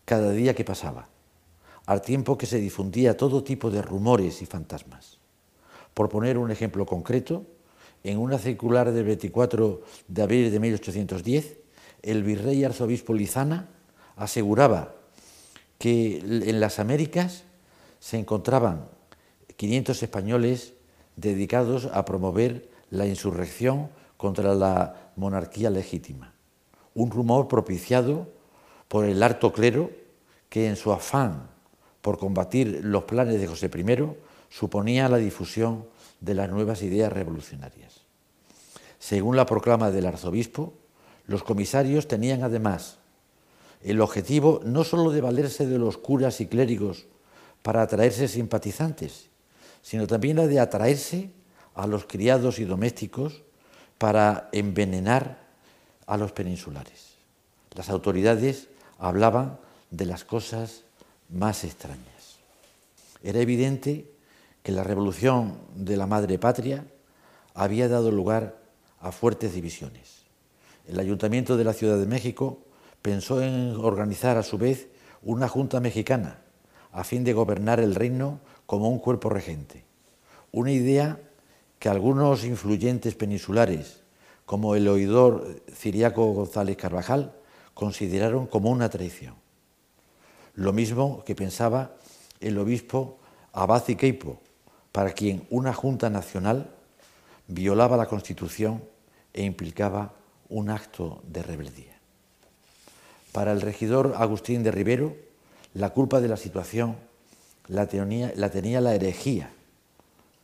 cada 0.05 0.31
día 0.33 0.55
que 0.55 0.65
pasaba, 0.65 1.09
al 1.87 2.03
tiempo 2.03 2.37
que 2.37 2.47
se 2.47 2.59
difundía 2.59 3.17
todo 3.17 3.43
tipo 3.43 3.71
de 3.71 3.81
rumores 3.81 4.43
y 4.43 4.47
fantasmas. 4.47 5.19
Por 5.95 6.09
poner 6.09 6.37
un 6.39 6.51
ejemplo 6.51 6.85
concreto, 6.85 7.47
en 8.03 8.19
una 8.19 8.39
circular 8.39 8.93
del 8.93 9.05
24 9.05 9.81
de 10.09 10.23
abril 10.23 10.51
de 10.51 10.61
1810, 10.61 11.64
el 12.05 12.23
virrey 12.23 12.65
arzobispo 12.65 13.15
Lizana 13.15 13.69
aseguraba 14.17 14.95
que 15.79 16.19
en 16.19 16.61
las 16.61 16.79
Américas 16.79 17.45
se 17.99 18.19
encontraban 18.19 18.87
500 19.57 20.03
españoles 20.03 20.75
dedicados 21.17 21.89
a 21.93 22.05
promover 22.05 22.69
la 22.91 23.07
insurrección 23.07 23.89
contra 24.17 24.55
la 24.55 25.11
monarquía 25.17 25.71
legítima. 25.71 26.35
Un 26.95 27.11
rumor 27.11 27.49
propiciado 27.49 28.29
por 28.89 29.05
el 29.05 29.23
harto 29.23 29.53
clero 29.53 29.91
que 30.49 30.69
en 30.69 30.77
su 30.77 30.93
afán 30.93 31.49
por 32.03 32.19
combatir 32.19 32.81
los 32.85 33.05
planes 33.05 33.41
de 33.41 33.47
José 33.47 33.71
I 33.75 34.07
suponía 34.51 35.09
la 35.09 35.17
difusión 35.17 35.87
de 36.21 36.35
las 36.35 36.51
nuevas 36.51 36.83
ideas 36.83 37.13
revolucionarias. 37.13 38.03
Según 38.99 39.37
la 39.37 39.47
proclama 39.47 39.91
del 39.91 40.07
arzobispo, 40.07 40.75
los 41.27 41.43
comisarios 41.43 42.09
tenían 42.09 42.43
además 42.43 42.99
el 43.85 44.01
objetivo 44.01 44.61
no 44.65 44.83
sólo 44.83 45.11
de 45.11 45.21
valerse 45.21 45.67
de 45.67 45.79
los 45.79 45.99
curas 45.99 46.41
y 46.41 46.47
clérigos 46.47 47.05
para 47.63 47.83
atraerse 47.83 48.29
simpatizantes, 48.29 49.29
sino 49.83 50.07
también 50.07 50.39
la 50.39 50.47
de 50.47 50.59
atraerse 50.59 51.31
a 51.75 51.87
los 51.87 52.07
criados 52.07 52.59
y 52.59 52.65
domésticos 52.65 53.43
para 53.99 54.49
envenenar 54.53 55.39
a 56.07 56.17
los 56.17 56.33
peninsulares. 56.33 57.15
Las 57.75 57.91
autoridades 57.91 58.69
hablaban 58.99 59.59
de 59.91 60.07
las 60.07 60.25
cosas 60.25 60.85
más 61.29 61.63
extrañas. 61.65 62.39
Era 63.23 63.41
evidente 63.41 64.11
que 64.63 64.73
la 64.73 64.83
revolución 64.83 65.59
de 65.75 65.99
la 65.99 66.07
madre 66.07 66.39
patria 66.39 66.87
había 67.53 67.89
dado 67.89 68.11
lugar 68.11 68.57
a 69.01 69.13
fuertes 69.13 69.53
divisiones. 69.53 70.24
El 70.87 71.01
ayuntamiento 71.01 71.57
de 71.57 71.65
la 71.65 71.73
Ciudad 71.73 71.99
de 71.99 72.07
México 72.07 72.59
pensó 73.03 73.43
en 73.43 73.77
organizar 73.77 74.37
a 74.37 74.43
su 74.43 74.59
vez 74.59 74.89
una 75.23 75.49
junta 75.49 75.81
mexicana 75.81 76.39
a 76.93 77.03
fin 77.03 77.25
de 77.25 77.33
gobernar 77.33 77.81
el 77.81 77.95
reino 77.95 78.41
como 78.67 78.89
un 78.89 78.99
cuerpo 78.99 79.29
regente. 79.29 79.85
Una 80.53 80.71
idea 80.71 81.19
que 81.81 81.89
algunos 81.89 82.45
influyentes 82.45 83.15
peninsulares, 83.17 84.03
como 84.47 84.77
el 84.77 84.87
oidor 84.87 85.61
Ciriaco 85.75 86.33
González 86.33 86.77
Carvajal, 86.77 87.35
consideraron 87.75 88.47
como 88.47 88.71
una 88.71 88.89
traición. 88.89 89.35
Lo 90.55 90.73
mismo 90.73 91.25
que 91.25 91.35
pensaba 91.35 91.97
el 92.41 92.57
obispo 92.59 93.19
Abad 93.53 93.85
Queipo, 93.85 94.41
para 94.93 95.13
quien 95.13 95.45
una 95.51 95.75
Junta 95.75 96.09
Nacional 96.11 96.71
violaba 97.49 97.97
la 97.97 98.07
Constitución 98.07 98.85
e 99.33 99.43
implicaba 99.43 100.15
un 100.55 100.71
acto 100.71 101.21
de 101.27 101.43
rebeldía. 101.43 101.99
Para 103.33 103.51
el 103.51 103.61
regidor 103.61 104.15
Agustín 104.17 104.63
de 104.63 104.71
Rivero, 104.71 105.17
la 105.75 105.91
culpa 105.91 106.21
de 106.21 106.29
la 106.29 106.37
situación 106.37 106.97
la 107.67 107.89
tenía 107.89 108.31
la, 108.81 108.95
herejía. 108.95 109.51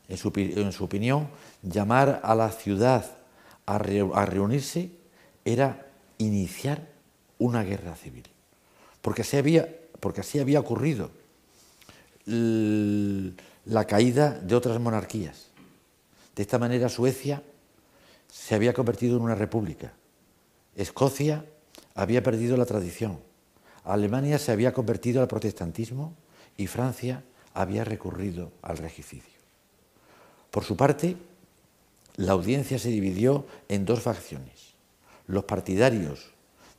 En 0.09 0.17
su, 0.17 0.85
opinión, 0.85 1.29
llamar 1.63 2.21
a 2.25 2.35
la 2.35 2.51
ciudad 2.51 3.19
a, 3.67 3.79
reunirse 3.79 4.91
era 5.45 5.87
iniciar 6.19 6.89
una 7.39 7.63
guerra 7.63 7.95
civil, 7.95 8.25
porque 9.03 9.25
había, 9.39 9.69
porque 10.01 10.23
así 10.23 10.41
había 10.41 10.59
ocurrido 10.59 11.13
la 12.27 13.85
caída 13.87 14.33
de 14.41 14.57
otras 14.57 14.81
monarquías. 14.81 15.47
De 16.35 16.43
esta 16.43 16.59
manera 16.59 16.89
Suecia 16.89 17.45
se 18.29 18.57
había 18.57 18.73
convertido 18.73 19.17
en 19.17 19.23
una 19.23 19.37
república, 19.37 19.93
Escocia 20.81 21.45
había 21.95 22.23
perdido 22.23 22.57
la 22.57 22.65
tradición, 22.65 23.21
Alemania 23.85 24.39
se 24.39 24.51
había 24.51 24.73
convertido 24.73 25.21
al 25.21 25.29
protestantismo 25.29 26.15
y 26.57 26.69
Francia 26.69 27.23
había 27.53 27.85
recurrido 27.85 28.51
al 28.63 28.79
regicidio. 28.79 29.39
Por 30.51 30.65
su 30.65 30.79
parte, 30.79 31.17
la 32.17 32.33
audiencia 32.33 32.79
se 32.79 32.89
dividió 32.89 33.47
en 33.69 33.85
dos 33.85 34.01
facciones, 34.01 34.75
los 35.27 35.45
partidarios 35.45 36.31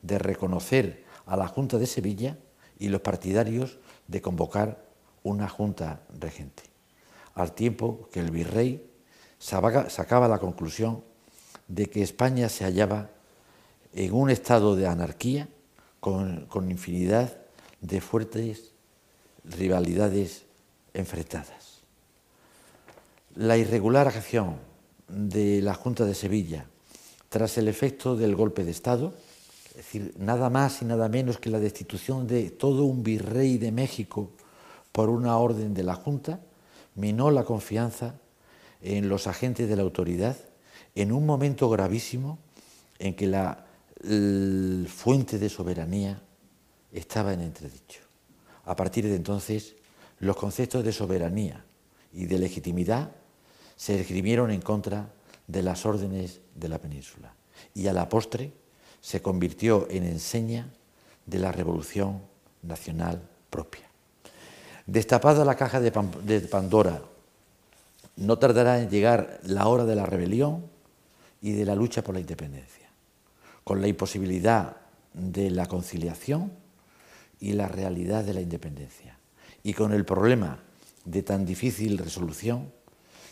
de 0.02 0.18
reconocer 0.18 1.04
a 1.28 1.38
la 1.38 1.48
Junta 1.48 1.78
de 1.78 1.86
Sevilla 1.86 2.38
y 2.80 2.90
los 2.90 3.02
partidarios 3.02 3.78
de 4.08 4.22
convocar 4.22 4.84
una 5.22 5.48
Junta 5.48 6.02
regente, 6.20 6.64
al 7.36 7.54
tiempo 7.54 8.10
que 8.12 8.20
el 8.20 8.32
virrey 8.32 8.84
sacaba 9.38 10.28
la 10.28 10.40
conclusión 10.40 11.04
de 11.68 11.86
que 11.86 12.02
España 12.02 12.50
se 12.50 12.64
hallaba 12.64 13.12
en 13.94 14.14
un 14.14 14.30
estado 14.30 14.76
de 14.76 14.88
anarquía 14.88 15.48
con, 16.00 16.48
infinidad 16.70 17.38
de 17.82 18.02
fuertes 18.02 18.72
rivalidades 19.44 20.44
enfrentadas. 20.94 21.82
La 23.36 23.58
irregular 23.58 24.08
acción 24.08 24.58
de 25.08 25.62
la 25.62 25.74
Junta 25.74 26.06
de 26.06 26.16
Sevilla 26.16 26.66
tras 27.30 27.58
el 27.58 27.68
efecto 27.68 28.16
del 28.16 28.36
golpe 28.36 28.64
de 28.64 28.72
Estado, 28.72 29.14
es 29.70 29.78
decir, 29.78 30.14
nada 30.18 30.50
más 30.50 30.82
y 30.82 30.86
nada 30.86 31.08
menos 31.08 31.38
que 31.38 31.50
la 31.50 31.60
destitución 31.60 32.28
de 32.28 32.50
todo 32.50 32.84
un 32.84 33.04
virrey 33.04 33.58
de 33.58 33.72
México 33.72 34.32
por 34.92 35.10
una 35.10 35.38
orden 35.38 35.74
de 35.74 35.84
la 35.84 35.96
Junta, 35.96 36.42
minó 36.96 37.32
la 37.32 37.46
confianza 37.46 38.16
en 38.82 39.08
los 39.08 39.28
agentes 39.28 39.70
de 39.70 39.76
la 39.76 39.84
autoridad 39.84 40.36
en 40.96 41.12
un 41.14 41.26
momento 41.26 41.70
gravísimo 41.70 42.38
en 43.00 43.16
que 43.16 43.28
la 44.04 44.88
fuente 44.88 45.38
de 45.38 45.50
soberanía 45.50 46.22
estaba 46.92 47.34
en 47.34 47.42
entredicho. 47.42 48.02
A 48.66 48.76
partir 48.76 49.08
de 49.08 49.16
entonces, 49.16 49.76
los 50.20 50.36
conceptos 50.36 50.84
de 50.84 50.92
soberanía 50.92 51.66
y 52.14 52.26
de 52.26 52.40
legitimidad 52.40 53.12
se 53.76 54.00
escribieron 54.00 54.52
en 54.52 54.62
contra 54.62 55.12
de 55.48 55.64
las 55.64 55.86
órdenes 55.86 56.42
de 56.56 56.70
la 56.70 56.80
península 56.80 57.34
y 57.74 57.88
a 57.88 57.94
la 57.94 58.10
postre 58.10 58.54
se 59.02 59.22
convirtió 59.22 59.88
en 59.90 60.04
enseña 60.04 60.72
de 61.26 61.40
la 61.40 61.52
revolución 61.52 62.22
nacional 62.62 63.22
propia. 63.50 63.90
Destapada 64.86 65.46
la 65.46 65.56
caja 65.56 65.80
de 65.80 65.92
Pandora, 66.50 67.02
no 68.18 68.38
tardará 68.38 68.80
en 68.82 68.90
llegar 68.90 69.40
la 69.44 69.68
hora 69.68 69.86
de 69.86 69.96
la 69.96 70.06
rebelión 70.06 70.66
y 71.42 71.54
de 71.54 71.66
la 71.66 71.76
lucha 71.76 72.04
por 72.04 72.14
la 72.14 72.22
independencia, 72.22 72.81
con 73.64 73.82
la 73.82 73.88
imposibilidad 73.88 74.78
de 75.14 75.50
la 75.50 75.68
conciliación 75.68 76.52
y 77.40 77.54
la 77.54 77.68
realidad 77.68 78.24
de 78.24 78.34
la 78.34 78.42
independencia. 78.42 79.18
Y 79.64 79.74
con 79.74 79.94
el 79.94 80.06
problema 80.06 80.60
de 81.06 81.24
tan 81.24 81.46
difícil 81.46 81.98
resolución 81.98 82.72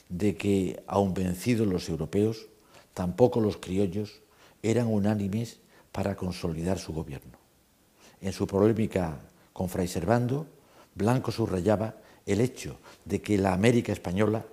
de 0.09 0.35
que, 0.35 0.83
aun 0.87 1.13
vencidos 1.13 1.67
los 1.67 1.87
europeos, 1.89 2.47
tampoco 2.93 3.39
los 3.39 3.57
criollos 3.57 4.21
eran 4.63 4.87
unánimes 4.87 5.59
para 5.91 6.15
consolidar 6.15 6.79
su 6.79 6.93
gobierno. 6.93 7.37
En 8.21 8.33
su 8.33 8.47
polémica 8.47 9.19
con 9.53 9.69
Fray 9.69 9.87
Servando, 9.87 10.47
Blanco 10.95 11.31
subrayaba 11.31 11.95
el 12.25 12.41
hecho 12.41 12.77
de 13.05 13.21
que 13.21 13.37
la 13.37 13.53
América 13.53 13.93
española 13.93 14.45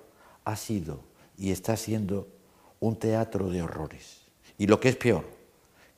ha 0.45 0.55
sido 0.55 1.01
y 1.37 1.51
está 1.51 1.75
siendo 1.75 2.27
un 2.79 2.95
teatro 2.95 3.49
de 3.49 3.61
horrores. 3.61 4.21
Y 4.57 4.67
lo 4.67 4.79
que 4.79 4.89
es 4.89 4.95
peor, 4.95 5.25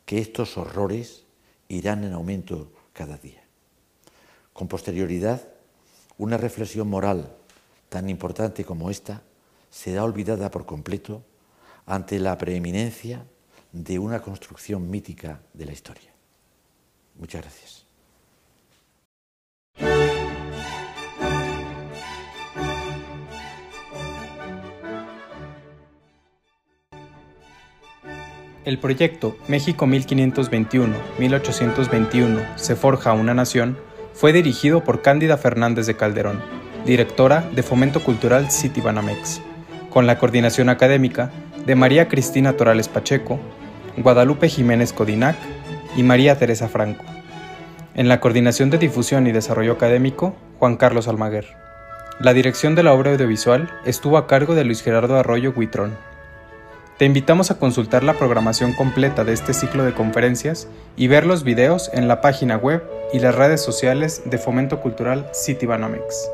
que 0.10 0.18
estos 0.18 0.58
horrores 0.58 1.24
irán 1.68 2.04
en 2.04 2.14
aumento 2.14 2.72
cada 2.94 3.20
día. 3.20 3.44
Con 4.54 4.68
posterioridad, 4.68 5.48
una 6.18 6.36
reflexión 6.36 6.90
moral 6.90 7.38
tan 7.90 8.10
importante 8.10 8.66
como 8.66 8.90
esta 8.90 9.22
será 9.70 10.04
olvidada 10.04 10.50
por 10.50 10.66
completo 10.66 11.22
ante 11.86 12.18
la 12.18 12.36
preeminencia 12.40 13.24
de 13.72 14.00
una 14.00 14.20
construcción 14.24 14.90
mítica 14.90 15.44
de 15.54 15.66
la 15.68 15.74
historia. 15.74 16.12
Muchas 17.14 17.44
gracias. 17.44 17.89
El 28.70 28.78
proyecto 28.78 29.36
México 29.48 29.88
1521-1821 29.88 32.56
se 32.56 32.76
forja 32.76 33.14
una 33.14 33.34
nación 33.34 33.80
fue 34.14 34.32
dirigido 34.32 34.84
por 34.84 35.02
Cándida 35.02 35.38
Fernández 35.38 35.88
de 35.88 35.96
Calderón, 35.96 36.40
directora 36.86 37.50
de 37.52 37.64
Fomento 37.64 38.04
Cultural 38.04 38.52
Citibanamex, 38.52 39.42
con 39.90 40.06
la 40.06 40.20
coordinación 40.20 40.70
académica 40.70 41.32
de 41.66 41.74
María 41.74 42.08
Cristina 42.08 42.58
Torales 42.58 42.90
Pacheco, 42.90 43.40
Guadalupe 43.98 44.48
Jiménez 44.48 44.94
Codinac 44.94 45.36
y 45.98 46.04
María 46.04 46.38
Teresa 46.38 46.68
Franco. 46.68 47.06
En 47.96 48.08
la 48.08 48.20
coordinación 48.20 48.70
de 48.70 48.78
difusión 48.78 49.26
y 49.26 49.32
desarrollo 49.32 49.72
académico, 49.72 50.36
Juan 50.60 50.78
Carlos 50.78 51.08
Almaguer. 51.08 51.48
La 52.20 52.36
dirección 52.36 52.76
de 52.76 52.84
la 52.84 52.94
obra 52.94 53.14
audiovisual 53.14 53.68
estuvo 53.84 54.20
a 54.20 54.28
cargo 54.28 54.54
de 54.54 54.64
Luis 54.64 54.84
Gerardo 54.84 55.18
Arroyo 55.18 55.54
Huitrón. 55.56 55.98
Te 57.00 57.06
invitamos 57.06 57.50
a 57.50 57.58
consultar 57.58 58.04
la 58.04 58.16
programación 58.16 58.74
completa 58.74 59.24
de 59.24 59.32
este 59.32 59.54
ciclo 59.54 59.86
de 59.86 59.94
conferencias 59.94 60.68
y 60.98 61.08
ver 61.08 61.26
los 61.26 61.46
videos 61.46 61.90
en 61.94 62.10
la 62.10 62.20
página 62.20 62.58
web 62.58 62.84
y 63.14 63.20
las 63.20 63.36
redes 63.36 63.62
sociales 63.64 64.24
de 64.26 64.38
Fomento 64.38 64.82
Cultural 64.82 65.32
Citibanamex. 65.34 66.30